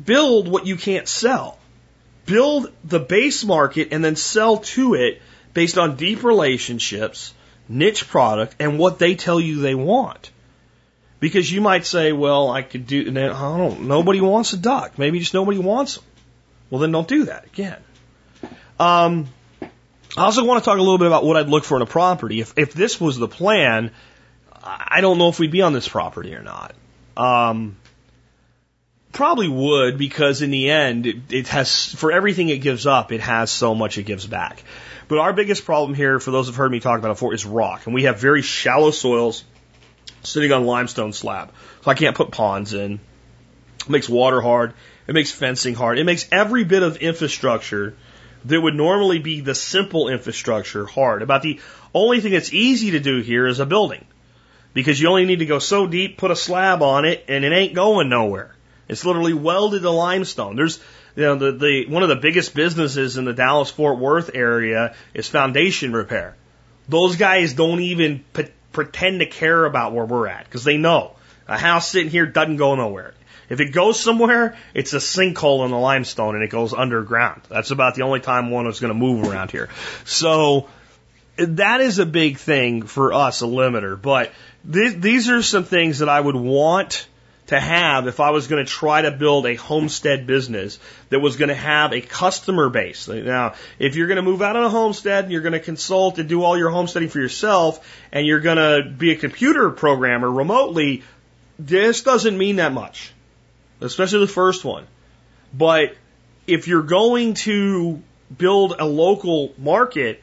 [0.03, 1.59] build what you can't sell.
[2.25, 5.21] Build the base market and then sell to it
[5.53, 7.35] based on deep relationships
[7.71, 10.31] niche product and what they tell you they want.
[11.21, 14.57] Because you might say, well, I could do, and then I don't, nobody wants a
[14.57, 14.99] duck.
[14.99, 16.05] Maybe just nobody wants them.
[16.71, 17.83] Well, then don't do that again.
[18.79, 19.29] Um,
[20.17, 21.87] I also want to talk a little bit about what I'd look for in a
[21.87, 22.41] property.
[22.41, 23.91] If, if this was the plan,
[24.63, 26.75] I don't know if we'd be on this property or not.
[27.17, 27.77] Um,
[29.13, 33.21] probably would because in the end, it, it has, for everything it gives up, it
[33.21, 34.63] has so much it gives back.
[35.11, 37.45] But our biggest problem here, for those who've heard me talk about it before, is
[37.45, 37.87] rock.
[37.87, 39.43] And we have very shallow soils
[40.23, 41.51] sitting on limestone slab.
[41.83, 43.01] So I can't put ponds in.
[43.81, 44.73] It makes water hard.
[45.09, 45.99] It makes fencing hard.
[45.99, 47.97] It makes every bit of infrastructure
[48.45, 51.23] that would normally be the simple infrastructure hard.
[51.23, 51.59] About the
[51.93, 54.05] only thing that's easy to do here is a building.
[54.75, 57.51] Because you only need to go so deep, put a slab on it, and it
[57.51, 58.55] ain't going nowhere.
[58.87, 60.55] It's literally welded to limestone.
[60.55, 60.79] There's
[61.17, 64.95] you know, the, the, one of the biggest businesses in the Dallas Fort Worth area
[65.15, 66.37] is foundation repair.
[66.89, 71.13] Those guys don't even p- pretend to care about where we're at because they know
[71.47, 73.15] a house sitting here doesn't go nowhere.
[73.49, 77.43] If it goes somewhere, it's a sinkhole in the limestone and it goes underground.
[77.49, 79.69] That's about the only time one is going to move around here.
[80.05, 80.69] So
[81.37, 84.01] that is a big thing for us, a limiter.
[84.01, 84.31] But
[84.71, 87.09] th- these are some things that I would want
[87.51, 90.79] to have if I was going to try to build a homestead business
[91.09, 93.09] that was going to have a customer base.
[93.09, 96.19] Now, if you're going to move out on a homestead and you're going to consult
[96.19, 100.31] and do all your homesteading for yourself and you're going to be a computer programmer
[100.31, 101.03] remotely,
[101.59, 103.13] this doesn't mean that much,
[103.81, 104.87] especially the first one.
[105.53, 105.97] But
[106.47, 108.01] if you're going to
[108.37, 110.23] build a local market,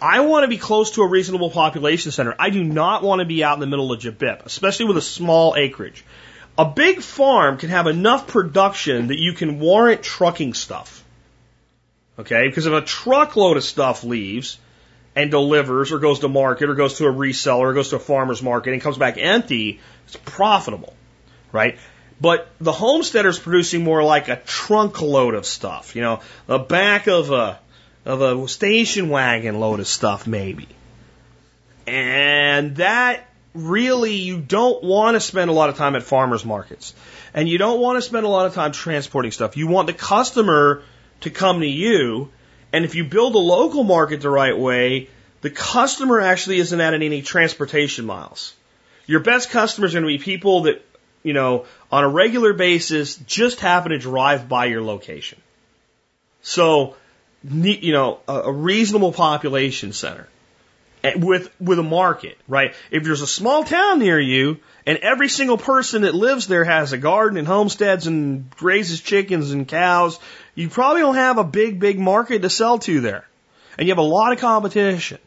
[0.00, 2.36] I want to be close to a reasonable population center.
[2.38, 5.02] I do not want to be out in the middle of Jabip, especially with a
[5.02, 6.04] small acreage.
[6.58, 11.02] A big farm can have enough production that you can warrant trucking stuff.
[12.18, 12.46] Okay?
[12.46, 14.58] Because if a truckload of stuff leaves
[15.16, 18.00] and delivers or goes to market or goes to a reseller or goes to a
[18.00, 20.94] farmer's market and comes back empty, it's profitable.
[21.52, 21.78] Right?
[22.20, 27.08] But the homesteader's producing more like a trunk load of stuff, you know, the back
[27.08, 27.58] of a
[28.04, 30.68] of a station wagon load of stuff maybe.
[31.86, 36.94] And that really you don't want to spend a lot of time at farmers markets.
[37.34, 39.56] And you don't want to spend a lot of time transporting stuff.
[39.56, 40.82] You want the customer
[41.20, 42.30] to come to you.
[42.72, 45.08] And if you build a local market the right way,
[45.42, 48.54] the customer actually isn't adding any transportation miles.
[49.06, 50.84] Your best customers are going to be people that,
[51.22, 55.40] you know, on a regular basis just happen to drive by your location.
[56.42, 56.96] So,
[57.42, 60.28] you know, a reasonable population center
[61.16, 62.74] with with a market, right?
[62.90, 66.92] If there's a small town near you and every single person that lives there has
[66.92, 70.18] a garden and homesteads and raises chickens and cows,
[70.54, 73.26] you probably don't have a big big market to sell to there.
[73.78, 75.18] And you have a lot of competition.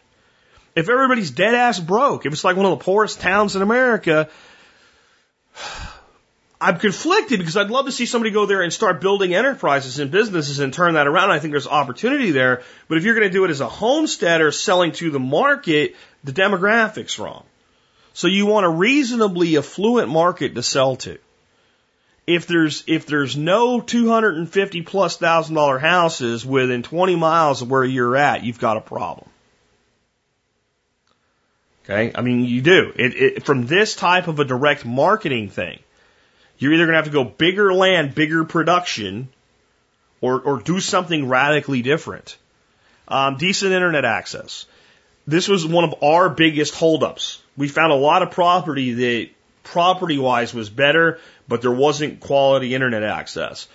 [0.76, 4.30] If everybody's dead ass broke, if it's like one of the poorest towns in America,
[6.66, 10.09] I'm conflicted because I'd love to see somebody go there and start building enterprises and
[10.09, 11.30] businesses and turn that around.
[11.30, 12.63] I think there's opportunity there.
[12.88, 16.32] But if you're going to do it as a homesteader selling to the market, the
[16.32, 17.43] demographic's wrong.
[18.13, 21.20] So you want a reasonably affluent market to sell to.
[22.26, 27.84] If there's if there's no 250 plus thousand dollar houses within 20 miles of where
[27.84, 29.30] you're at, you've got a problem.
[31.84, 35.78] Okay, I mean you do it, it from this type of a direct marketing thing.
[36.58, 39.30] You're either going to have to go bigger land, bigger production,
[40.22, 42.38] or or do something radically different.
[43.08, 44.66] Um, decent internet access.
[45.28, 49.30] This was one of our biggest holdups we found a lot of property that
[49.64, 53.68] property wise was better, but there wasn't quality internet access.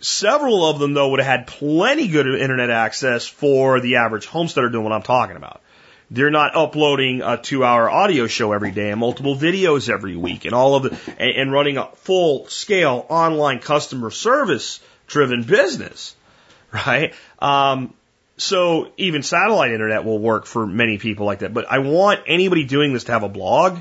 [0.00, 4.68] Several of them though would have had plenty good internet access for the average homesteader
[4.68, 5.62] doing what I'm talking about.
[6.14, 10.44] They're not uploading a two hour audio show every day and multiple videos every week
[10.44, 16.14] and all of the, and, and running a full scale online customer service driven business,
[16.72, 17.14] right?
[17.40, 17.94] Um,
[18.36, 21.52] so even satellite internet will work for many people like that.
[21.52, 23.78] But I want anybody doing this to have a blog.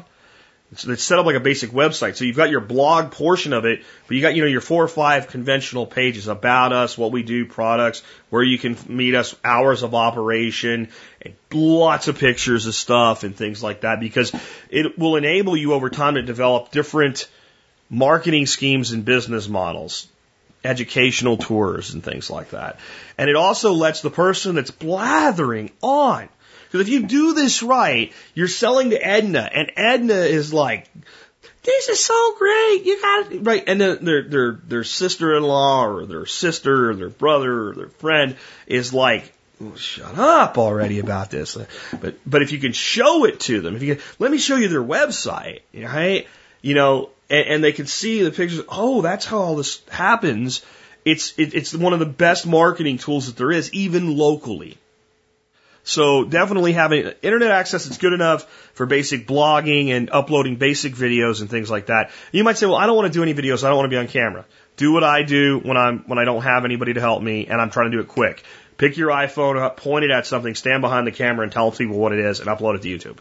[0.74, 2.16] It's set up like a basic website.
[2.16, 4.84] So you've got your blog portion of it, but you got, you know, your four
[4.84, 9.36] or five conventional pages about us, what we do, products, where you can meet us,
[9.44, 10.90] hours of operation,
[11.22, 14.34] and lots of pictures of stuff and things like that because
[14.70, 17.28] it will enable you over time to develop different
[17.90, 20.08] marketing schemes and business models
[20.64, 22.80] educational tours and things like that.
[23.18, 26.30] And it also lets the person that's blathering on.
[26.74, 30.90] Because if you do this right, you're selling to Edna, and Edna is like,
[31.62, 32.82] this is so great.
[32.84, 33.64] You got it right.
[33.68, 38.38] And then their their their sister-in-law or their sister or their brother or their friend
[38.66, 39.32] is like,
[39.76, 41.56] shut up already about this.
[42.02, 44.56] But but if you can show it to them, if you can, let me show
[44.56, 46.28] you their website, right?
[46.64, 48.66] You know, and, and they can see the pictures.
[48.68, 50.66] Oh, that's how all this happens.
[51.06, 54.80] It's it, it's one of the best marketing tools that there is, even locally.
[55.84, 61.42] So definitely having internet access is good enough for basic blogging and uploading basic videos
[61.42, 62.12] and things like that.
[62.32, 63.64] You might say, well, I don't want to do any videos.
[63.64, 64.46] I don't want to be on camera.
[64.78, 67.62] Do what I do when I'm when I don't have anybody to help me and
[67.62, 68.44] I'm trying to do it quick.
[68.78, 71.98] Pick your iPhone up, point it at something, stand behind the camera and tell people
[71.98, 73.18] what it is and upload it to YouTube.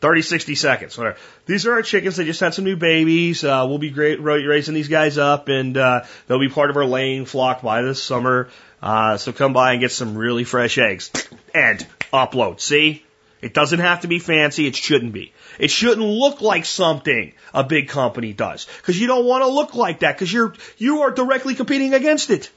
[0.00, 1.16] 30, 60 seconds, whatever.
[1.46, 2.16] These are our chickens.
[2.16, 3.42] They just had some new babies.
[3.42, 6.84] Uh, we'll be great raising these guys up, and uh, they'll be part of our
[6.84, 8.50] laying flock by this summer.
[8.82, 11.10] Uh, so come by and get some really fresh eggs
[11.54, 12.60] and upload.
[12.60, 13.04] See,
[13.40, 14.66] it doesn't have to be fancy.
[14.66, 15.32] It shouldn't be.
[15.58, 19.74] It shouldn't look like something a big company does because you don't want to look
[19.74, 22.50] like that because you're you are directly competing against it.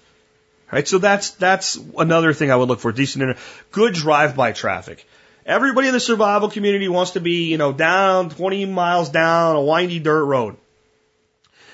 [0.71, 0.87] Right.
[0.87, 2.91] So that's that's another thing I would look for.
[2.91, 3.37] Decent,
[3.71, 5.05] good drive-by traffic.
[5.45, 9.61] Everybody in the survival community wants to be, you know, down 20 miles down a
[9.61, 10.57] windy dirt road.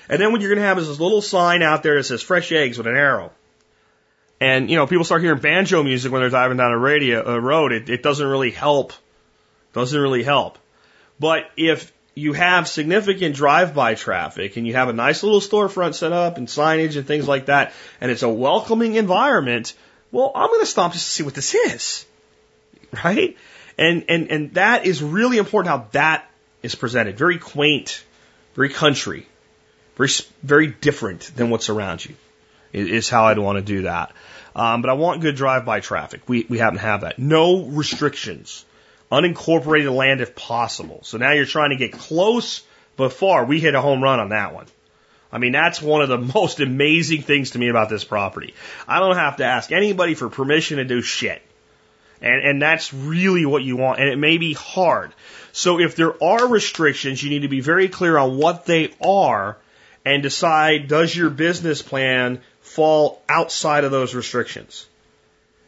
[0.08, 2.22] And then what you're going to have is this little sign out there that says
[2.22, 3.32] fresh eggs with an arrow.
[4.40, 7.40] And, you know, people start hearing banjo music when they're driving down a radio, a
[7.40, 7.72] road.
[7.72, 8.92] It, it doesn't really help.
[9.72, 10.58] Doesn't really help.
[11.18, 16.12] But if you have significant drive-by traffic and you have a nice little storefront set
[16.12, 19.74] up and signage and things like that, and it's a welcoming environment,
[20.12, 22.04] well, I'm going to stop just to see what this is.
[23.04, 23.36] Right?
[23.78, 26.30] And, and, and that is really important how that
[26.62, 27.16] is presented.
[27.16, 28.04] Very quaint,
[28.54, 29.26] very country,
[29.96, 30.10] very,
[30.42, 32.14] very different than what's around you
[32.72, 34.12] is how I'd want to do that.
[34.54, 36.22] Um, but I want good drive-by traffic.
[36.26, 37.18] We, we happen to have that.
[37.18, 38.64] No restrictions.
[39.12, 41.00] Unincorporated land if possible.
[41.02, 42.62] So now you're trying to get close
[42.96, 43.44] but far.
[43.44, 44.66] We hit a home run on that one.
[45.30, 48.54] I mean, that's one of the most amazing things to me about this property.
[48.88, 51.42] I don't have to ask anybody for permission to do shit.
[52.22, 54.00] And, and that's really what you want.
[54.00, 55.12] And it may be hard.
[55.52, 59.58] So if there are restrictions, you need to be very clear on what they are
[60.06, 64.86] and decide does your business plan fall outside of those restrictions?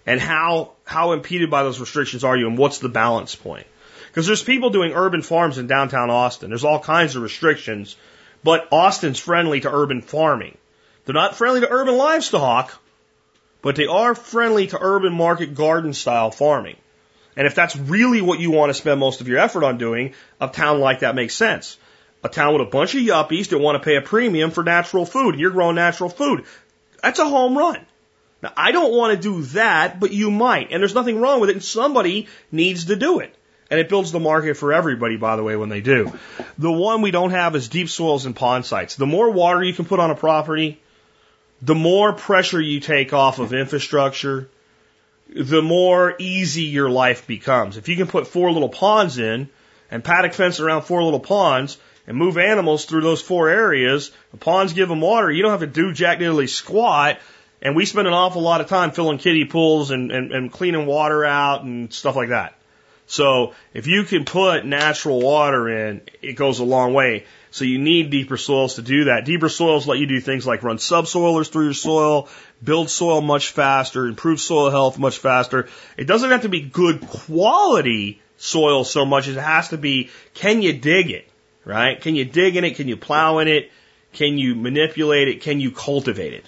[0.06, 3.66] And how, how impeded by those restrictions are you and what's the balance point?
[4.06, 6.50] Because there's people doing urban farms in downtown Austin.
[6.50, 7.96] There's all kinds of restrictions,
[8.44, 10.56] but Austin's friendly to urban farming.
[11.04, 12.80] They're not friendly to urban livestock,
[13.60, 16.76] but they are friendly to urban market garden style farming.
[17.36, 20.14] And if that's really what you want to spend most of your effort on doing,
[20.40, 21.76] a town like that makes sense.
[22.24, 25.06] A town with a bunch of yuppies that want to pay a premium for natural
[25.06, 25.38] food.
[25.38, 26.44] You're growing natural food.
[27.02, 27.86] That's a home run.
[28.42, 30.70] Now, I don't want to do that, but you might.
[30.70, 31.54] And there's nothing wrong with it.
[31.54, 33.34] And somebody needs to do it.
[33.70, 36.12] And it builds the market for everybody, by the way, when they do.
[36.56, 38.96] The one we don't have is deep soils and pond sites.
[38.96, 40.80] The more water you can put on a property,
[41.60, 44.48] the more pressure you take off of infrastructure,
[45.28, 47.76] the more easy your life becomes.
[47.76, 49.50] If you can put four little ponds in
[49.90, 51.76] and paddock fence around four little ponds,
[52.08, 54.10] and move animals through those four areas.
[54.32, 55.30] The ponds give them water.
[55.30, 57.18] You don't have to do jack diddly squat.
[57.60, 60.86] And we spend an awful lot of time filling kiddie pools and, and, and cleaning
[60.86, 62.54] water out and stuff like that.
[63.06, 67.26] So if you can put natural water in, it goes a long way.
[67.50, 69.24] So you need deeper soils to do that.
[69.24, 72.28] Deeper soils let you do things like run subsoilers through your soil,
[72.62, 75.68] build soil much faster, improve soil health much faster.
[75.96, 80.10] It doesn't have to be good quality soil so much as it has to be,
[80.34, 81.27] can you dig it?
[81.68, 82.00] Right?
[82.00, 82.76] Can you dig in it?
[82.76, 83.70] Can you plow in it?
[84.14, 85.42] Can you manipulate it?
[85.42, 86.46] Can you cultivate it?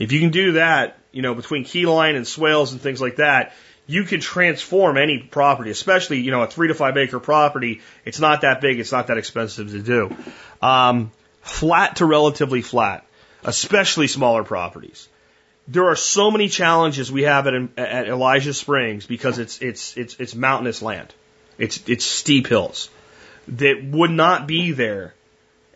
[0.00, 3.52] If you can do that, you know, between keyline and swales and things like that,
[3.86, 7.82] you can transform any property, especially, you know, a three to five acre property.
[8.04, 8.80] It's not that big.
[8.80, 10.16] It's not that expensive to do.
[10.60, 11.12] Um,
[11.42, 13.06] flat to relatively flat,
[13.44, 15.08] especially smaller properties.
[15.68, 20.16] There are so many challenges we have at, at Elijah Springs because it's, it's, it's,
[20.18, 21.14] it's mountainous land.
[21.58, 22.90] It's, it's steep hills
[23.48, 25.14] that would not be there.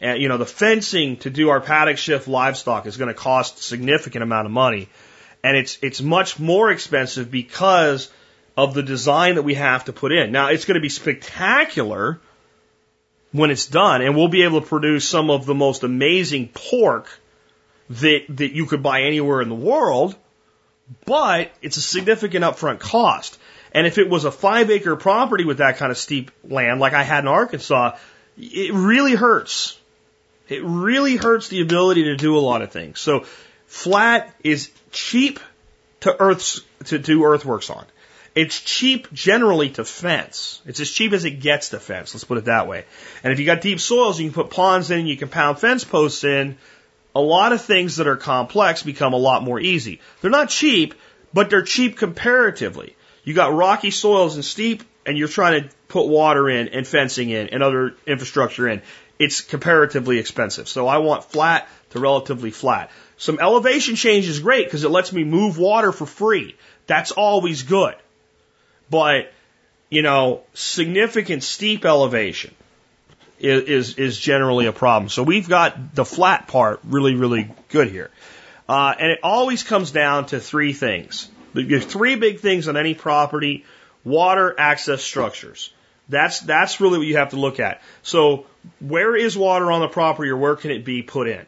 [0.01, 3.59] And, you know, the fencing to do our paddock shift livestock is going to cost
[3.59, 4.89] a significant amount of money.
[5.43, 8.11] And it's, it's much more expensive because
[8.57, 10.33] of the design that we have to put in.
[10.33, 12.21] Now, it's going to be spectacular
[13.33, 17.09] when it's done, and we'll be able to produce some of the most amazing pork
[17.91, 20.17] that, that you could buy anywhere in the world,
[21.05, 23.39] but it's a significant upfront cost.
[23.77, 26.95] And if it was a five acre property with that kind of steep land, like
[26.95, 27.99] I had in Arkansas,
[28.39, 29.79] it really hurts.
[30.49, 33.01] It really hurts the ability to do a lot of things.
[33.01, 33.27] So
[33.67, 35.41] flat is cheap
[36.01, 37.85] to earths to do earthworks on.
[38.35, 40.63] It's cheap generally to fence.
[40.65, 42.15] It's as cheap as it gets to fence.
[42.15, 42.87] Let's put it that way.
[43.23, 45.85] And if you got deep soils, you can put ponds in, you can pound fence
[45.85, 46.57] posts in.
[47.15, 50.01] A lot of things that are complex become a lot more easy.
[50.23, 50.95] They're not cheap,
[51.35, 52.96] but they're cheap comparatively.
[53.27, 57.29] You got rocky soils and steep, and you're trying to put water in and fencing
[57.29, 58.83] in and other infrastructure in.
[59.19, 60.69] It's comparatively expensive.
[60.69, 62.91] So I want flat to relatively flat.
[63.17, 66.55] Some elevation change is great because it lets me move water for free.
[66.87, 67.97] That's always good.
[68.89, 69.33] But,
[69.91, 72.55] you know, significant steep elevation
[73.41, 75.09] is, is, is generally a problem.
[75.09, 78.11] So we've got the flat part really, really good here.
[78.69, 81.29] Uh, and it always comes down to three things.
[81.65, 83.65] There's three big things on any property
[84.05, 85.73] water access structures.
[86.09, 87.83] That's, that's really what you have to look at.
[88.03, 88.47] So,
[88.81, 91.45] where is water on the property or where can it be put in?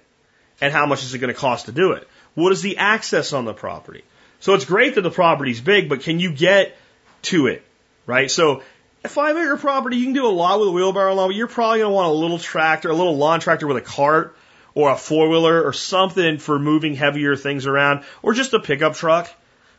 [0.60, 2.08] And how much is it going to cost to do it?
[2.34, 4.04] What is the access on the property?
[4.40, 6.76] So, it's great that the property's big, but can you get
[7.22, 7.64] to it?
[8.06, 8.30] Right?
[8.30, 8.62] So,
[9.04, 11.46] a five acre property, you can do a lot with a wheelbarrow lawn, but you're
[11.46, 14.36] probably going to want a little tractor, a little lawn tractor with a cart
[14.74, 18.94] or a four wheeler or something for moving heavier things around or just a pickup
[18.94, 19.32] truck.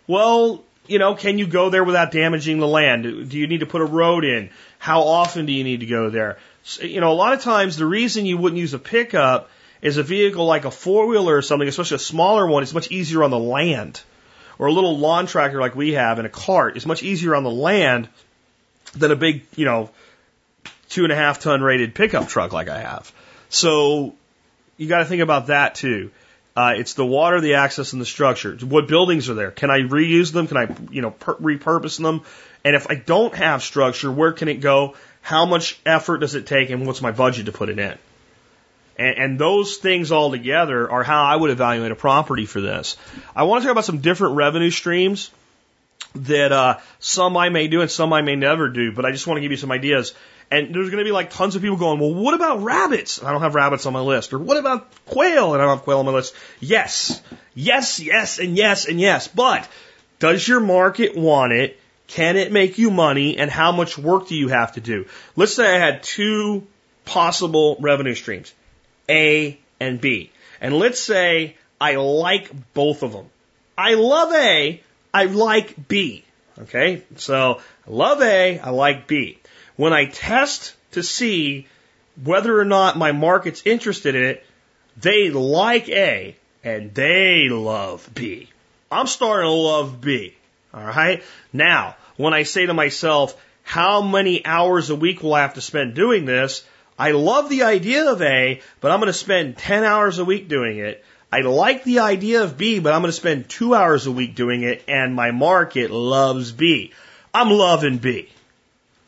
[0.10, 3.04] Well, you know, can you go there without damaging the land?
[3.04, 4.50] Do you need to put a road in?
[4.80, 6.40] How often do you need to go there?
[6.64, 9.52] So, you know, a lot of times the reason you wouldn't use a pickup
[9.84, 12.90] is a vehicle like a four wheeler or something, especially a smaller one, is much
[12.90, 14.02] easier on the land.
[14.58, 17.44] Or a little lawn tractor like we have in a cart is much easier on
[17.44, 18.10] the land
[18.96, 19.92] than a big, you know,
[20.90, 23.12] two and a half ton rated pickup truck like I have.
[23.50, 24.16] So
[24.76, 26.10] you got to think about that too.
[26.56, 28.56] Uh, it's the water, the access, and the structure.
[28.56, 29.52] What buildings are there?
[29.52, 30.48] Can I reuse them?
[30.48, 32.22] Can I, you know, repurpose them?
[32.66, 34.96] And if I don't have structure, where can it go?
[35.22, 36.70] How much effort does it take?
[36.70, 37.98] And what's my budget to put it in?
[38.98, 42.98] And, and those things all together are how I would evaluate a property for this.
[43.36, 45.32] I want to talk about some different revenue streams
[46.16, 49.28] that uh, some I may do and some I may never do, but I just
[49.28, 50.14] want to give you some ideas.
[50.52, 53.24] And there's going to be like tons of people going, well, what about rabbits?
[53.24, 54.34] I don't have rabbits on my list.
[54.34, 55.54] Or what about quail?
[55.54, 56.34] And I don't have quail on my list.
[56.60, 57.22] Yes,
[57.54, 59.28] yes, yes, and yes, and yes.
[59.28, 59.68] But
[60.18, 61.80] does your market want it?
[62.08, 63.38] Can it make you money?
[63.38, 65.06] And how much work do you have to do?
[65.36, 66.66] Let's say I had two
[67.06, 68.54] possible revenue streams,
[69.08, 70.32] A and B.
[70.62, 73.28] And let's say I like both of them.
[73.78, 74.82] I love A,
[75.14, 76.26] I like B.
[76.60, 79.39] Okay, so I love A, I like B.
[79.80, 81.66] When I test to see
[82.22, 84.46] whether or not my market's interested in it,
[84.98, 88.50] they like A and they love B.
[88.92, 90.36] I'm starting to love B.
[90.74, 91.24] All right.
[91.54, 95.62] Now, when I say to myself, how many hours a week will I have to
[95.62, 96.66] spend doing this?
[96.98, 100.50] I love the idea of A, but I'm going to spend 10 hours a week
[100.50, 101.06] doing it.
[101.32, 104.36] I like the idea of B, but I'm going to spend two hours a week
[104.36, 106.92] doing it, and my market loves B.
[107.34, 108.28] I'm loving B.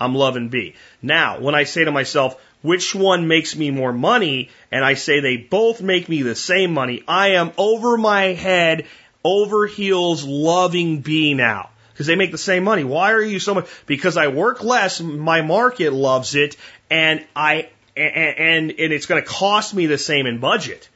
[0.01, 0.75] I'm loving B.
[1.01, 5.19] Now, when I say to myself, which one makes me more money, and I say
[5.19, 8.85] they both make me the same money, I am over my head,
[9.23, 11.69] over heels loving B now.
[11.93, 12.83] Because they make the same money.
[12.83, 13.67] Why are you so much?
[13.85, 16.57] Because I work less, my market loves it,
[16.89, 20.89] and I and, and, and it's going to cost me the same in budget.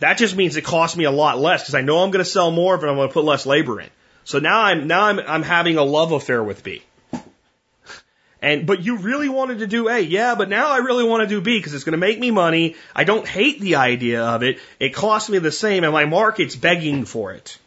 [0.00, 2.30] That just means it costs me a lot less because I know I'm going to
[2.30, 3.88] sell more, but I'm going to put less labor in.
[4.24, 6.82] So now I'm now I'm I'm having a love affair with B.
[8.42, 11.26] And but you really wanted to do A, yeah, but now I really want to
[11.26, 12.76] do B because it's going to make me money.
[12.94, 14.58] I don't hate the idea of it.
[14.78, 17.58] It costs me the same, and my market's begging for it.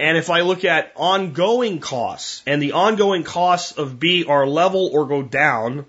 [0.00, 4.90] And if I look at ongoing costs, and the ongoing costs of B are level
[4.92, 5.86] or go down,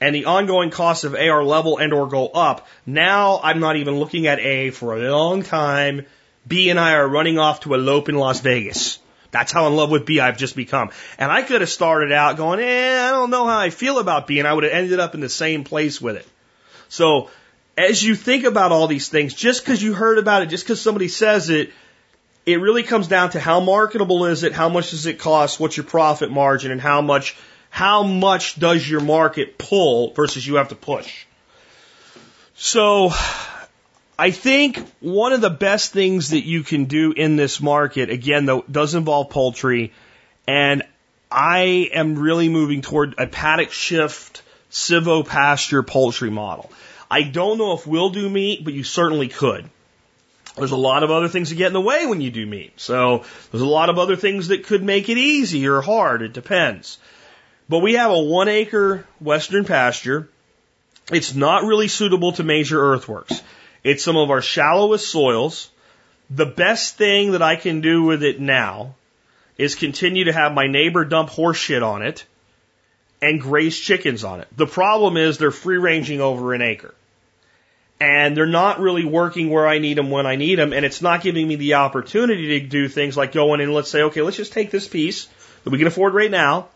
[0.00, 3.76] and the ongoing costs of A are level and or go up, now I'm not
[3.76, 6.06] even looking at A for a long time.
[6.48, 8.98] B and I are running off to elope in Las Vegas.
[9.30, 10.90] That's how in love with B I've just become.
[11.18, 14.26] And I could have started out going, eh, I don't know how I feel about
[14.26, 16.26] B, and I would have ended up in the same place with it.
[16.88, 17.30] So,
[17.78, 20.80] as you think about all these things, just because you heard about it, just because
[20.80, 21.72] somebody says it,
[22.44, 25.76] it really comes down to how marketable is it, how much does it cost, what's
[25.76, 27.36] your profit margin, and how much
[27.70, 31.24] how much does your market pull versus you have to push.
[32.54, 33.12] So
[34.20, 38.44] I think one of the best things that you can do in this market, again,
[38.44, 39.94] though, does involve poultry,
[40.46, 40.82] and
[41.30, 46.70] I am really moving toward a paddock shift silvopasture poultry model.
[47.10, 49.70] I don't know if we'll do meat, but you certainly could.
[50.54, 52.78] There's a lot of other things that get in the way when you do meat.
[52.78, 56.20] So there's a lot of other things that could make it easy or hard.
[56.20, 56.98] It depends.
[57.70, 60.28] But we have a one acre western pasture.
[61.10, 63.40] It's not really suitable to major earthworks.
[63.82, 65.70] It's some of our shallowest soils.
[66.28, 68.94] The best thing that I can do with it now
[69.58, 72.24] is continue to have my neighbor dump horse shit on it
[73.20, 74.48] and graze chickens on it.
[74.56, 76.94] The problem is they're free ranging over an acre
[78.00, 81.02] and they're not really working where I need them when I need them, and it's
[81.02, 84.22] not giving me the opportunity to do things like go in and let's say, okay,
[84.22, 85.28] let's just take this piece
[85.64, 86.68] that we can afford right now,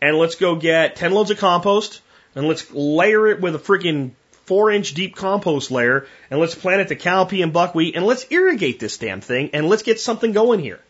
[0.00, 2.00] and let's go get 10 loads of compost,
[2.36, 4.12] and let's layer it with a freaking
[4.48, 8.26] four inch deep compost layer, and let's plant it to cowpea and buckwheat, and let's
[8.30, 10.80] irrigate this damn thing, and let's get something going here.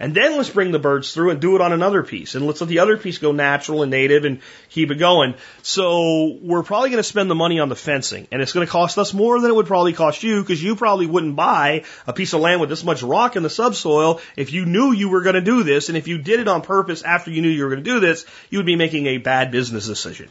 [0.00, 2.34] And then let's bring the birds through and do it on another piece.
[2.34, 4.40] And let's let the other piece go natural and native and
[4.70, 5.34] keep it going.
[5.60, 8.26] So we're probably going to spend the money on the fencing.
[8.32, 10.74] And it's going to cost us more than it would probably cost you because you
[10.74, 14.54] probably wouldn't buy a piece of land with this much rock in the subsoil if
[14.54, 15.90] you knew you were going to do this.
[15.90, 18.00] And if you did it on purpose after you knew you were going to do
[18.00, 20.30] this, you would be making a bad business decision.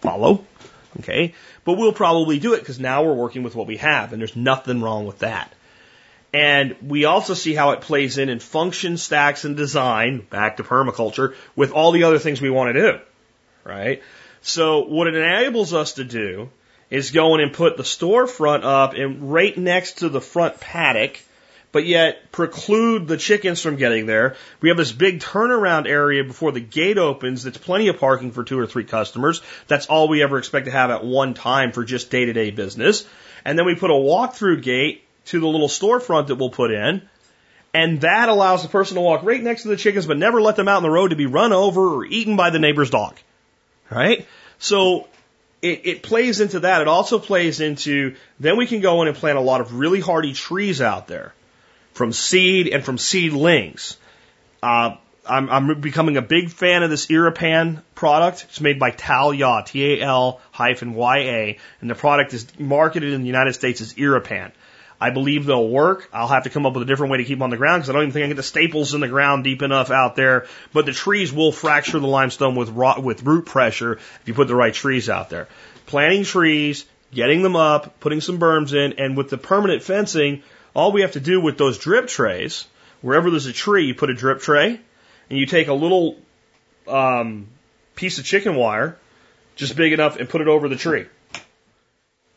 [0.00, 0.44] Follow?
[1.00, 1.34] Okay.
[1.64, 4.36] But we'll probably do it because now we're working with what we have and there's
[4.36, 5.52] nothing wrong with that.
[6.32, 10.62] And we also see how it plays in in function, stacks, and design, back to
[10.62, 12.98] permaculture, with all the other things we want to do.
[13.64, 14.02] Right?
[14.42, 16.50] So what it enables us to do
[16.90, 21.20] is go in and put the storefront up and right next to the front paddock,
[21.72, 24.36] but yet preclude the chickens from getting there.
[24.60, 28.44] We have this big turnaround area before the gate opens that's plenty of parking for
[28.44, 29.42] two or three customers.
[29.66, 32.50] That's all we ever expect to have at one time for just day to day
[32.50, 33.06] business.
[33.44, 36.70] And then we put a walk through gate to the little storefront that we'll put
[36.70, 37.02] in.
[37.74, 40.56] And that allows the person to walk right next to the chickens, but never let
[40.56, 43.18] them out in the road to be run over or eaten by the neighbor's dog.
[43.90, 44.26] Right?
[44.58, 45.06] So
[45.60, 46.80] it, it plays into that.
[46.80, 50.00] It also plays into then we can go in and plant a lot of really
[50.00, 51.34] hardy trees out there
[51.98, 53.98] from seed and from seedlings.
[54.62, 54.96] Uh,
[55.26, 58.46] I'm, I'm becoming a big fan of this Irapan product.
[58.48, 63.80] It's made by T-A-L hyphen Y-A, and the product is marketed in the United States
[63.80, 64.52] as Irapan.
[65.00, 66.08] I believe they'll work.
[66.12, 67.82] I'll have to come up with a different way to keep them on the ground
[67.82, 69.90] because I don't even think I can get the staples in the ground deep enough
[69.90, 70.46] out there.
[70.72, 74.48] But the trees will fracture the limestone with rot, with root pressure if you put
[74.48, 75.48] the right trees out there.
[75.86, 80.42] Planting trees, getting them up, putting some berms in, and with the permanent fencing,
[80.74, 82.66] all we have to do with those drip trays,
[83.00, 84.80] wherever there's a tree, you put a drip tray,
[85.30, 86.16] and you take a little
[86.86, 87.48] um,
[87.94, 88.96] piece of chicken wire,
[89.56, 91.06] just big enough, and put it over the tree.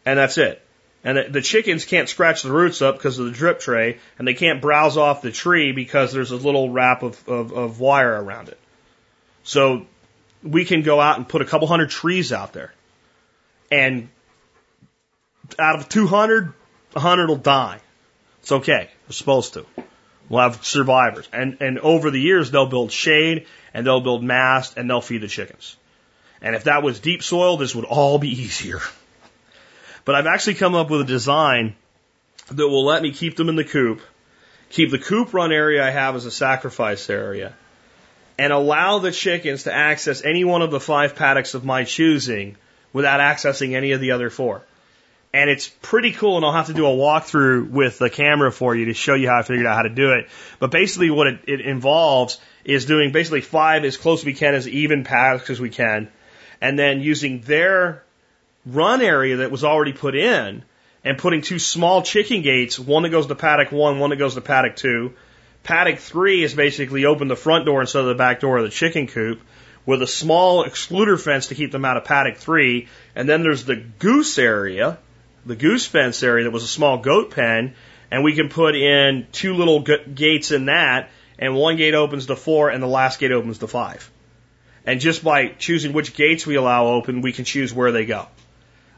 [0.06, 0.62] And that's it.
[1.04, 4.36] And the chickens can't scratch the roots up because of the drip tray, and they
[4.36, 8.50] can't browse off the tree because there's a little wrap of, of, of wire around
[8.50, 8.60] it.
[9.44, 9.88] So
[10.44, 12.72] we can go out and put a couple hundred trees out there.
[13.72, 14.10] And
[15.58, 16.54] out of 200,
[16.94, 17.80] 100 will die.
[18.42, 18.90] It's okay.
[19.08, 19.66] We're supposed to.
[20.30, 21.28] We'll have survivors.
[21.34, 25.22] And, and over the years, they'll build shade and they'll build mast and they'll feed
[25.22, 25.76] the chickens.
[26.42, 28.80] And if that was deep soil, this would all be easier.
[30.06, 31.76] But I've actually come up with a design
[32.48, 34.02] that will let me keep them in the coop,
[34.70, 37.54] keep the coop run area I have as a sacrifice area,
[38.38, 42.58] and allow the chickens to access any one of the five paddocks of my choosing
[42.92, 44.64] without accessing any of the other four.
[45.34, 48.76] And it's pretty cool, and I'll have to do a walkthrough with the camera for
[48.76, 50.28] you to show you how I figured out how to do it.
[50.60, 54.56] But basically, what it, it involves is doing basically five as close as we can
[54.56, 56.10] as even paddocks as we can
[56.62, 58.04] and then using their
[58.66, 60.64] run area that was already put in
[61.04, 64.36] and putting two small chicken gates, one that goes to paddock one, one that goes
[64.36, 65.14] to paddock two.
[65.64, 68.70] Paddock three is basically open the front door instead of the back door of the
[68.70, 69.42] chicken coop
[69.86, 72.88] with a small excluder fence to keep them out of paddock three.
[73.16, 75.00] And then there's the goose area,
[75.46, 77.76] the goose fence area that was a small goat pen.
[78.10, 81.10] And we can put in two little gates in that.
[81.40, 84.12] And one gate opens to four and the last gate opens to five.
[84.86, 88.28] And just by choosing which gates we allow open, we can choose where they go.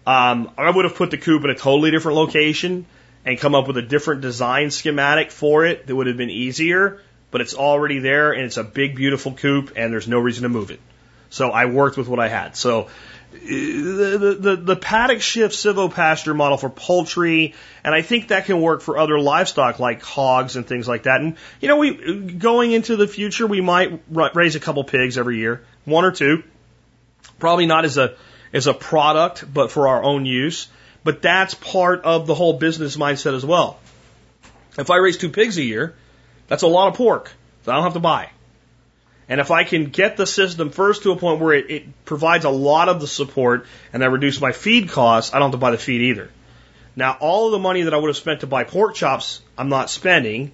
[0.06, 2.86] Um, I would have put the coop in a totally different location
[3.26, 7.02] and come up with a different design schematic for it that would have been easier,
[7.32, 10.50] but it's already there and it's a big, beautiful coop and there's no reason to
[10.50, 10.82] move it.
[11.30, 12.56] So I worked with what I had.
[12.56, 12.90] So
[13.34, 17.54] the, the, the paddock shift silvopasture model for poultry,
[17.84, 21.22] and I think that can work for other livestock like hogs and things like that.
[21.22, 25.38] And, you know, we, going into the future, we might raise a couple pigs every
[25.38, 26.44] year, one or two.
[27.40, 28.16] Probably not as a,
[28.54, 30.68] as a product, but for our own use.
[31.04, 33.80] But that's part of the whole business mindset as well.
[34.78, 35.96] If I raise two pigs a year,
[36.48, 37.32] that's a lot of pork
[37.64, 38.30] that I don't have to buy.
[39.30, 42.46] And if I can get the system first to a point where it, it provides
[42.46, 45.58] a lot of the support and I reduce my feed costs, I don't have to
[45.58, 46.30] buy the feed either.
[46.96, 49.70] Now, all of the money that I would have spent to buy pork chops, I'm
[49.70, 50.52] not spending.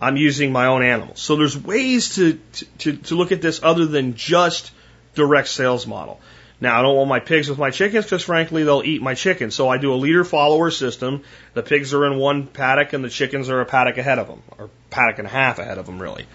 [0.00, 1.20] I'm using my own animals.
[1.20, 2.38] So there's ways to,
[2.78, 4.72] to, to look at this other than just
[5.14, 6.20] direct sales model.
[6.60, 9.54] Now, I don't want my pigs with my chickens because, frankly, they'll eat my chickens.
[9.54, 11.24] So I do a leader follower system.
[11.54, 14.42] The pigs are in one paddock and the chickens are a paddock ahead of them,
[14.58, 16.26] or paddock and a half ahead of them, really.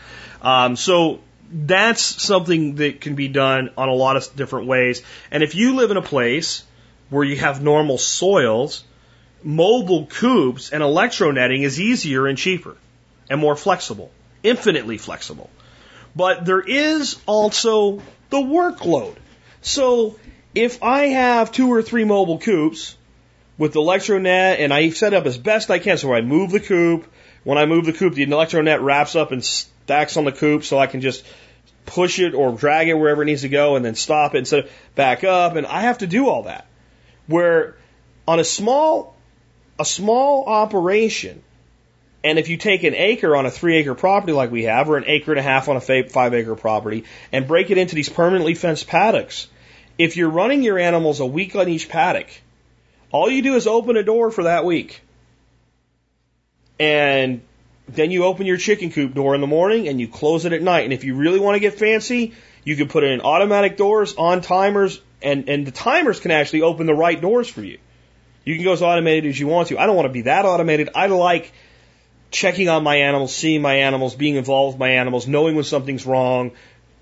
[0.42, 1.22] Um, so
[1.52, 5.02] that's something that can be done on a lot of different ways.
[5.32, 6.64] And if you live in a place
[7.10, 8.84] where you have normal soils,
[9.44, 12.76] mobile coops and electro netting is easier and cheaper
[13.30, 14.12] and more flexible,
[14.44, 15.50] infinitely flexible.
[16.16, 19.16] But there is also the workload.
[19.62, 20.18] So
[20.56, 22.96] if I have two or three mobile coops
[23.58, 26.60] with the electronet and I set up as best I can, so I move the
[26.60, 27.06] coop,
[27.44, 29.44] when I move the coop, the electronet wraps up and
[29.88, 31.26] stacks on the coop so I can just
[31.86, 34.48] push it or drag it wherever it needs to go and then stop it and
[34.48, 35.56] set it back up.
[35.56, 36.68] And I have to do all that.
[37.28, 37.78] Where
[38.28, 39.16] on a small,
[39.80, 41.42] a small operation,
[42.22, 44.98] and if you take an acre on a three acre property like we have, or
[44.98, 48.10] an acre and a half on a five acre property, and break it into these
[48.10, 49.48] permanently fenced paddocks,
[49.98, 52.28] if you're running your animals a week on each paddock,
[53.12, 55.02] all you do is open a door for that week.
[56.78, 57.42] And
[57.88, 60.62] then you open your chicken coop door in the morning and you close it at
[60.62, 60.84] night.
[60.84, 62.34] And if you really want to get fancy,
[62.64, 66.86] you can put in automatic doors, on timers, and, and the timers can actually open
[66.86, 67.80] the right doors for you.
[68.44, 69.78] You can go as automated as you want to.
[69.78, 70.90] I don't want to be that automated.
[70.96, 71.52] I like
[72.32, 76.06] checking on my animals, seeing my animals, being involved with my animals, knowing when something's
[76.06, 76.52] wrong,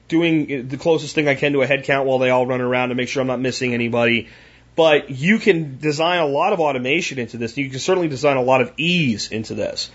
[0.07, 2.90] doing the closest thing I can to a head count while they all run around
[2.90, 4.30] to make sure I'm not missing anybody.
[4.76, 7.57] But you can design a lot of automation into this.
[7.57, 9.90] You can certainly design a lot of ease into this.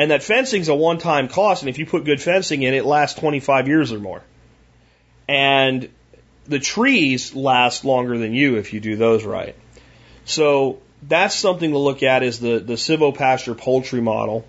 [0.00, 2.86] And that fencing's a one time cost, and if you put good fencing in, it
[2.86, 4.22] lasts 25 years or more.
[5.28, 5.90] And
[6.46, 9.54] the trees last longer than you if you do those right.
[10.24, 14.46] So that's something to look at is the, the silvopasture poultry model.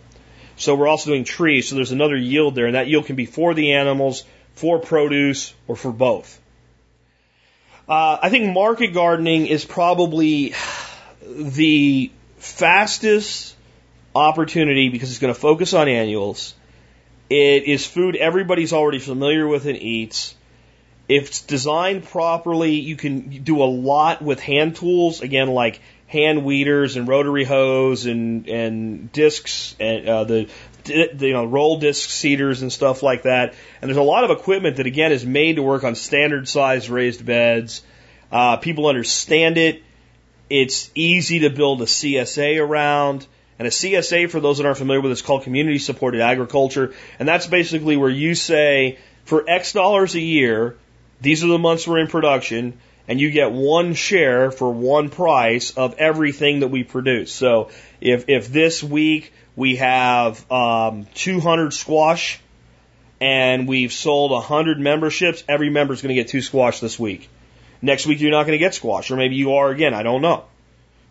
[0.56, 3.26] So we're also doing trees, so there's another yield there, and that yield can be
[3.26, 4.24] for the animals,
[4.56, 6.40] for produce, or for both.
[7.90, 10.54] Uh, I think market gardening is probably
[11.28, 13.58] the fastest
[14.16, 16.56] opportunity because it's going to focus on annuals.
[17.30, 20.36] It is food everybody's already familiar with and eats.
[21.08, 26.44] If it's designed properly, you can do a lot with hand tools, again, like hand
[26.44, 30.50] weeders and rotary hoes and, and discs and uh, the
[30.88, 33.54] you know, roll disc seeders and stuff like that.
[33.82, 36.90] And there's a lot of equipment that again is made to work on standard size
[36.90, 37.82] raised beds.
[38.32, 39.84] Uh, people understand it.
[40.50, 43.26] It's easy to build a CSA around.
[43.62, 46.96] And a CSA, for those that aren't familiar with, it, is called Community Supported Agriculture.
[47.20, 50.78] And that's basically where you say, for X dollars a year,
[51.22, 55.78] these are the months we're in production, and you get one share for one price
[55.78, 57.32] of everything that we produce.
[57.32, 57.70] So
[58.02, 62.40] if, if this week we have um, 200 squash
[63.20, 65.44] and we've sold 100 memberships.
[65.48, 67.30] Every member is going to get two squash this week.
[67.80, 69.94] Next week you're not going to get squash, or maybe you are again.
[69.94, 70.46] I don't know.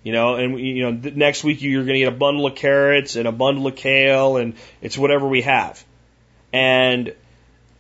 [0.03, 3.17] You know, and you know, next week you're going to get a bundle of carrots
[3.17, 5.85] and a bundle of kale, and it's whatever we have.
[6.53, 7.15] And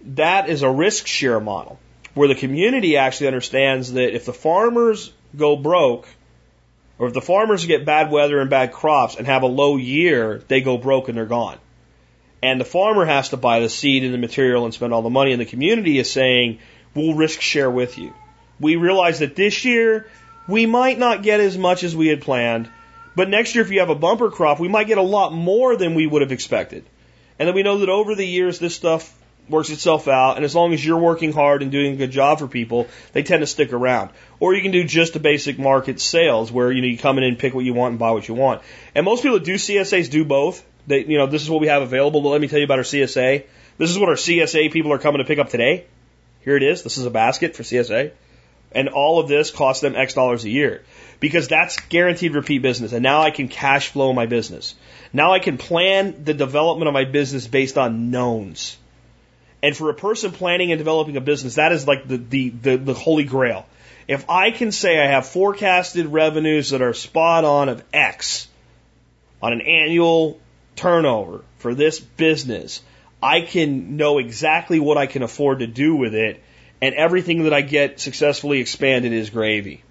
[0.02, 1.78] that is a risk share model
[2.14, 6.08] where the community actually understands that if the farmers go broke,
[6.98, 10.42] or if the farmers get bad weather and bad crops and have a low year,
[10.48, 11.58] they go broke and they're gone.
[12.42, 15.10] And the farmer has to buy the seed and the material and spend all the
[15.10, 16.58] money, and the community is saying,
[16.94, 18.12] we'll risk share with you.
[18.58, 20.06] We realize that this year
[20.46, 22.68] we might not get as much as we had planned,
[23.14, 25.76] but next year if you have a bumper crop, we might get a lot more
[25.76, 26.84] than we would have expected.
[27.38, 29.16] And then we know that over the years this stuff
[29.48, 32.38] works itself out, and as long as you're working hard and doing a good job
[32.38, 34.10] for people, they tend to stick around.
[34.38, 37.24] Or you can do just a basic market sales where you know you come in
[37.24, 38.62] and pick what you want and buy what you want.
[38.94, 40.64] And most people that do CSAs do both.
[40.86, 42.22] They, you know, this is what we have available.
[42.22, 43.44] But let me tell you about our CSA.
[43.78, 45.86] This is what our CSA people are coming to pick up today.
[46.42, 46.82] Here it is.
[46.82, 48.12] This is a basket for CSA.
[48.72, 50.82] And all of this costs them X dollars a year
[51.18, 52.92] because that's guaranteed repeat business.
[52.92, 54.74] And now I can cash flow my business.
[55.12, 58.76] Now I can plan the development of my business based on knowns.
[59.62, 62.76] And for a person planning and developing a business, that is like the, the, the,
[62.76, 63.66] the holy grail.
[64.08, 68.48] If I can say I have forecasted revenues that are spot on of X
[69.42, 70.40] on an annual
[70.76, 72.82] turnover for this business,
[73.22, 76.42] I can know exactly what I can afford to do with it,
[76.82, 79.82] and everything that I get successfully expanded is gravy.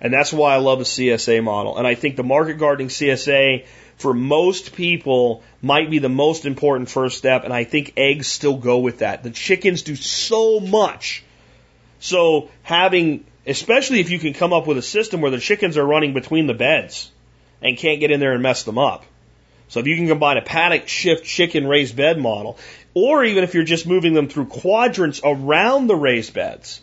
[0.00, 1.78] And that's why I love the CSA model.
[1.78, 3.64] And I think the market gardening CSA
[3.98, 7.44] for most people might be the most important first step.
[7.44, 9.22] And I think eggs still go with that.
[9.22, 11.22] The chickens do so much.
[12.00, 15.86] So having, especially if you can come up with a system where the chickens are
[15.86, 17.08] running between the beds
[17.62, 19.04] and can't get in there and mess them up.
[19.68, 22.58] So if you can combine a paddock shift chicken raised bed model,
[22.94, 26.80] or even if you're just moving them through quadrants around the raised beds,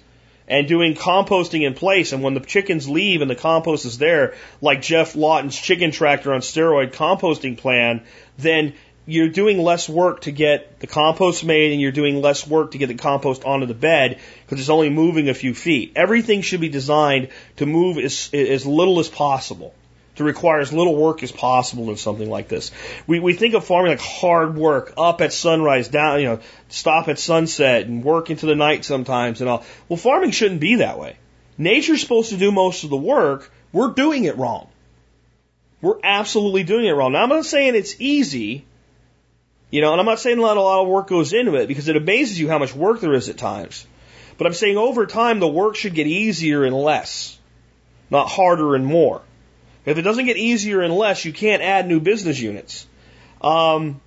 [0.49, 2.11] and doing composting in place.
[2.11, 6.33] And when the chickens leave and the compost is there, like Geoff Lawton's chicken tractor
[6.33, 8.01] on steroid composting plan,
[8.37, 8.73] then
[9.05, 12.77] you're doing less work to get the compost made and you're doing less work to
[12.77, 15.93] get the compost onto the bed because it's only moving a few feet.
[15.95, 19.73] Everything should be designed to move as, as little as possible
[20.19, 22.71] to require as little work as possible in something like this.
[23.07, 27.07] We, we think of farming like hard work, up at sunrise, down, you know, stop
[27.07, 29.63] at sunset and work into the night sometimes and all.
[29.87, 31.15] Well, farming shouldn't be that way.
[31.57, 33.49] Nature's supposed to do most of the work.
[33.71, 34.67] We're doing it wrong.
[35.81, 37.13] We're absolutely doing it wrong.
[37.13, 38.65] Now, I'm not saying it's easy,
[39.71, 41.67] you know, and I'm not saying a lot, a lot of work goes into it
[41.67, 43.87] because it amazes you how much work there is at times.
[44.37, 47.39] But I'm saying over time, the work should get easier and less,
[48.09, 49.21] not harder and more.
[49.89, 52.85] If it doesn't get easier and less, you can't add new business units.
[53.41, 53.99] Um,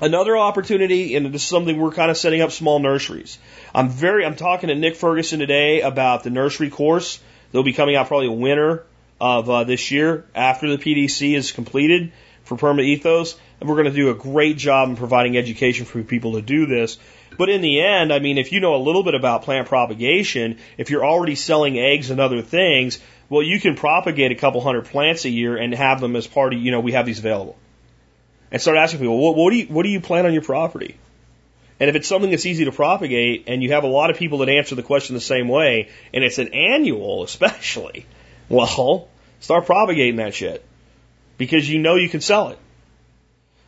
[0.00, 3.38] another opportunity, and this is something we're kind of setting up small nurseries.
[3.72, 7.20] I'm very, I'm talking to Nick Ferguson today about the nursery course.
[7.52, 8.86] They'll be coming out probably winter
[9.20, 12.10] of uh, this year after the PDC is completed
[12.42, 13.38] for Perma Ethos.
[13.60, 16.66] And we're going to do a great job in providing education for people to do
[16.66, 16.98] this.
[17.36, 20.58] But in the end, I mean, if you know a little bit about plant propagation,
[20.76, 22.98] if you're already selling eggs and other things,
[23.28, 26.54] well, you can propagate a couple hundred plants a year and have them as part
[26.54, 27.56] of, you know, we have these available.
[28.50, 30.96] And start asking people, what, what do you, what do you plant on your property?
[31.80, 34.38] And if it's something that's easy to propagate and you have a lot of people
[34.38, 38.06] that answer the question the same way, and it's an annual especially,
[38.48, 39.08] well,
[39.40, 40.64] start propagating that shit.
[41.36, 42.58] Because you know you can sell it.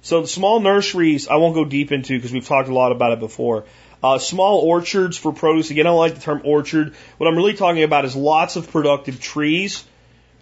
[0.03, 3.21] So small nurseries, I won't go deep into because we've talked a lot about it
[3.21, 3.65] before.
[4.03, 5.71] Uh, small orchards for produce.
[5.71, 6.95] Again, I don't like the term orchard.
[7.19, 9.85] What I'm really talking about is lots of productive trees.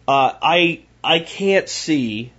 [0.07, 2.33] Uh, I I can't see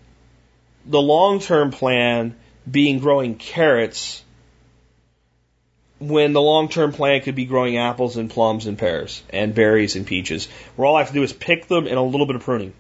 [0.86, 2.36] the long term plan
[2.70, 4.24] being growing carrots
[6.00, 9.98] when the long term plan could be growing apples and plums and pears and berries
[9.98, 10.48] and peaches,
[10.78, 12.74] where all I have to do is pick them and a little bit of pruning.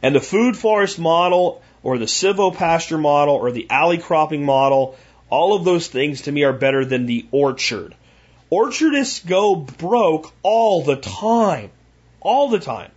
[0.00, 4.96] And the food forest model or the silvopasture model or the alley cropping model
[5.30, 7.94] all of those things to me are better than the orchard.
[8.50, 11.70] Orchardists go broke all the time.
[12.20, 12.90] All the time.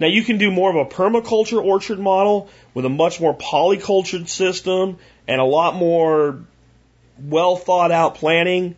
[0.00, 4.28] Now you can do more of a permaculture orchard model with a much more polycultured
[4.28, 4.98] system
[5.28, 6.40] and a lot more
[7.20, 8.74] well thought out planning.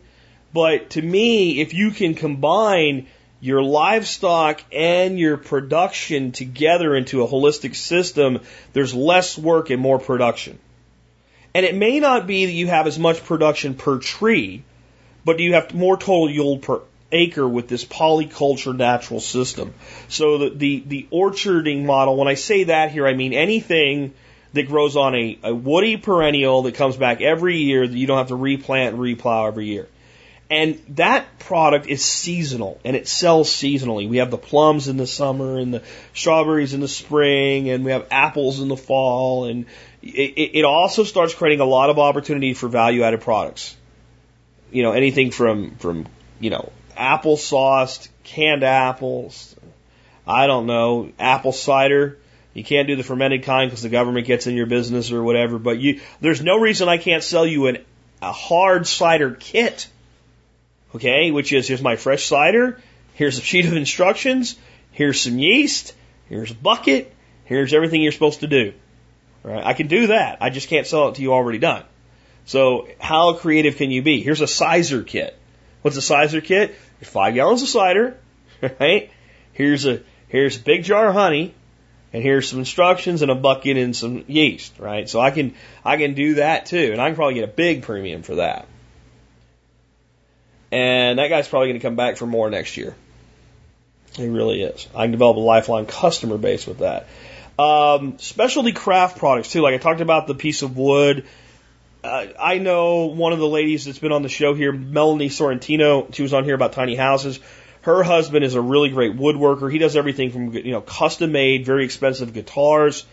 [0.53, 3.07] But to me, if you can combine
[3.39, 8.39] your livestock and your production together into a holistic system,
[8.73, 10.57] there's less work and more production.
[11.53, 14.63] And it may not be that you have as much production per tree,
[15.25, 16.81] but you have more total yield per
[17.11, 19.73] acre with this polyculture natural system.
[20.07, 24.13] So the, the, the orcharding model, when I say that here, I mean anything
[24.53, 28.17] that grows on a, a woody perennial that comes back every year that you don't
[28.17, 29.87] have to replant and replow every year.
[30.49, 34.07] And that product is seasonal and it sells seasonally.
[34.07, 35.83] We have the plums in the summer and the
[36.13, 39.65] strawberries in the spring and we have apples in the fall and
[40.01, 43.75] it, it also starts creating a lot of opportunity for value added products.
[44.71, 46.07] You know, anything from, from,
[46.39, 49.53] you know, applesauce, canned apples,
[50.25, 52.19] I don't know, apple cider.
[52.53, 55.59] You can't do the fermented kind because the government gets in your business or whatever,
[55.59, 57.79] but you, there's no reason I can't sell you an,
[58.21, 59.87] a hard cider kit
[60.95, 62.81] Okay, which is here's my fresh cider,
[63.13, 64.57] here's a sheet of instructions,
[64.91, 65.93] here's some yeast,
[66.29, 67.13] here's a bucket,
[67.45, 68.73] here's everything you're supposed to do.
[69.43, 69.65] Right?
[69.65, 70.37] I can do that.
[70.41, 71.83] I just can't sell it to you already done.
[72.45, 74.21] So how creative can you be?
[74.21, 75.37] Here's a sizer kit.
[75.81, 76.75] What's a sizer kit?
[77.01, 78.17] Five gallons of cider,
[78.79, 79.11] right?
[79.53, 81.53] Here's a here's a big jar of honey,
[82.13, 85.07] and here's some instructions and a bucket and some yeast, right?
[85.07, 85.53] So I can
[85.85, 88.67] I can do that too, and I can probably get a big premium for that.
[90.71, 92.95] And that guy's probably going to come back for more next year.
[94.15, 94.87] He really is.
[94.95, 97.07] I can develop a lifelong customer base with that.
[97.59, 101.25] Um, specialty craft products too, like I talked about the piece of wood.
[102.03, 106.13] Uh, I know one of the ladies that's been on the show here, Melanie Sorrentino.
[106.13, 107.39] She was on here about tiny houses.
[107.81, 109.71] Her husband is a really great woodworker.
[109.71, 113.05] He does everything from you know custom made, very expensive guitars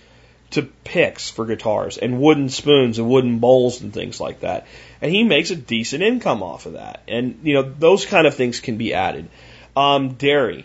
[0.51, 4.67] to picks for guitars and wooden spoons and wooden bowls and things like that.
[5.05, 7.03] And he makes a decent income off of that.
[7.07, 9.29] And you know those kind of things can be added.
[9.77, 10.65] Um, dairy.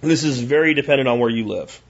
[0.00, 1.80] This is very dependent on where you live.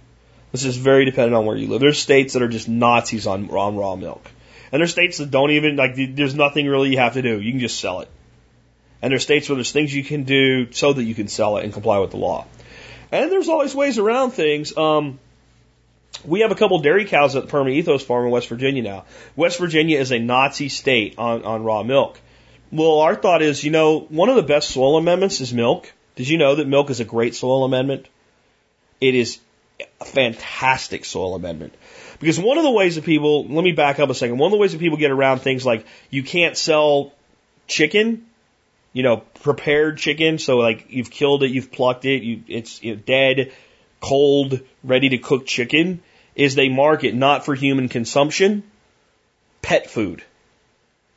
[0.52, 1.80] This is very dependent on where you live.
[1.80, 4.30] There's states that are just Nazis on, on raw milk.
[4.72, 7.40] And there's states that don't even, like, there's nothing really you have to do.
[7.40, 8.10] You can just sell it.
[9.00, 11.64] And there's states where there's things you can do so that you can sell it
[11.64, 12.46] and comply with the law.
[13.10, 14.76] And there's always ways around things.
[14.76, 15.18] Um,
[16.26, 19.04] we have a couple dairy cows at the Perma Ethos Farm in West Virginia now.
[19.36, 22.20] West Virginia is a Nazi state on, on raw milk.
[22.72, 25.92] Well, our thought is, you know, one of the best soil amendments is milk.
[26.16, 28.06] Did you know that milk is a great soil amendment?
[29.00, 29.38] It is
[30.00, 31.74] a fantastic soil amendment.
[32.20, 34.52] Because one of the ways that people, let me back up a second, one of
[34.52, 37.12] the ways that people get around things like you can't sell
[37.66, 38.26] chicken,
[38.92, 42.94] you know, prepared chicken, so like you've killed it, you've plucked it, you, it's you
[42.94, 43.52] know, dead,
[44.00, 46.02] cold, ready to cook chicken,
[46.36, 48.62] is they mark it not for human consumption,
[49.62, 50.22] pet food.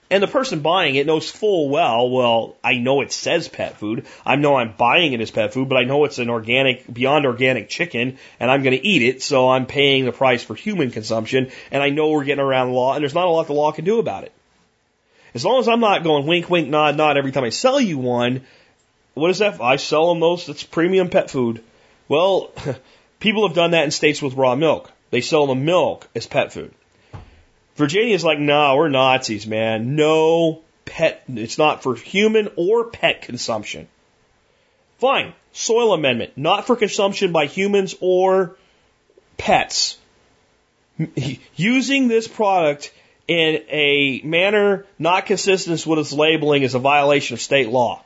[0.10, 4.06] And the person buying it knows full well, well, I know it says pet food.
[4.26, 7.26] I know I'm buying it as pet food, but I know it's an organic, beyond
[7.26, 10.92] organic chicken, and I'm going to eat it, so I'm paying the price for human
[10.92, 13.54] consumption, and I know we're getting around the law, and there's not a lot the
[13.54, 14.32] law can do about it.
[15.34, 17.98] As long as I'm not going wink, wink, nod, nod every time I sell you
[17.98, 18.46] one,
[19.14, 19.62] what is that?
[19.62, 21.62] I sell them those, that's premium pet food.
[22.08, 22.54] Well,
[23.20, 24.90] people have done that in states with raw milk.
[25.10, 26.74] They sell the milk as pet food.
[27.76, 29.96] Virginia's like, nah, we're Nazis, man.
[29.96, 33.88] No pet, it's not for human or pet consumption.
[34.98, 35.34] Fine.
[35.54, 38.56] Soil amendment, not for consumption by humans or
[39.38, 39.98] pets.
[41.56, 42.92] Using this product
[43.28, 48.02] in a manner not consistent with its labeling is a violation of state law.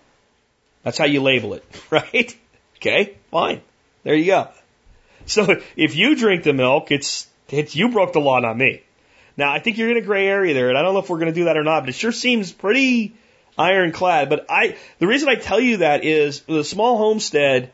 [0.83, 2.35] That's how you label it, right?
[2.77, 3.61] Okay, fine.
[4.03, 4.49] There you go.
[5.31, 8.83] So if you drink the milk, it's, it's you broke the law, not me.
[9.37, 11.19] Now, I think you're in a gray area there, and I don't know if we're
[11.19, 13.15] going to do that or not, but it sure seems pretty
[13.57, 14.29] ironclad.
[14.29, 17.71] But I, the reason I tell you that is the small homestead,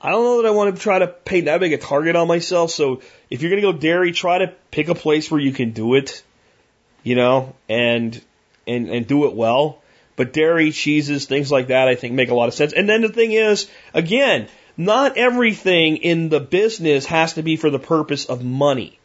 [0.00, 2.26] I don't know that I want to try to paint that big a target on
[2.26, 2.72] myself.
[2.72, 3.00] So
[3.30, 5.94] if you're going to go dairy, try to pick a place where you can do
[5.94, 6.24] it,
[7.04, 8.20] you know, and,
[8.66, 9.78] and, and do it well.
[10.16, 12.72] But dairy, cheeses, things like that, I think make a lot of sense.
[12.72, 17.70] And then the thing is, again, not everything in the business has to be for
[17.70, 18.98] the purpose of money.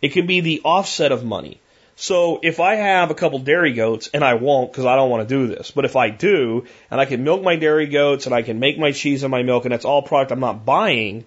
[0.00, 1.60] It can be the offset of money.
[1.96, 5.28] So if I have a couple dairy goats, and I won't because I don't want
[5.28, 8.34] to do this, but if I do, and I can milk my dairy goats and
[8.34, 11.24] I can make my cheese and my milk, and that's all product I'm not buying,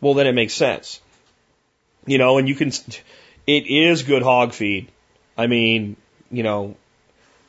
[0.00, 1.02] well then it makes sense.
[2.06, 2.68] You know, and you can,
[3.46, 4.88] it is good hog feed.
[5.36, 5.96] I mean,
[6.30, 6.76] you know,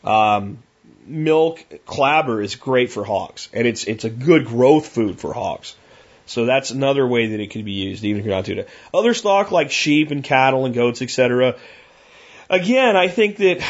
[0.03, 0.61] um,
[1.07, 5.75] milk clabber is great for hogs, and it's it's a good growth food for hogs.
[6.25, 8.69] So that's another way that it could be used, even if you're not doing it.
[8.93, 11.55] Other stock like sheep and cattle and goats, etc.
[12.49, 13.61] Again, I think that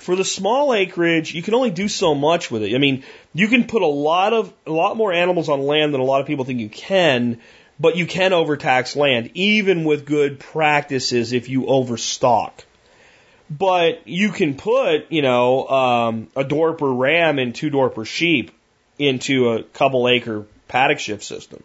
[0.00, 2.74] for the small acreage, you can only do so much with it.
[2.74, 3.02] I mean,
[3.34, 6.20] you can put a lot of a lot more animals on land than a lot
[6.20, 7.40] of people think you can,
[7.80, 12.64] but you can overtax land, even with good practices if you overstock.
[13.48, 18.50] But you can put, you know, um, a Dorper ram and two Dorper sheep
[18.98, 21.62] into a couple acre paddock shift system.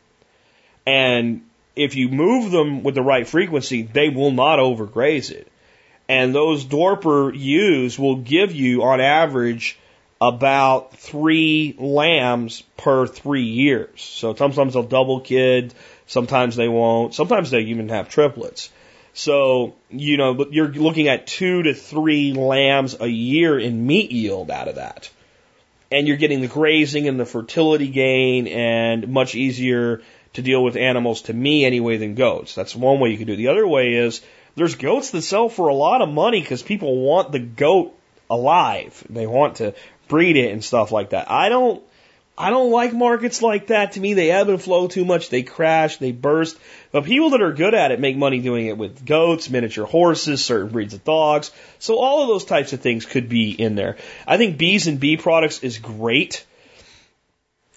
[0.85, 1.43] And
[1.75, 5.47] if you move them with the right frequency, they will not overgraze it.
[6.07, 9.79] And those Dorper ewes will give you, on average,
[10.19, 14.01] about three lambs per three years.
[14.01, 15.73] So sometimes they'll double kid,
[16.05, 18.69] sometimes they won't, sometimes they even have triplets.
[19.13, 24.49] So, you know, you're looking at two to three lambs a year in meat yield
[24.49, 25.09] out of that.
[25.91, 30.01] And you're getting the grazing and the fertility gain and much easier
[30.33, 32.55] to deal with animals to me anyway than goats.
[32.55, 33.37] That's one way you can do it.
[33.37, 34.21] The other way is
[34.55, 37.93] there's goats that sell for a lot of money because people want the goat
[38.29, 39.03] alive.
[39.09, 39.75] They want to
[40.07, 41.29] breed it and stuff like that.
[41.29, 41.83] I don't,
[42.41, 43.91] I don't like markets like that.
[43.91, 45.29] To me, they ebb and flow too much.
[45.29, 46.57] They crash, they burst.
[46.91, 50.43] But people that are good at it make money doing it with goats, miniature horses,
[50.43, 51.51] certain breeds of dogs.
[51.77, 53.97] So all of those types of things could be in there.
[54.25, 56.43] I think bees and bee products is great.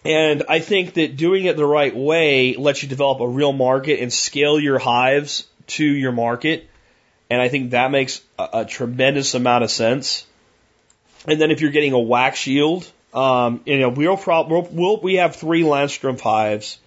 [0.03, 4.01] And I think that doing it the right way lets you develop a real market
[4.01, 6.71] and scale your hives to your market.
[7.29, 10.27] And I think that makes a, a tremendous amount of sense.
[11.27, 15.15] And then if you're getting a wax yield, um, you know, we'll, prob- we'll, we
[15.15, 16.79] have three Langstroth hives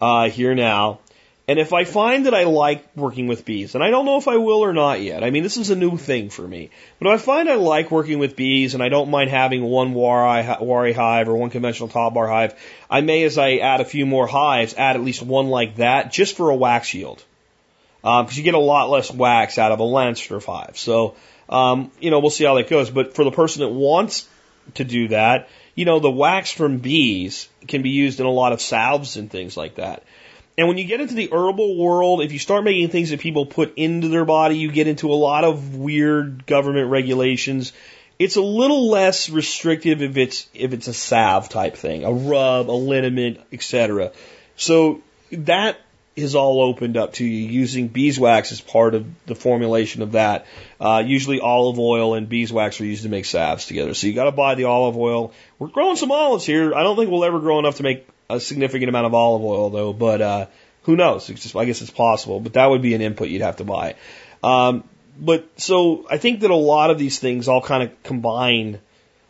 [0.00, 1.00] uh, here now.
[1.48, 4.28] And if I find that I like working with bees, and I don't know if
[4.28, 7.08] I will or not yet, I mean, this is a new thing for me, but
[7.08, 10.94] if I find I like working with bees and I don't mind having one Warré
[10.94, 12.54] hive or one conventional top bar hive,
[12.88, 16.12] I may, as I add a few more hives, add at least one like that
[16.12, 17.22] just for a wax yield.
[18.02, 20.78] Because um, you get a lot less wax out of a Langstroth hive.
[20.78, 21.16] So,
[21.48, 22.88] um, you know, we'll see how that goes.
[22.88, 24.28] But for the person that wants
[24.74, 28.52] to do that, you know, the wax from bees can be used in a lot
[28.52, 30.02] of salves and things like that.
[30.58, 33.46] And when you get into the herbal world, if you start making things that people
[33.46, 37.72] put into their body, you get into a lot of weird government regulations.
[38.18, 42.68] It's a little less restrictive if it's if it's a salve type thing, a rub,
[42.68, 44.12] a liniment, etc.
[44.56, 45.78] So that
[46.14, 50.46] is all opened up to you using beeswax as part of the formulation of that.
[50.78, 53.94] Uh, usually olive oil and beeswax are used to make salves together.
[53.94, 55.32] So you got to buy the olive oil.
[55.58, 56.74] We're growing some olives here.
[56.74, 59.70] I don't think we'll ever grow enough to make a significant amount of olive oil
[59.70, 60.46] though, but uh,
[60.82, 61.26] who knows?
[61.26, 63.94] Just, I guess it's possible, but that would be an input you'd have to buy.
[64.42, 64.84] Um,
[65.18, 68.80] but so I think that a lot of these things all kind of combine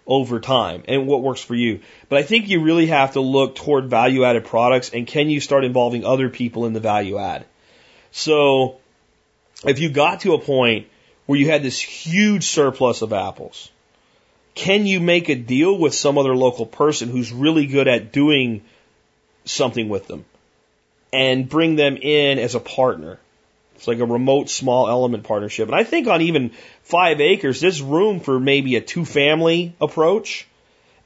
[0.06, 1.80] over time and what works for you.
[2.08, 5.40] But I think you really have to look toward value added products and can you
[5.40, 7.46] start involving other people in the value add?
[8.10, 8.78] So
[9.64, 10.88] if you got to a point
[11.26, 13.70] where you had this huge surplus of apples,
[14.54, 18.62] can you make a deal with some other local person who's really good at doing
[19.44, 20.24] something with them
[21.12, 23.18] and bring them in as a partner?
[23.76, 25.68] It's like a remote small element partnership.
[25.68, 30.46] And I think on even five acres, there's room for maybe a two family approach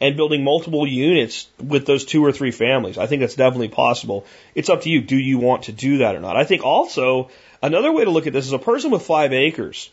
[0.01, 2.99] and building multiple units with those two or three families.
[2.99, 4.27] I think that's definitely possible.
[4.55, 5.01] It's up to you.
[5.01, 6.37] Do you want to do that or not?
[6.37, 7.31] I think also
[7.63, 9.91] another way to look at this is a person with five acres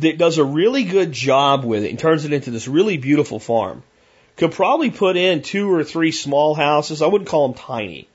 [0.00, 3.38] that does a really good job with it and turns it into this really beautiful
[3.38, 3.82] farm
[4.36, 7.02] could probably put in two or three small houses.
[7.02, 8.08] I wouldn't call them tiny,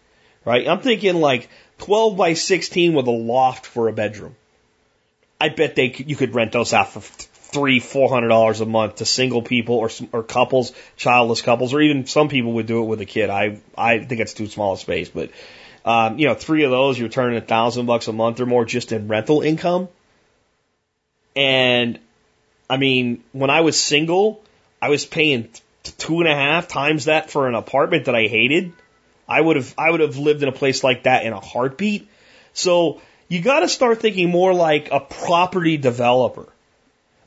[0.43, 0.67] right?
[0.67, 1.49] I'm thinking like
[1.79, 4.35] 12 by 16 with a loft for a bedroom.
[5.39, 8.65] I bet they could, you could rent those out for three, four hundred dollars a
[8.65, 12.83] month to single people or or couples, childless couples, or even some people would do
[12.83, 13.29] it with a kid.
[13.29, 15.31] I I think it's too small a space, but
[15.85, 18.65] um, you know, three of those you're turning a thousand bucks a month or more
[18.65, 19.87] just in rental income.
[21.35, 21.99] And
[22.69, 24.43] I mean, when I was single,
[24.81, 25.49] I was paying
[25.83, 28.73] two and a half times that for an apartment that I hated.
[29.27, 32.07] I would have I would have lived in a place like that in a heartbeat.
[32.53, 36.47] So you got to start thinking more like a property developer.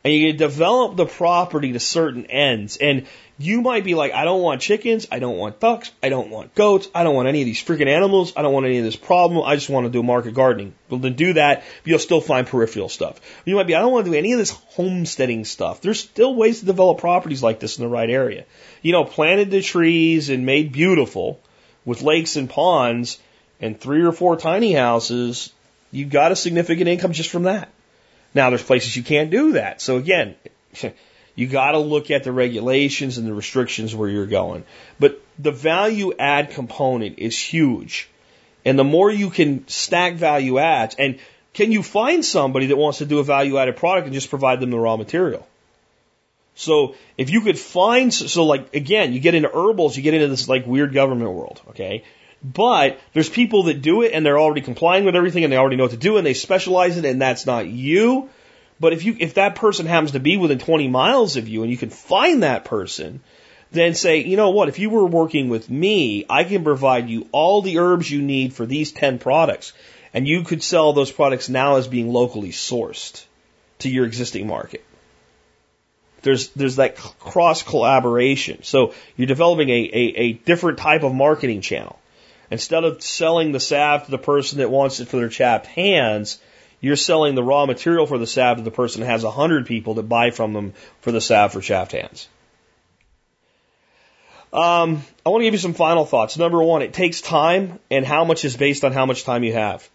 [0.05, 2.77] And you develop the property to certain ends.
[2.77, 3.07] And
[3.37, 6.55] you might be like, I don't want chickens, I don't want ducks, I don't want
[6.55, 8.97] goats, I don't want any of these freaking animals, I don't want any of this
[8.97, 10.75] problem, I just want to do market gardening.
[10.89, 13.21] Well, then do that, but you'll still find peripheral stuff.
[13.45, 15.81] You might be, I don't want to do any of this homesteading stuff.
[15.81, 18.45] There's still ways to develop properties like this in the right area.
[18.83, 21.41] You know, planted the trees and made beautiful
[21.89, 23.19] with lakes and ponds
[23.63, 25.51] and three or four tiny houses,
[25.91, 27.71] you've got a significant income just from that.
[28.35, 29.81] Now there's places you can't do that.
[29.81, 30.35] So again,
[31.35, 34.65] you got to look at the regulations and the restrictions where you're going.
[35.01, 38.11] But the value add component is huge.
[38.67, 41.19] And the more you can stack value adds, and
[41.55, 44.61] can you find somebody that wants to do a value added product and just provide
[44.61, 45.47] them the raw material?
[46.59, 50.27] So if you could find, so like again, you get into herbals, you get into
[50.27, 52.03] this like weird government world, okay?
[52.43, 55.77] But there's people that do it and they're already complying with everything and they already
[55.77, 58.29] know what to do and they specialize in it and that's not you.
[58.81, 61.71] But if you, if that person happens to be within 20 miles of you and
[61.71, 63.21] you can find that person,
[63.71, 67.29] then say, you know what, if you were working with me, I can provide you
[67.31, 69.75] all the herbs you need for these 10 products.
[70.13, 73.25] And you could sell those products now as being locally sourced
[73.79, 74.85] to your existing market.
[76.23, 78.63] There's there's that cross collaboration.
[78.63, 81.99] So you're developing a, a, a different type of marketing channel.
[82.51, 86.39] Instead of selling the salve to the person that wants it for their chapped hands,
[86.81, 89.67] you're selling the raw material for the salve to the person that has a hundred
[89.67, 92.29] people that buy from them for the salve for chapped hands.
[94.51, 96.39] Um, I want to give you some final thoughts.
[96.39, 99.53] Number one, it takes time, and how much is based on how much time you
[99.53, 99.89] have.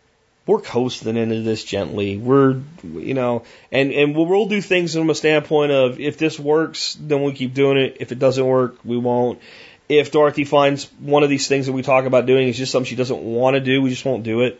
[0.45, 2.18] We're coasting into this gently.
[2.18, 6.38] We're, you know, and, and we'll, we'll do things from a standpoint of if this
[6.38, 7.98] works, then we'll keep doing it.
[8.02, 9.40] If it doesn't work, we won't.
[9.88, 12.90] If Dorothy finds one of these things that we talk about doing is just something
[12.90, 14.60] she doesn't want to do, we just won't do it.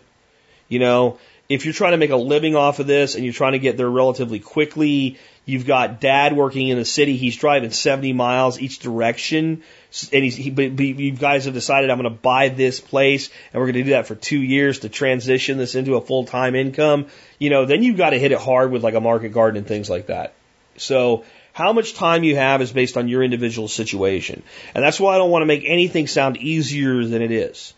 [0.70, 1.20] You know,
[1.50, 3.76] if you're trying to make a living off of this and you're trying to get
[3.76, 7.18] there relatively quickly, you've got dad working in the city.
[7.18, 9.64] He's driving 70 miles each direction.
[10.12, 13.60] And he's, he, but you guys have decided I'm going to buy this place and
[13.60, 16.56] we're going to do that for two years to transition this into a full time
[16.56, 17.08] income.
[17.38, 19.68] You know, then you've got to hit it hard with like a market garden and
[19.68, 20.34] things like that.
[20.78, 24.42] So how much time you have is based on your individual situation.
[24.74, 27.76] And that's why I don't want to make anything sound easier than it is.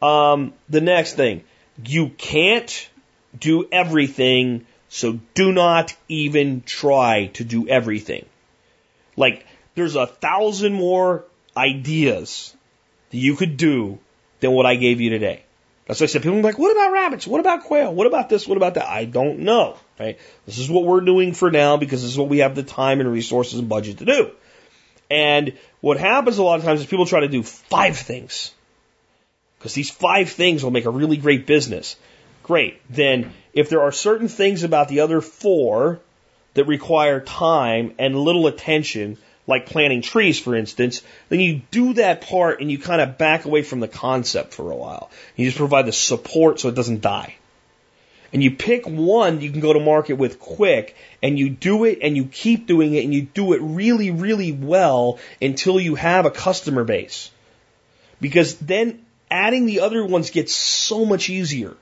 [0.00, 1.42] Um, the next thing,
[1.84, 2.88] you can't
[3.38, 8.24] do everything, so do not even try to do everything.
[9.16, 9.44] Like,
[9.74, 11.24] there's a thousand more
[11.56, 12.54] ideas
[13.10, 13.98] that you could do
[14.40, 15.42] than what I gave you today.
[15.86, 17.26] That's why I said people are like, what about rabbits?
[17.26, 17.94] What about quail?
[17.94, 18.46] What about this?
[18.46, 18.88] What about that?
[18.88, 19.76] I don't know.
[19.98, 20.18] Right?
[20.44, 23.00] This is what we're doing for now because this is what we have the time
[23.00, 24.30] and resources and budget to do.
[25.08, 28.52] And what happens a lot of times is people try to do five things.
[29.58, 31.96] Because these five things will make a really great business.
[32.42, 32.80] Great.
[32.90, 36.00] Then, if there are certain things about the other four
[36.54, 42.22] that require time and little attention, like planting trees, for instance, then you do that
[42.22, 45.10] part and you kind of back away from the concept for a while.
[45.36, 47.36] You just provide the support so it doesn't die.
[48.32, 52.00] And you pick one you can go to market with quick and you do it
[52.02, 56.26] and you keep doing it and you do it really, really well until you have
[56.26, 57.30] a customer base.
[58.20, 61.76] Because then adding the other ones gets so much easier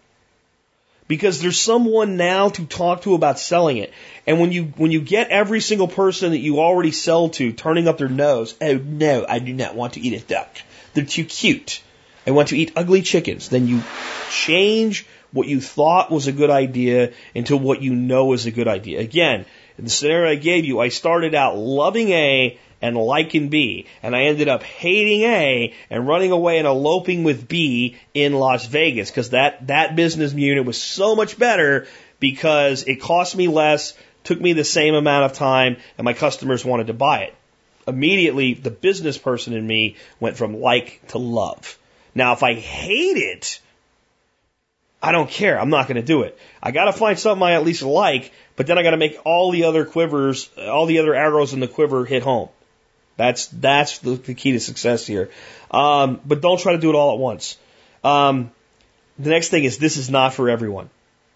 [1.06, 3.92] because there's someone now to talk to about selling it.
[4.26, 7.88] And when you when you get every single person that you already sell to turning
[7.88, 10.48] up their nose, oh no, I do not want to eat a duck.
[10.94, 11.82] They're too cute.
[12.26, 13.48] I want to eat ugly chickens.
[13.48, 13.82] Then you
[14.30, 18.68] change what you thought was a good idea into what you know is a good
[18.68, 19.00] idea.
[19.00, 19.44] Again,
[19.76, 23.86] in the scenario I gave you, I started out loving A and liking B.
[24.02, 28.66] And I ended up hating A and running away and eloping with B in Las
[28.66, 31.86] Vegas because that, that business unit was so much better
[32.20, 36.62] because it cost me less, took me the same amount of time, and my customers
[36.62, 37.34] wanted to buy it.
[37.88, 41.78] Immediately, the business person in me went from like to love.
[42.14, 43.60] Now, if I hate it,
[45.02, 45.58] I don't care.
[45.58, 46.38] I'm not going to do it.
[46.62, 49.18] I got to find something I at least like, but then I got to make
[49.24, 52.50] all the other quivers, all the other arrows in the quiver hit home.
[53.16, 55.30] That's that's the, the key to success here.
[55.70, 57.56] Um, but don't try to do it all at once.
[58.02, 58.50] Um,
[59.18, 60.90] the next thing is this is not for everyone,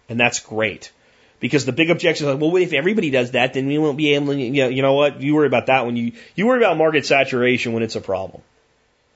[0.09, 0.91] and that's great
[1.39, 4.13] because the big objection is like, well, if everybody does that, then we won't be
[4.13, 4.39] able to.
[4.39, 5.21] You know, you know what?
[5.21, 8.41] You worry about that when you you worry about market saturation when it's a problem.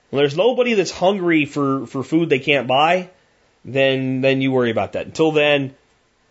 [0.09, 3.09] When there's nobody that's hungry for for food they can't buy,
[3.65, 5.05] then then you worry about that.
[5.05, 5.75] Until then,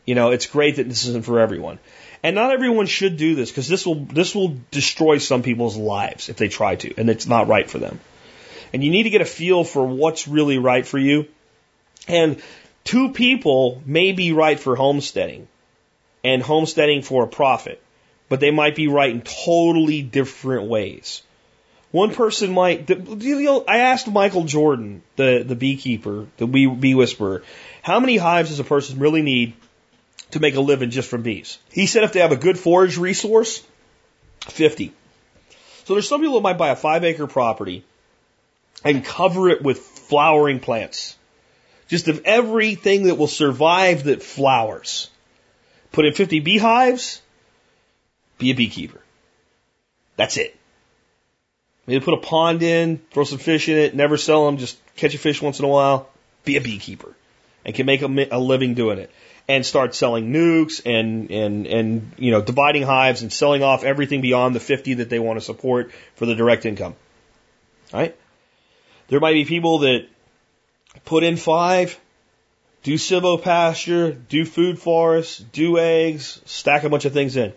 [0.07, 1.79] you know, it's great that this isn't for everyone.
[2.23, 6.29] And not everyone should do this because this will this will destroy some people's lives
[6.29, 7.99] if they try to, and it's not right for them.
[8.73, 11.27] And you need to get a feel for what's really right for you.
[12.09, 12.41] And
[12.85, 15.49] two people may be right for homesteading
[16.25, 17.83] and homesteading for a profit,
[18.29, 21.23] but they might be right in totally different ways.
[21.91, 22.91] One person might.
[22.91, 27.43] I asked Michael Jordan, the the beekeeper, the bee, bee whisperer,
[27.83, 29.55] how many hives does a person really need
[30.33, 31.59] to make a living just from bees.
[31.71, 33.63] He said if they have a good forage resource,
[34.49, 34.93] 50.
[35.85, 37.85] So there's some people that might buy a five acre property
[38.85, 41.17] and cover it with flowering plants.
[41.89, 45.11] Just of everything that will survive that flowers.
[45.93, 47.21] Put in 50 beehives,
[48.39, 49.01] be a beekeeper.
[50.17, 50.57] That's it.
[51.87, 55.15] Maybe put a pond in, throw some fish in it, never sell them, just catch
[55.15, 56.09] a fish once in a while,
[56.45, 57.15] be a beekeeper
[57.65, 59.11] and can make a, a living doing it
[59.49, 64.21] and start selling nucs and, and, and, you know, dividing hives and selling off everything
[64.21, 66.95] beyond the 50 that they want to support for the direct income.
[67.93, 68.17] Right?
[69.09, 70.07] There might be people that
[71.05, 71.99] put in five,
[72.83, 77.53] do silvopasture, do food forests, do eggs, stack a bunch of things in.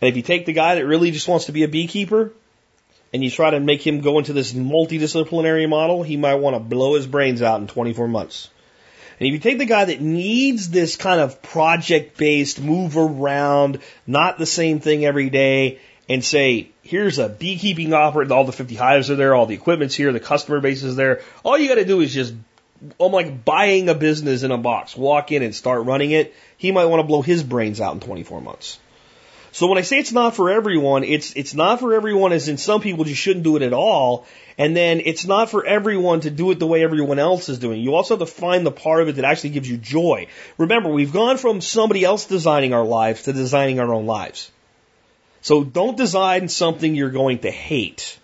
[0.00, 2.32] And if you take the guy that really just wants to be a beekeeper
[3.12, 6.60] and you try to make him go into this multidisciplinary model, he might want to
[6.60, 8.48] blow his brains out in 24 months.
[9.20, 13.80] And if you take the guy that needs this kind of project based, move around,
[14.06, 15.78] not the same thing every day,
[16.08, 19.94] and say, here's a beekeeping operator, all the 50 hives are there, all the equipment's
[19.94, 21.20] here, the customer base is there.
[21.44, 22.32] All you got to do is just,
[22.98, 26.34] I'm like buying a business in a box, walk in and start running it.
[26.56, 28.78] He might want to blow his brains out in 24 months.
[29.52, 32.56] So when I say it's not for everyone, it's it's not for everyone as in
[32.56, 34.26] some people just shouldn't do it at all.
[34.56, 37.80] And then it's not for everyone to do it the way everyone else is doing.
[37.80, 40.28] You also have to find the part of it that actually gives you joy.
[40.58, 44.50] Remember, we've gone from somebody else designing our lives to designing our own lives.
[45.40, 48.18] So don't design something you're going to hate.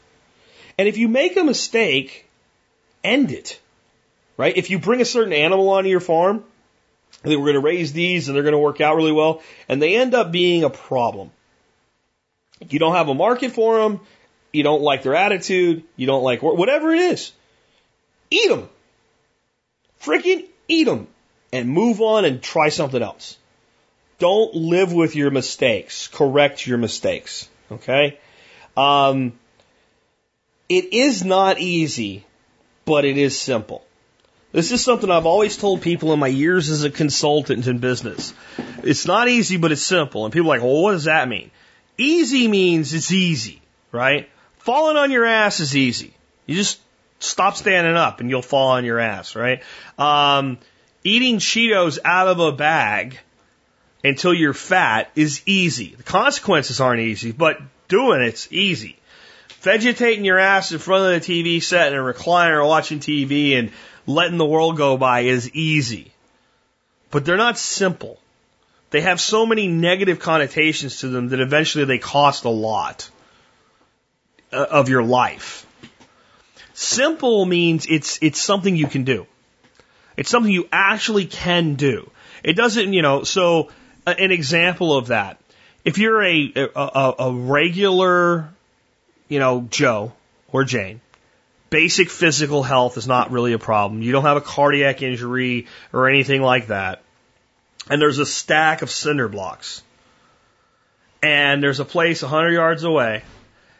[0.78, 2.26] And if you make a mistake,
[3.02, 3.58] end it.
[4.36, 4.56] Right?
[4.56, 6.44] If you bring a certain animal onto your farm,
[7.26, 9.42] I think we're going to raise these and they're going to work out really well,
[9.68, 11.32] and they end up being a problem.
[12.70, 13.98] You don't have a market for them,
[14.52, 17.32] you don't like their attitude, you don't like whatever it is.
[18.30, 18.68] Eat them.
[20.00, 21.08] Freaking eat them
[21.52, 23.36] and move on and try something else.
[24.20, 26.06] Don't live with your mistakes.
[26.06, 27.48] Correct your mistakes.
[27.72, 28.20] Okay?
[28.76, 29.32] Um,
[30.68, 32.24] it is not easy,
[32.84, 33.84] but it is simple.
[34.56, 38.32] This is something I've always told people in my years as a consultant in business.
[38.82, 40.24] It's not easy, but it's simple.
[40.24, 41.50] And people are like, well, what does that mean?
[41.98, 43.60] Easy means it's easy,
[43.92, 44.30] right?
[44.60, 46.14] Falling on your ass is easy.
[46.46, 46.80] You just
[47.18, 49.62] stop standing up and you'll fall on your ass, right?
[49.98, 50.56] Um,
[51.04, 53.18] eating Cheetos out of a bag
[54.02, 55.96] until you're fat is easy.
[55.96, 57.58] The consequences aren't easy, but
[57.88, 58.96] doing it's easy.
[59.60, 63.70] Vegetating your ass in front of the TV set in a recliner watching TV and
[64.06, 66.12] letting the world go by is easy.
[67.10, 68.18] But they're not simple.
[68.90, 73.10] They have so many negative connotations to them that eventually they cost a lot
[74.52, 75.66] uh, of your life.
[76.74, 79.26] Simple means it's, it's something you can do.
[80.16, 82.10] It's something you actually can do.
[82.42, 83.70] It doesn't, you know, so
[84.06, 85.38] an example of that.
[85.84, 88.48] If you're a, a, a regular,
[89.28, 90.12] you know, Joe
[90.52, 91.00] or Jane,
[91.70, 94.02] basic physical health is not really a problem.
[94.02, 97.02] You don't have a cardiac injury or anything like that.
[97.88, 99.82] And there's a stack of cinder blocks.
[101.22, 103.22] And there's a place 100 yards away.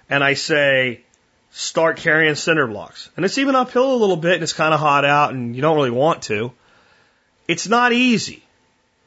[0.09, 1.03] And I say,
[1.51, 3.11] start carrying cinder blocks.
[3.17, 5.63] And it's even uphill a little bit and it's kind of hot out and you
[5.63, 6.53] don't really want to.
[7.49, 8.43] It's not easy.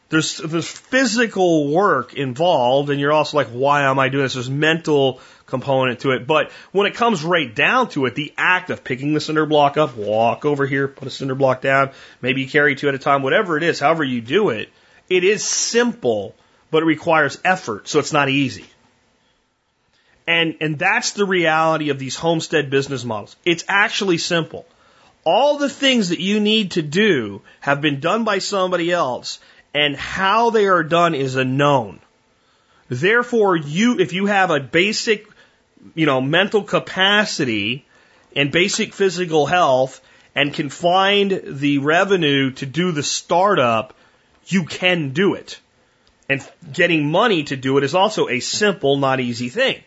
[0.09, 4.33] There's, there's physical work involved and you're also like, why am I doing this?
[4.33, 6.25] There's mental component to it.
[6.25, 9.77] But when it comes right down to it, the act of picking the cinder block
[9.77, 12.99] up, walk over here, put a cinder block down, maybe you carry two at a
[12.99, 14.69] time, whatever it is, however you do it,
[15.09, 16.35] it is simple,
[16.71, 18.65] but it requires effort, so it's not easy.
[20.27, 23.35] And, and that's the reality of these homestead business models.
[23.45, 24.67] It's actually simple.
[25.23, 29.39] All the things that you need to do have been done by somebody else,
[29.73, 31.99] and how they are done is a known.
[32.89, 35.27] Therefore, you, if you have a basic
[35.95, 37.85] you know, mental capacity
[38.35, 40.01] and basic physical health
[40.35, 43.93] and can find the revenue to do the startup,
[44.47, 45.59] you can do it.
[46.27, 49.83] And getting money to do it is also a simple, not easy thing.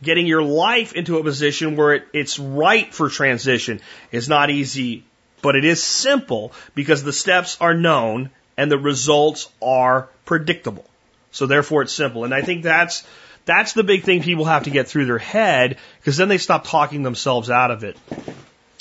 [0.00, 3.80] Getting your life into a position where it, it's right for transition
[4.12, 5.04] is not easy,
[5.42, 10.88] but it is simple because the steps are known and the results are predictable.
[11.32, 12.24] So therefore it's simple.
[12.24, 13.04] And I think that's
[13.48, 16.64] that's the big thing people have to get through their head because then they stop
[16.64, 17.96] talking themselves out of it.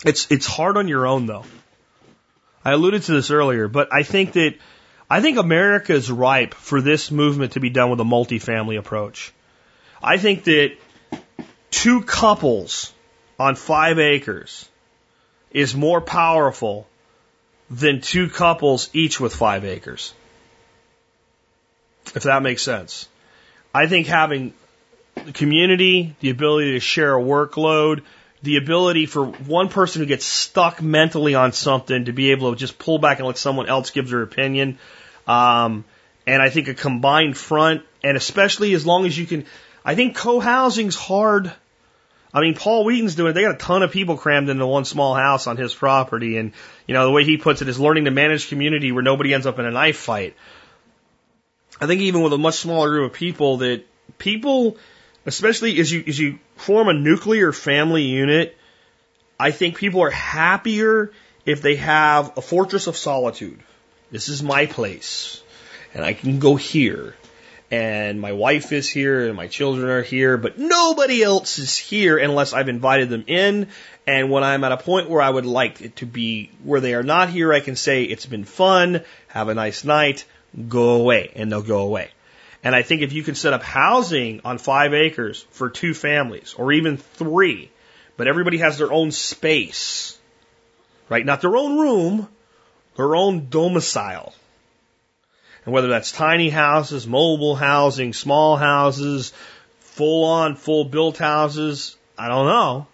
[0.06, 1.46] It's, it's hard on your own though.
[2.66, 4.56] I alluded to this earlier, but I think that,
[5.10, 9.32] I think America is ripe for this movement to be done with a multifamily approach.
[10.04, 10.76] I think that
[11.72, 12.94] two couples
[13.40, 14.68] on five acres
[15.50, 16.90] is more powerful
[17.70, 20.14] than two couples each with five acres.
[22.14, 23.08] If that makes sense.
[23.74, 24.54] I think having
[25.26, 28.04] the community, the ability to share a workload,
[28.44, 32.58] the ability for one person who gets stuck mentally on something to be able to
[32.58, 34.78] just pull back and let someone else give their opinion.
[35.28, 35.86] Um,
[36.26, 39.46] and I think a combined front, and especially as long as you can,
[39.84, 41.52] I think co-housing's hard.
[42.34, 43.34] I mean, Paul Wheaton's doing it.
[43.34, 46.38] They got a ton of people crammed into one small house on his property.
[46.38, 46.52] And,
[46.86, 49.48] you know, the way he puts it is learning to manage community where nobody ends
[49.48, 50.36] up in a knife fight.
[51.80, 53.86] I think even with a much smaller group of people that
[54.18, 54.78] people,
[55.26, 58.58] especially as you, as you form a nuclear family unit,
[59.40, 61.12] I think people are happier
[61.46, 63.60] if they have a fortress of solitude.
[64.12, 65.44] This is my place
[65.94, 67.16] and I can go here
[67.70, 72.18] and my wife is here and my children are here, but nobody else is here
[72.18, 73.68] unless I've invited them in.
[74.06, 76.94] And when I'm at a point where I would like it to be where they
[76.94, 80.24] are not here, I can say it's been fun, have a nice night,
[80.68, 82.10] go away, and they'll go away.
[82.64, 86.56] And I think if you can set up housing on five acres for two families
[86.58, 87.72] or even three,
[88.18, 90.18] but everybody has their own space,
[91.08, 91.26] right?
[91.26, 92.28] Not their own room,
[92.96, 94.34] their own domicile.
[95.66, 99.34] And whether that's tiny houses, mobile housing, small houses,
[99.80, 102.88] full on, full built houses, I don't know.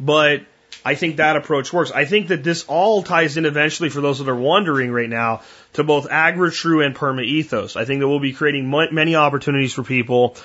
[0.00, 0.42] But
[0.84, 1.92] I think that approach works.
[1.92, 5.42] I think that this all ties in eventually for those that are wondering right now
[5.74, 7.76] to both AgriTrue and Perma Ethos.
[7.76, 10.36] I think that we'll be creating many opportunities for people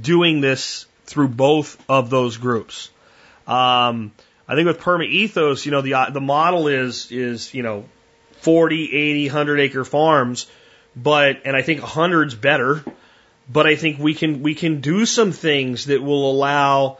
[0.00, 2.90] doing this through both of those groups.
[3.46, 4.12] Um,
[4.48, 7.84] I think with Perma Ethos, you know, the the model is is you know
[8.38, 10.46] 40, 80, 100 acre farms,
[10.94, 12.84] but and I think 100's better,
[13.48, 16.98] but I think we can we can do some things that will allow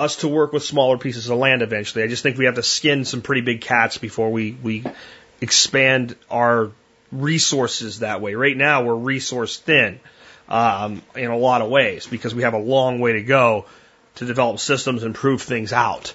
[0.00, 2.02] us to work with smaller pieces of land eventually.
[2.02, 4.82] I just think we have to skin some pretty big cats before we, we
[5.40, 6.70] expand our
[7.12, 8.34] resources that way.
[8.34, 10.00] Right now, we're resource thin
[10.48, 13.66] um, in a lot of ways because we have a long way to go
[14.16, 16.14] to develop systems and prove things out.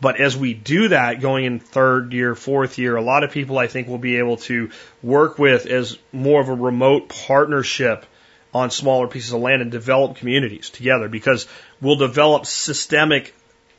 [0.00, 3.58] But as we do that, going in third year, fourth year, a lot of people
[3.58, 4.70] I think will be able to
[5.02, 8.04] work with as more of a remote partnership
[8.52, 11.46] on smaller pieces of land and develop communities together because
[11.80, 13.34] we'll develop systemic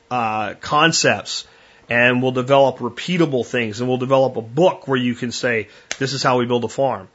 [0.09, 1.47] uh, concepts
[1.89, 6.13] and we'll develop repeatable things and we'll develop a book where you can say, this
[6.13, 7.07] is how we build a farm.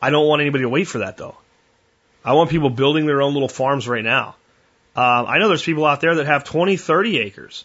[0.00, 1.36] I don't want anybody to wait for that though.
[2.24, 4.36] I want people building their own little farms right now.
[4.96, 7.64] Um, I know there's people out there that have 20, 30 acres.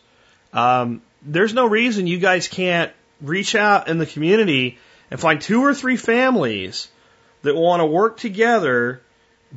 [0.52, 2.92] Um, there's no reason you guys can't
[3.22, 4.78] reach out in the community
[5.12, 6.88] and find two or three families
[7.44, 9.02] that want to work together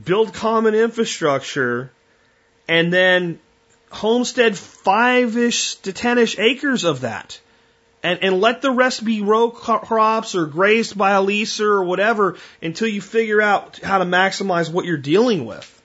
[0.05, 1.91] build common infrastructure,
[2.69, 3.39] and then
[3.93, 7.41] homestead five ish to ten ish acres of that.
[8.03, 12.37] And, and let the rest be row crops or grazed by a leaser or whatever
[12.61, 15.83] until you figure out how to maximize what you're dealing with.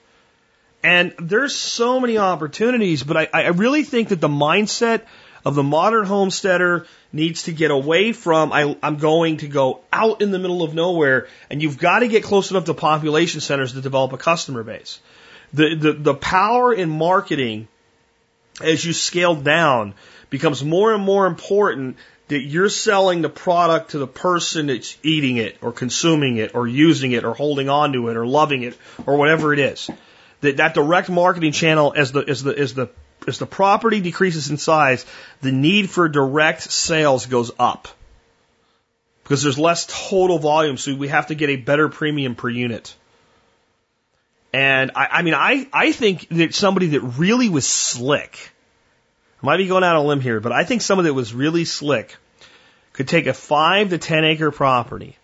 [0.83, 5.01] And there's so many opportunities, but I, I really think that the mindset
[5.45, 10.21] of the modern homesteader needs to get away from I, I'm going to go out
[10.21, 13.73] in the middle of nowhere, and you've got to get close enough to population centers
[13.73, 14.99] to develop a customer base.
[15.53, 17.67] The the, the power in marketing
[18.61, 19.93] as you scale down
[20.29, 21.97] becomes more and more important
[22.27, 26.67] that you're selling the product to the person that's eating it or consuming it or
[26.67, 29.89] using it or holding on to it or loving it or whatever it is.
[30.41, 32.89] That that direct marketing channel as the as the as the
[33.27, 35.05] as the property decreases in size,
[35.41, 37.87] the need for direct sales goes up
[39.23, 42.95] because there's less total volume, so we have to get a better premium per unit.
[44.53, 48.51] And I, I mean, I, I think that somebody that really was slick,
[49.41, 51.33] I might be going out on a limb here, but I think somebody that was
[51.33, 52.15] really slick
[52.93, 55.17] could take a five to ten acre property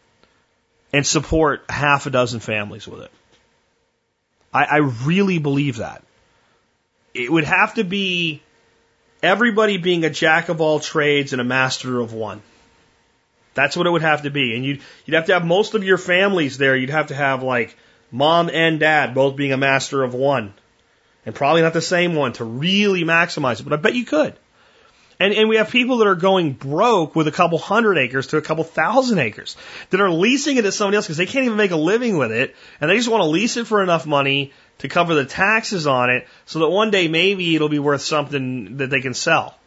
[0.91, 3.11] and support half a dozen families with it.
[4.53, 6.03] I, I really believe that
[7.13, 8.41] it would have to be
[9.21, 12.41] everybody being a jack of all trades and a master of one.
[13.53, 14.55] That's what it would have to be.
[14.55, 16.75] And you'd, you'd have to have most of your families there.
[16.75, 17.77] You'd have to have like
[18.13, 20.53] mom and dad both being a master of one.
[21.25, 24.35] And probably not the same one to really maximize it, but I bet you could.
[25.19, 28.37] And, and we have people that are going broke with a couple hundred acres to
[28.37, 29.55] a couple thousand acres
[29.89, 32.31] that are leasing it to somebody else because they can't even make a living with
[32.31, 32.55] it.
[32.81, 36.09] And they just want to lease it for enough money to cover the taxes on
[36.09, 39.57] it so that one day maybe it'll be worth something that they can sell.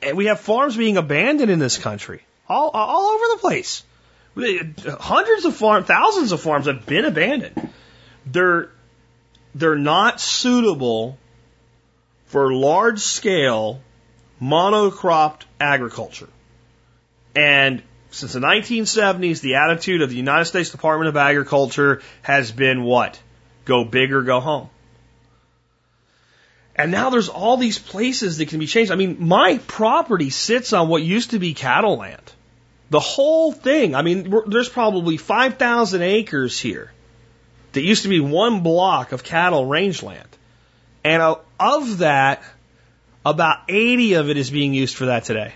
[0.00, 3.84] And we have farms being abandoned in this country, all, all over the place.
[4.34, 7.70] Hundreds of farms, thousands of farms have been abandoned.
[8.24, 8.70] They're,
[9.54, 11.18] they're not suitable
[12.26, 13.80] for large scale
[14.40, 16.28] monocropped agriculture.
[17.36, 22.82] And since the 1970s, the attitude of the United States Department of Agriculture has been
[22.82, 23.20] what?
[23.64, 24.68] Go big or go home.
[26.74, 28.90] And now there's all these places that can be changed.
[28.90, 32.32] I mean, my property sits on what used to be cattle land.
[32.92, 33.94] The whole thing.
[33.94, 36.92] I mean, there's probably 5,000 acres here
[37.72, 40.28] that used to be one block of cattle rangeland.
[41.02, 42.42] And uh, of that,
[43.24, 45.54] about 80 of it is being used for that today.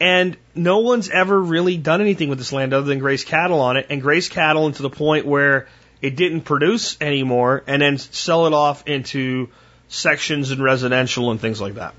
[0.00, 3.76] And no one's ever really done anything with this land other than graze cattle on
[3.76, 5.68] it and graze cattle into the point where
[6.02, 9.48] it didn't produce anymore and then sell it off into
[9.86, 11.94] sections and residential and things like that.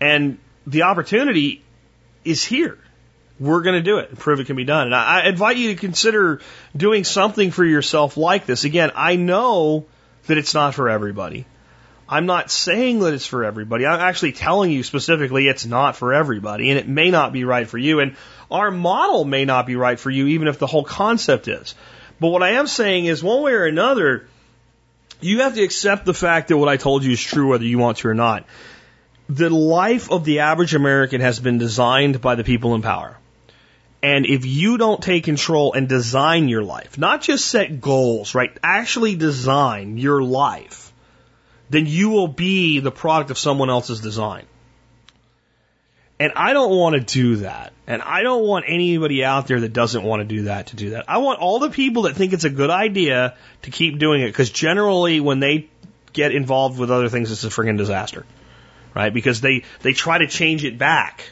[0.00, 1.62] And the opportunity
[2.24, 2.78] is here.
[3.40, 4.86] We're going to do it and prove it can be done.
[4.86, 6.40] And I, I invite you to consider
[6.76, 8.64] doing something for yourself like this.
[8.64, 9.86] Again, I know
[10.26, 11.46] that it's not for everybody.
[12.08, 13.84] I'm not saying that it's for everybody.
[13.84, 17.68] I'm actually telling you specifically it's not for everybody and it may not be right
[17.68, 18.00] for you.
[18.00, 18.16] And
[18.50, 21.74] our model may not be right for you, even if the whole concept is.
[22.18, 24.26] But what I am saying is one way or another,
[25.20, 27.78] you have to accept the fact that what I told you is true whether you
[27.78, 28.46] want to or not.
[29.28, 33.16] The life of the average American has been designed by the people in power.
[34.02, 38.56] And if you don't take control and design your life, not just set goals, right?
[38.62, 40.92] Actually design your life,
[41.68, 44.46] then you will be the product of someone else's design.
[46.20, 47.72] And I don't want to do that.
[47.86, 50.90] And I don't want anybody out there that doesn't want to do that to do
[50.90, 51.04] that.
[51.08, 54.28] I want all the people that think it's a good idea to keep doing it
[54.28, 55.68] because generally when they
[56.12, 58.24] get involved with other things, it's a friggin' disaster.
[58.98, 59.14] Right?
[59.14, 61.30] Because they, they try to change it back.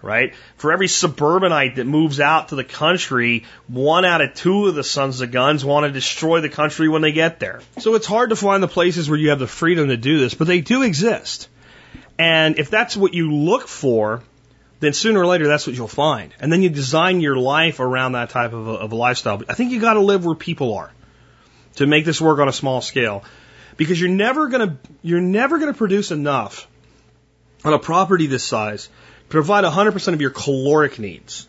[0.00, 0.34] Right?
[0.56, 4.82] For every suburbanite that moves out to the country, one out of two of the
[4.82, 7.60] sons of guns want to destroy the country when they get there.
[7.80, 10.32] So it's hard to find the places where you have the freedom to do this,
[10.32, 11.50] but they do exist.
[12.18, 14.22] And if that's what you look for,
[14.78, 16.32] then sooner or later that's what you'll find.
[16.40, 19.42] And then you design your life around that type of a, of a lifestyle.
[19.50, 20.90] I think you got to live where people are
[21.74, 23.22] to make this work on a small scale,
[23.76, 26.68] because you're never gonna you're never gonna produce enough
[27.64, 31.48] on a property this size to provide 100% of your caloric needs.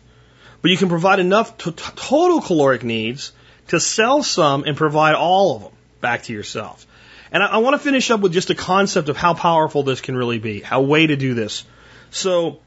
[0.60, 3.32] But you can provide enough to total caloric needs
[3.68, 6.86] to sell some and provide all of them back to yourself.
[7.32, 10.00] And I, I want to finish up with just a concept of how powerful this
[10.00, 11.64] can really be, how way to do this.
[12.10, 12.60] So,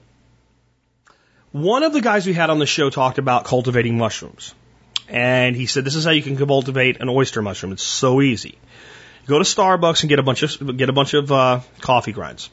[1.51, 4.53] one of the guys we had on the show talked about cultivating mushrooms.
[5.07, 7.71] And he said, this is how you can cultivate an oyster mushroom.
[7.71, 8.57] It's so easy.
[9.27, 12.49] Go to Starbucks and get a bunch of, get a bunch of, uh, coffee grinds.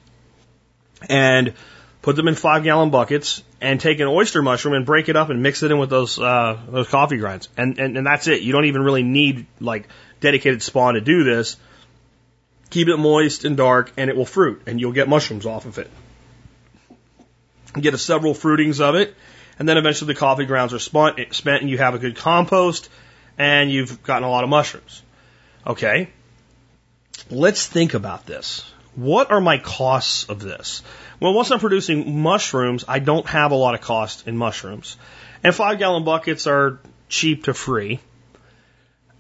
[1.09, 1.55] And
[2.03, 5.31] put them in five gallon buckets and take an oyster mushroom and break it up
[5.31, 7.49] and mix it in with those, uh, those coffee grinds.
[7.57, 8.43] And, and, and that's it.
[8.43, 9.89] You don't even really need like
[10.21, 11.57] dedicated spawn to do this.
[12.71, 15.77] Keep it moist and dark, and it will fruit, and you'll get mushrooms off of
[15.77, 15.91] it.
[17.79, 19.15] Get a several fruitings of it,
[19.59, 22.89] and then eventually the coffee grounds are spent, and you have a good compost,
[23.37, 25.03] and you've gotten a lot of mushrooms.
[25.67, 26.09] Okay,
[27.29, 28.65] let's think about this.
[28.95, 30.83] What are my costs of this?
[31.21, 34.97] Well, once I'm producing mushrooms, I don't have a lot of cost in mushrooms.
[35.43, 36.79] And five gallon buckets are
[37.09, 38.01] cheap to free.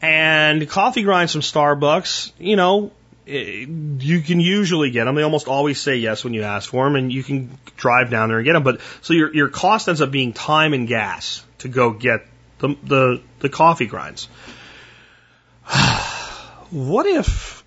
[0.00, 2.90] And coffee grinds from Starbucks, you know,
[3.26, 3.66] Eh,
[3.98, 5.14] you can usually get them.
[5.14, 8.28] They almost always say yes when you ask for them, and you can drive down
[8.28, 8.64] there and get them.
[8.64, 12.26] But so your your cost ends up being time and gas to go get
[12.58, 14.26] the the, the coffee grinds.
[16.70, 17.61] what if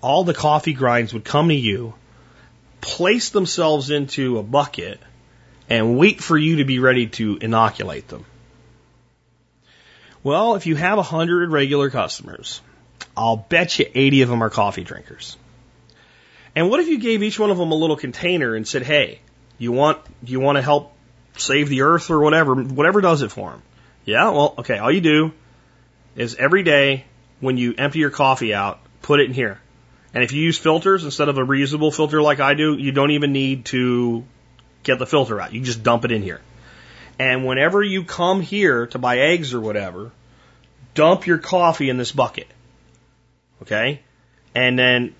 [0.00, 1.94] all the coffee grinds would come to you,
[2.80, 5.00] place themselves into a bucket,
[5.68, 8.24] and wait for you to be ready to inoculate them?
[10.22, 12.60] Well, if you have a hundred regular customers
[13.16, 15.36] I'll bet you 80 of them are coffee drinkers.
[16.54, 19.20] And what if you gave each one of them a little container and said, "Hey,
[19.58, 20.92] you want you want to help
[21.36, 23.62] save the earth or whatever, whatever does it for them?"
[24.04, 25.32] Yeah, well, okay, all you do
[26.14, 27.04] is every day
[27.40, 29.60] when you empty your coffee out, put it in here.
[30.16, 33.10] And if you use filters instead of a reusable filter like I do, you don't
[33.10, 34.24] even need to
[34.82, 35.52] get the filter out.
[35.52, 36.40] You just dump it in here.
[37.18, 40.12] And whenever you come here to buy eggs or whatever,
[40.94, 42.46] dump your coffee in this bucket.
[43.60, 44.00] Okay?
[44.54, 45.14] And then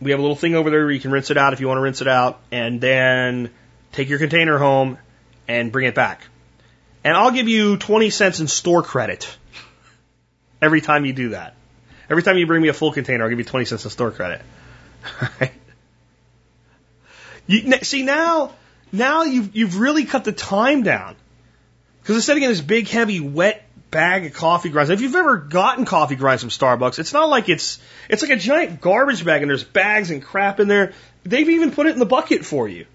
[0.00, 1.68] we have a little thing over there where you can rinse it out if you
[1.68, 3.52] want to rinse it out, and then
[3.92, 4.98] take your container home
[5.46, 6.22] and bring it back.
[7.04, 9.38] And I'll give you 20 cents in store credit
[10.60, 11.55] every time you do that.
[12.08, 14.10] Every time you bring me a full container, I'll give you 20 cents in store
[14.10, 14.42] credit.
[17.46, 18.54] You, see now,
[18.92, 21.14] now you've you've really cut the time down
[22.02, 24.90] because instead of getting this big, heavy, wet bag of coffee grinds.
[24.90, 27.78] If you've ever gotten coffee grinds from Starbucks, it's not like it's
[28.08, 30.92] it's like a giant garbage bag and there's bags and crap in there.
[31.24, 32.86] They've even put it in the bucket for you.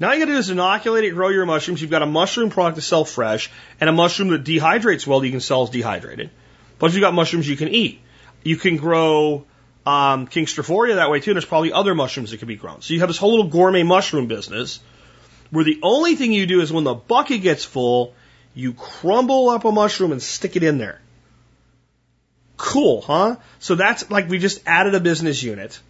[0.00, 1.82] Now you got to do is inoculate it, grow your mushrooms.
[1.82, 3.50] You've got a mushroom product to sell fresh
[3.80, 6.30] and a mushroom that dehydrates well that you can sell as dehydrated.
[6.78, 8.00] Plus you've got mushrooms you can eat.
[8.42, 9.44] You can grow
[9.84, 12.82] um, King Stropharia that way too, and there's probably other mushrooms that can be grown.
[12.82, 14.80] So you have this whole little gourmet mushroom business
[15.50, 18.14] where the only thing you do is when the bucket gets full,
[18.54, 21.00] you crumble up a mushroom and stick it in there.
[22.56, 23.36] Cool, huh?
[23.60, 25.80] So that's like we just added a business unit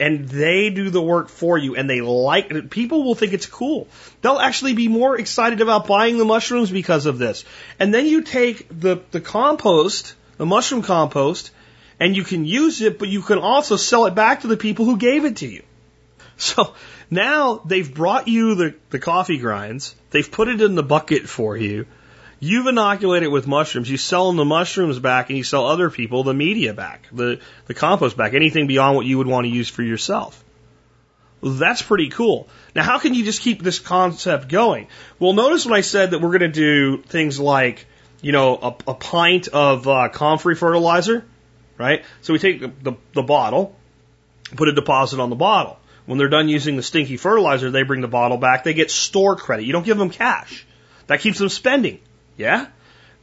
[0.00, 2.70] and they do the work for you and they like it.
[2.70, 3.86] People will think it's cool.
[4.22, 7.44] They'll actually be more excited about buying the mushrooms because of this.
[7.78, 11.50] And then you take the, the compost, the mushroom compost,
[12.00, 14.86] and you can use it, but you can also sell it back to the people
[14.86, 15.62] who gave it to you.
[16.40, 16.74] So
[17.10, 21.54] now they've brought you the, the coffee grinds, they've put it in the bucket for
[21.54, 21.84] you,
[22.42, 23.90] You've inoculated it with mushrooms.
[23.90, 27.38] You sell them the mushrooms back and you sell other people the media back, the,
[27.66, 30.42] the compost back, anything beyond what you would want to use for yourself.
[31.42, 32.48] That's pretty cool.
[32.74, 34.88] Now, how can you just keep this concept going?
[35.18, 37.86] Well, notice when I said that we're going to do things like,
[38.22, 41.24] you know, a, a pint of uh, comfrey fertilizer,
[41.78, 42.04] right?
[42.22, 43.74] So we take the, the, the bottle,
[44.56, 45.78] put a deposit on the bottle.
[46.06, 48.64] When they're done using the stinky fertilizer, they bring the bottle back.
[48.64, 49.64] They get store credit.
[49.64, 50.66] You don't give them cash.
[51.06, 52.00] That keeps them spending.
[52.36, 52.66] Yeah?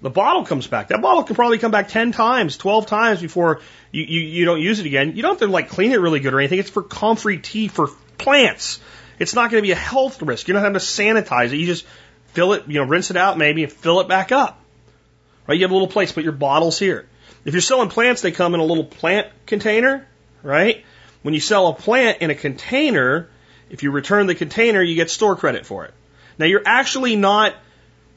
[0.01, 0.89] The bottle comes back.
[0.89, 3.61] That bottle can probably come back 10 times, 12 times before
[3.91, 5.15] you, you, you don't use it again.
[5.15, 6.59] You don't have to like clean it really good or anything.
[6.59, 7.87] It's for comfrey tea for
[8.17, 8.79] plants.
[9.19, 10.47] It's not going to be a health risk.
[10.47, 11.57] You're not having to sanitize it.
[11.57, 11.85] You just
[12.27, 14.61] fill it, you know, rinse it out maybe and fill it back up.
[15.47, 15.57] Right?
[15.57, 17.07] You have a little place, put your bottles here.
[17.45, 20.05] If you're selling plants, they come in a little plant container,
[20.43, 20.83] right?
[21.21, 23.29] When you sell a plant in a container,
[23.69, 25.93] if you return the container, you get store credit for it.
[26.37, 27.55] Now you're actually not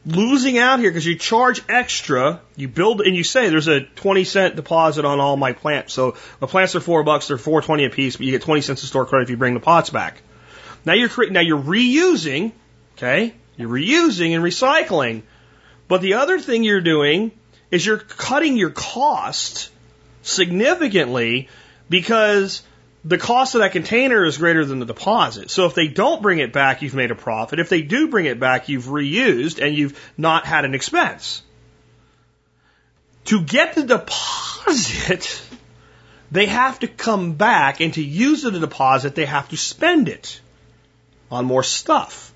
[0.06, 2.40] losing out here because you charge extra.
[2.56, 5.92] You build and you say there's a 20 cent deposit on all my plants.
[5.92, 8.82] So the plants are four bucks, they're 420 a piece, but you get 20 cents
[8.82, 10.22] of store credit if you bring the pots back.
[10.84, 12.52] Now you're now you're reusing,
[12.96, 13.34] okay?
[13.56, 15.22] You're reusing and recycling.
[15.90, 17.32] But the other thing you're doing
[17.72, 19.70] is you're cutting your cost
[20.22, 21.48] significantly
[21.88, 22.62] because
[23.04, 25.50] the cost of that container is greater than the deposit.
[25.50, 27.58] So if they don't bring it back, you've made a profit.
[27.58, 31.42] If they do bring it back, you've reused and you've not had an expense.
[33.24, 35.42] To get the deposit,
[36.30, 40.40] they have to come back and to use the deposit, they have to spend it
[41.32, 42.29] on more stuff.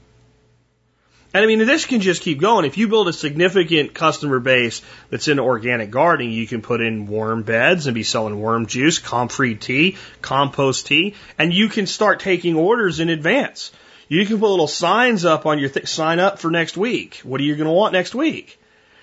[1.34, 2.64] And I mean, this can just keep going.
[2.64, 7.08] If you build a significant customer base that's in organic gardening, you can put in
[7.08, 12.20] worm beds and be selling worm juice, comfrey tea, compost tea, and you can start
[12.20, 13.72] taking orders in advance.
[14.06, 17.16] You can put little signs up on your th- sign up for next week.
[17.24, 18.60] What are you going to want next week?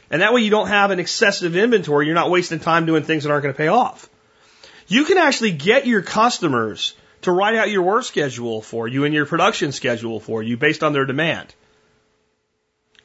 [0.09, 2.05] And that way you don't have an excessive inventory.
[2.05, 4.09] You're not wasting time doing things that aren't going to pay off.
[4.87, 6.93] You can actually get your customers
[7.23, 10.81] to write out your work schedule for you and your production schedule for you based
[10.81, 11.53] on their demand.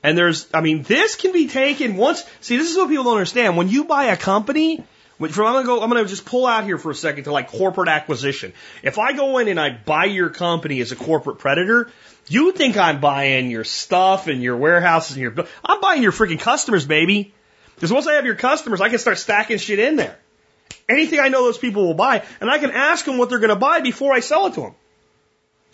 [0.06, 2.24] And there's, I mean, this can be taken once.
[2.40, 3.56] See, this is what people don't understand.
[3.56, 4.84] When you buy a company,
[5.18, 7.48] which I'm gonna go, I'm gonna just pull out here for a second to like
[7.48, 8.52] corporate acquisition.
[8.84, 11.90] If I go in and I buy your company as a corporate predator,
[12.28, 15.34] you think I'm buying your stuff and your warehouses and your,
[15.64, 17.34] I'm buying your freaking customers, baby.
[17.74, 20.16] Because once I have your customers, I can start stacking shit in there.
[20.88, 23.50] Anything I know those people will buy, and I can ask them what they're going
[23.50, 24.74] to buy before I sell it to them.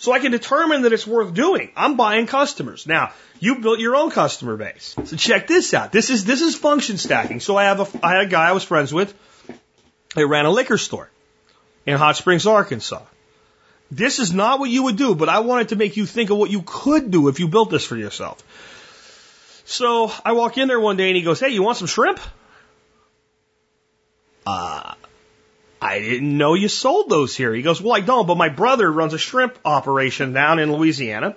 [0.03, 1.71] So I can determine that it's worth doing.
[1.77, 2.89] I'm buying customers.
[2.89, 4.97] Now, you built your own customer base.
[5.05, 5.93] So check this out.
[5.93, 7.39] This is, this is function stacking.
[7.39, 9.15] So I have a, I had a guy I was friends with.
[10.17, 11.09] He ran a liquor store
[11.87, 13.05] in Hot Springs, Arkansas.
[13.93, 16.37] This is not what you would do, but I wanted to make you think of
[16.37, 18.43] what you could do if you built this for yourself.
[19.67, 22.19] So I walk in there one day and he goes, Hey, you want some shrimp?
[24.45, 24.95] Uh,
[25.83, 27.53] I didn't know you sold those here.
[27.53, 31.35] He goes, Well, I don't, but my brother runs a shrimp operation down in Louisiana.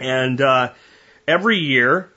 [0.00, 0.72] And uh,
[1.28, 2.10] every year,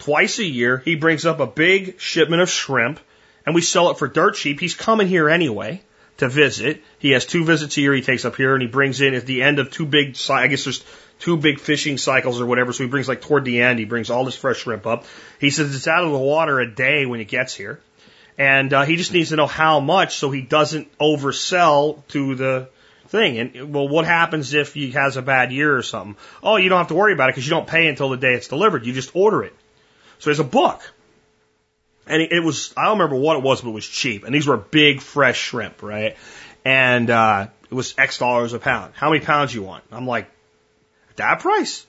[0.00, 2.98] twice a year, he brings up a big shipment of shrimp
[3.46, 4.58] and we sell it for dirt cheap.
[4.58, 5.82] He's coming here anyway
[6.16, 6.82] to visit.
[6.98, 9.24] He has two visits a year he takes up here and he brings in at
[9.24, 10.84] the end of two big, I guess there's
[11.20, 12.72] two big fishing cycles or whatever.
[12.72, 15.04] So he brings like toward the end, he brings all this fresh shrimp up.
[15.38, 17.80] He says it's out of the water a day when it gets here.
[18.38, 22.68] And uh, he just needs to know how much so he doesn't oversell to the
[23.08, 23.38] thing.
[23.38, 26.16] And well, what happens if he has a bad year or something?
[26.42, 28.34] Oh, you don't have to worry about it because you don't pay until the day
[28.34, 28.86] it's delivered.
[28.86, 29.54] You just order it.
[30.18, 30.80] So there's a book.
[32.06, 34.24] And it, was, I don't remember what it was, but it was cheap.
[34.24, 36.16] And these were big, fresh shrimp, right?
[36.64, 38.94] And uh, it was X dollars a pound.
[38.96, 39.84] How many pounds you want?
[39.92, 40.28] I'm like,
[41.16, 41.86] that price?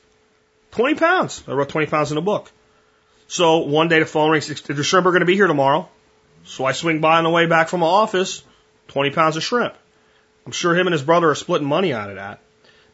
[0.71, 1.43] 20 pounds.
[1.47, 2.51] I wrote 20 pounds in a book.
[3.27, 4.47] So one day the phone rings.
[4.47, 5.89] The shrimp are going to be here tomorrow.
[6.45, 8.43] So I swing by on the way back from my office,
[8.89, 9.75] 20 pounds of shrimp.
[10.45, 12.39] I'm sure him and his brother are splitting money out of that.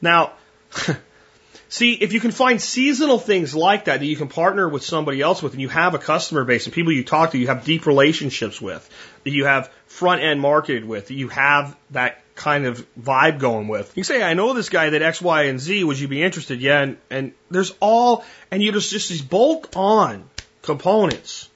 [0.02, 0.34] Now,
[1.70, 5.22] see, if you can find seasonal things like that that you can partner with somebody
[5.22, 7.66] else with and you have a customer base and people you talk to, you have
[7.66, 8.88] deep relationships with,
[9.24, 13.68] that you have front end marketed with, that you have that kind of vibe going
[13.68, 13.98] with.
[13.98, 16.62] You say, I know this guy that X, Y, and Z, would you be interested?
[16.62, 20.30] Yeah, and, and there's all, and you just, just these bolt on
[20.62, 21.50] components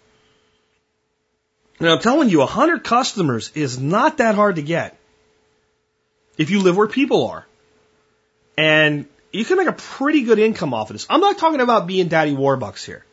[1.83, 4.97] and I'm telling you, 100 customers is not that hard to get
[6.37, 7.45] if you live where people are.
[8.57, 11.07] And you can make a pretty good income off of this.
[11.09, 13.03] I'm not talking about being daddy warbucks here.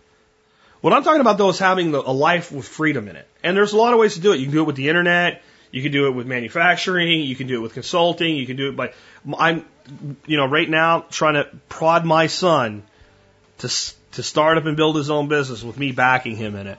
[0.82, 3.26] What I'm talking about though is having a life with freedom in it.
[3.42, 4.38] And there's a lot of ways to do it.
[4.38, 5.42] You can do it with the internet.
[5.72, 7.22] You can do it with manufacturing.
[7.22, 8.36] You can do it with consulting.
[8.36, 8.92] You can do it by,
[9.36, 9.66] I'm,
[10.26, 12.82] you know, right now trying to prod my son
[13.58, 13.68] to,
[14.12, 16.78] to start up and build his own business with me backing him in it.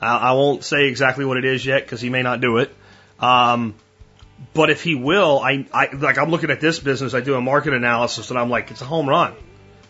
[0.00, 2.74] I won't say exactly what it is yet because he may not do it.
[3.18, 3.74] Um,
[4.54, 7.14] but if he will, I, I like I'm looking at this business.
[7.14, 9.34] I do a market analysis, and I'm like, it's a home run.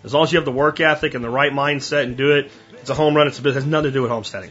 [0.05, 2.51] As long as you have the work ethic and the right mindset and do it,
[2.73, 3.27] it's a home run.
[3.27, 3.65] It's a business.
[3.65, 4.51] It has nothing to do with homesteading,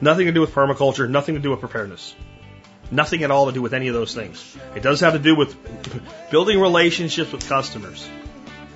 [0.00, 2.14] nothing to do with permaculture, nothing to do with preparedness.
[2.92, 4.54] Nothing at all to do with any of those things.
[4.76, 5.56] It does have to do with
[6.30, 8.06] building relationships with customers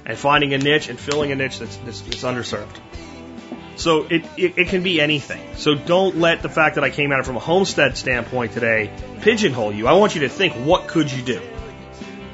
[0.07, 2.81] and finding a niche and filling a niche that's, that's, that's underserved.
[3.77, 5.55] So it, it, it, can be anything.
[5.55, 8.91] So don't let the fact that I came at it from a homestead standpoint today
[9.21, 9.87] pigeonhole you.
[9.87, 11.43] I want you to think, what could you do?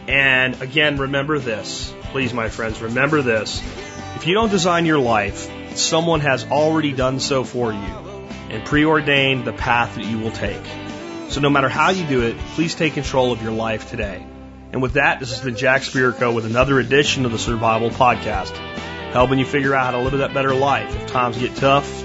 [0.07, 1.93] And again, remember this.
[2.13, 3.61] Please, my friends, remember this.
[4.15, 7.79] If you don't design your life, someone has already done so for you
[8.51, 10.65] and preordained the path that you will take.
[11.29, 14.25] So no matter how you do it, please take control of your life today.
[14.71, 18.55] And with that, this has been Jack Spirko with another edition of the Survival Podcast
[19.13, 22.05] helping you figure out how to live that better life if times get tough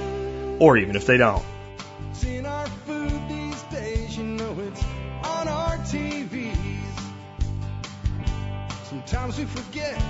[0.59, 1.43] or even if they don't.
[8.83, 10.01] Sometimes we forget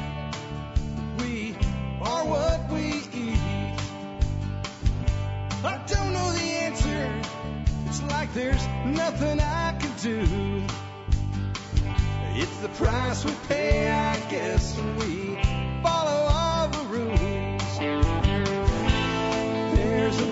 [1.20, 1.56] we
[2.02, 3.38] are what we eat.
[5.64, 7.22] I don't know the answer.
[7.86, 10.64] It's like there's nothing I can do.
[12.40, 15.57] It's the price we pay, I guess, we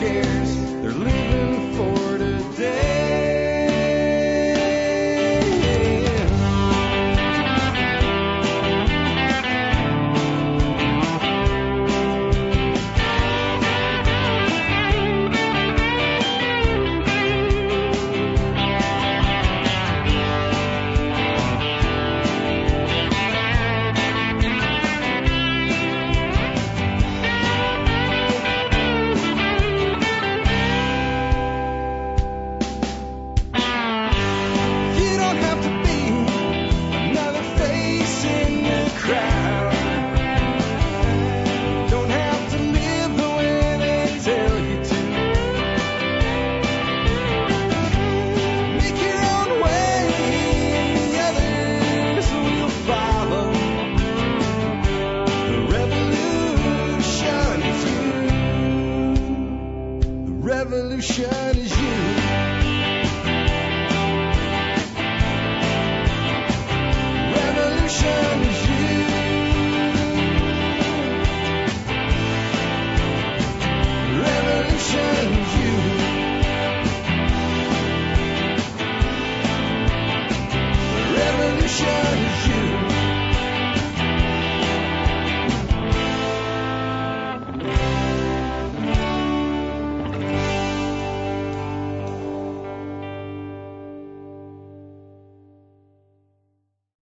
[0.00, 0.35] there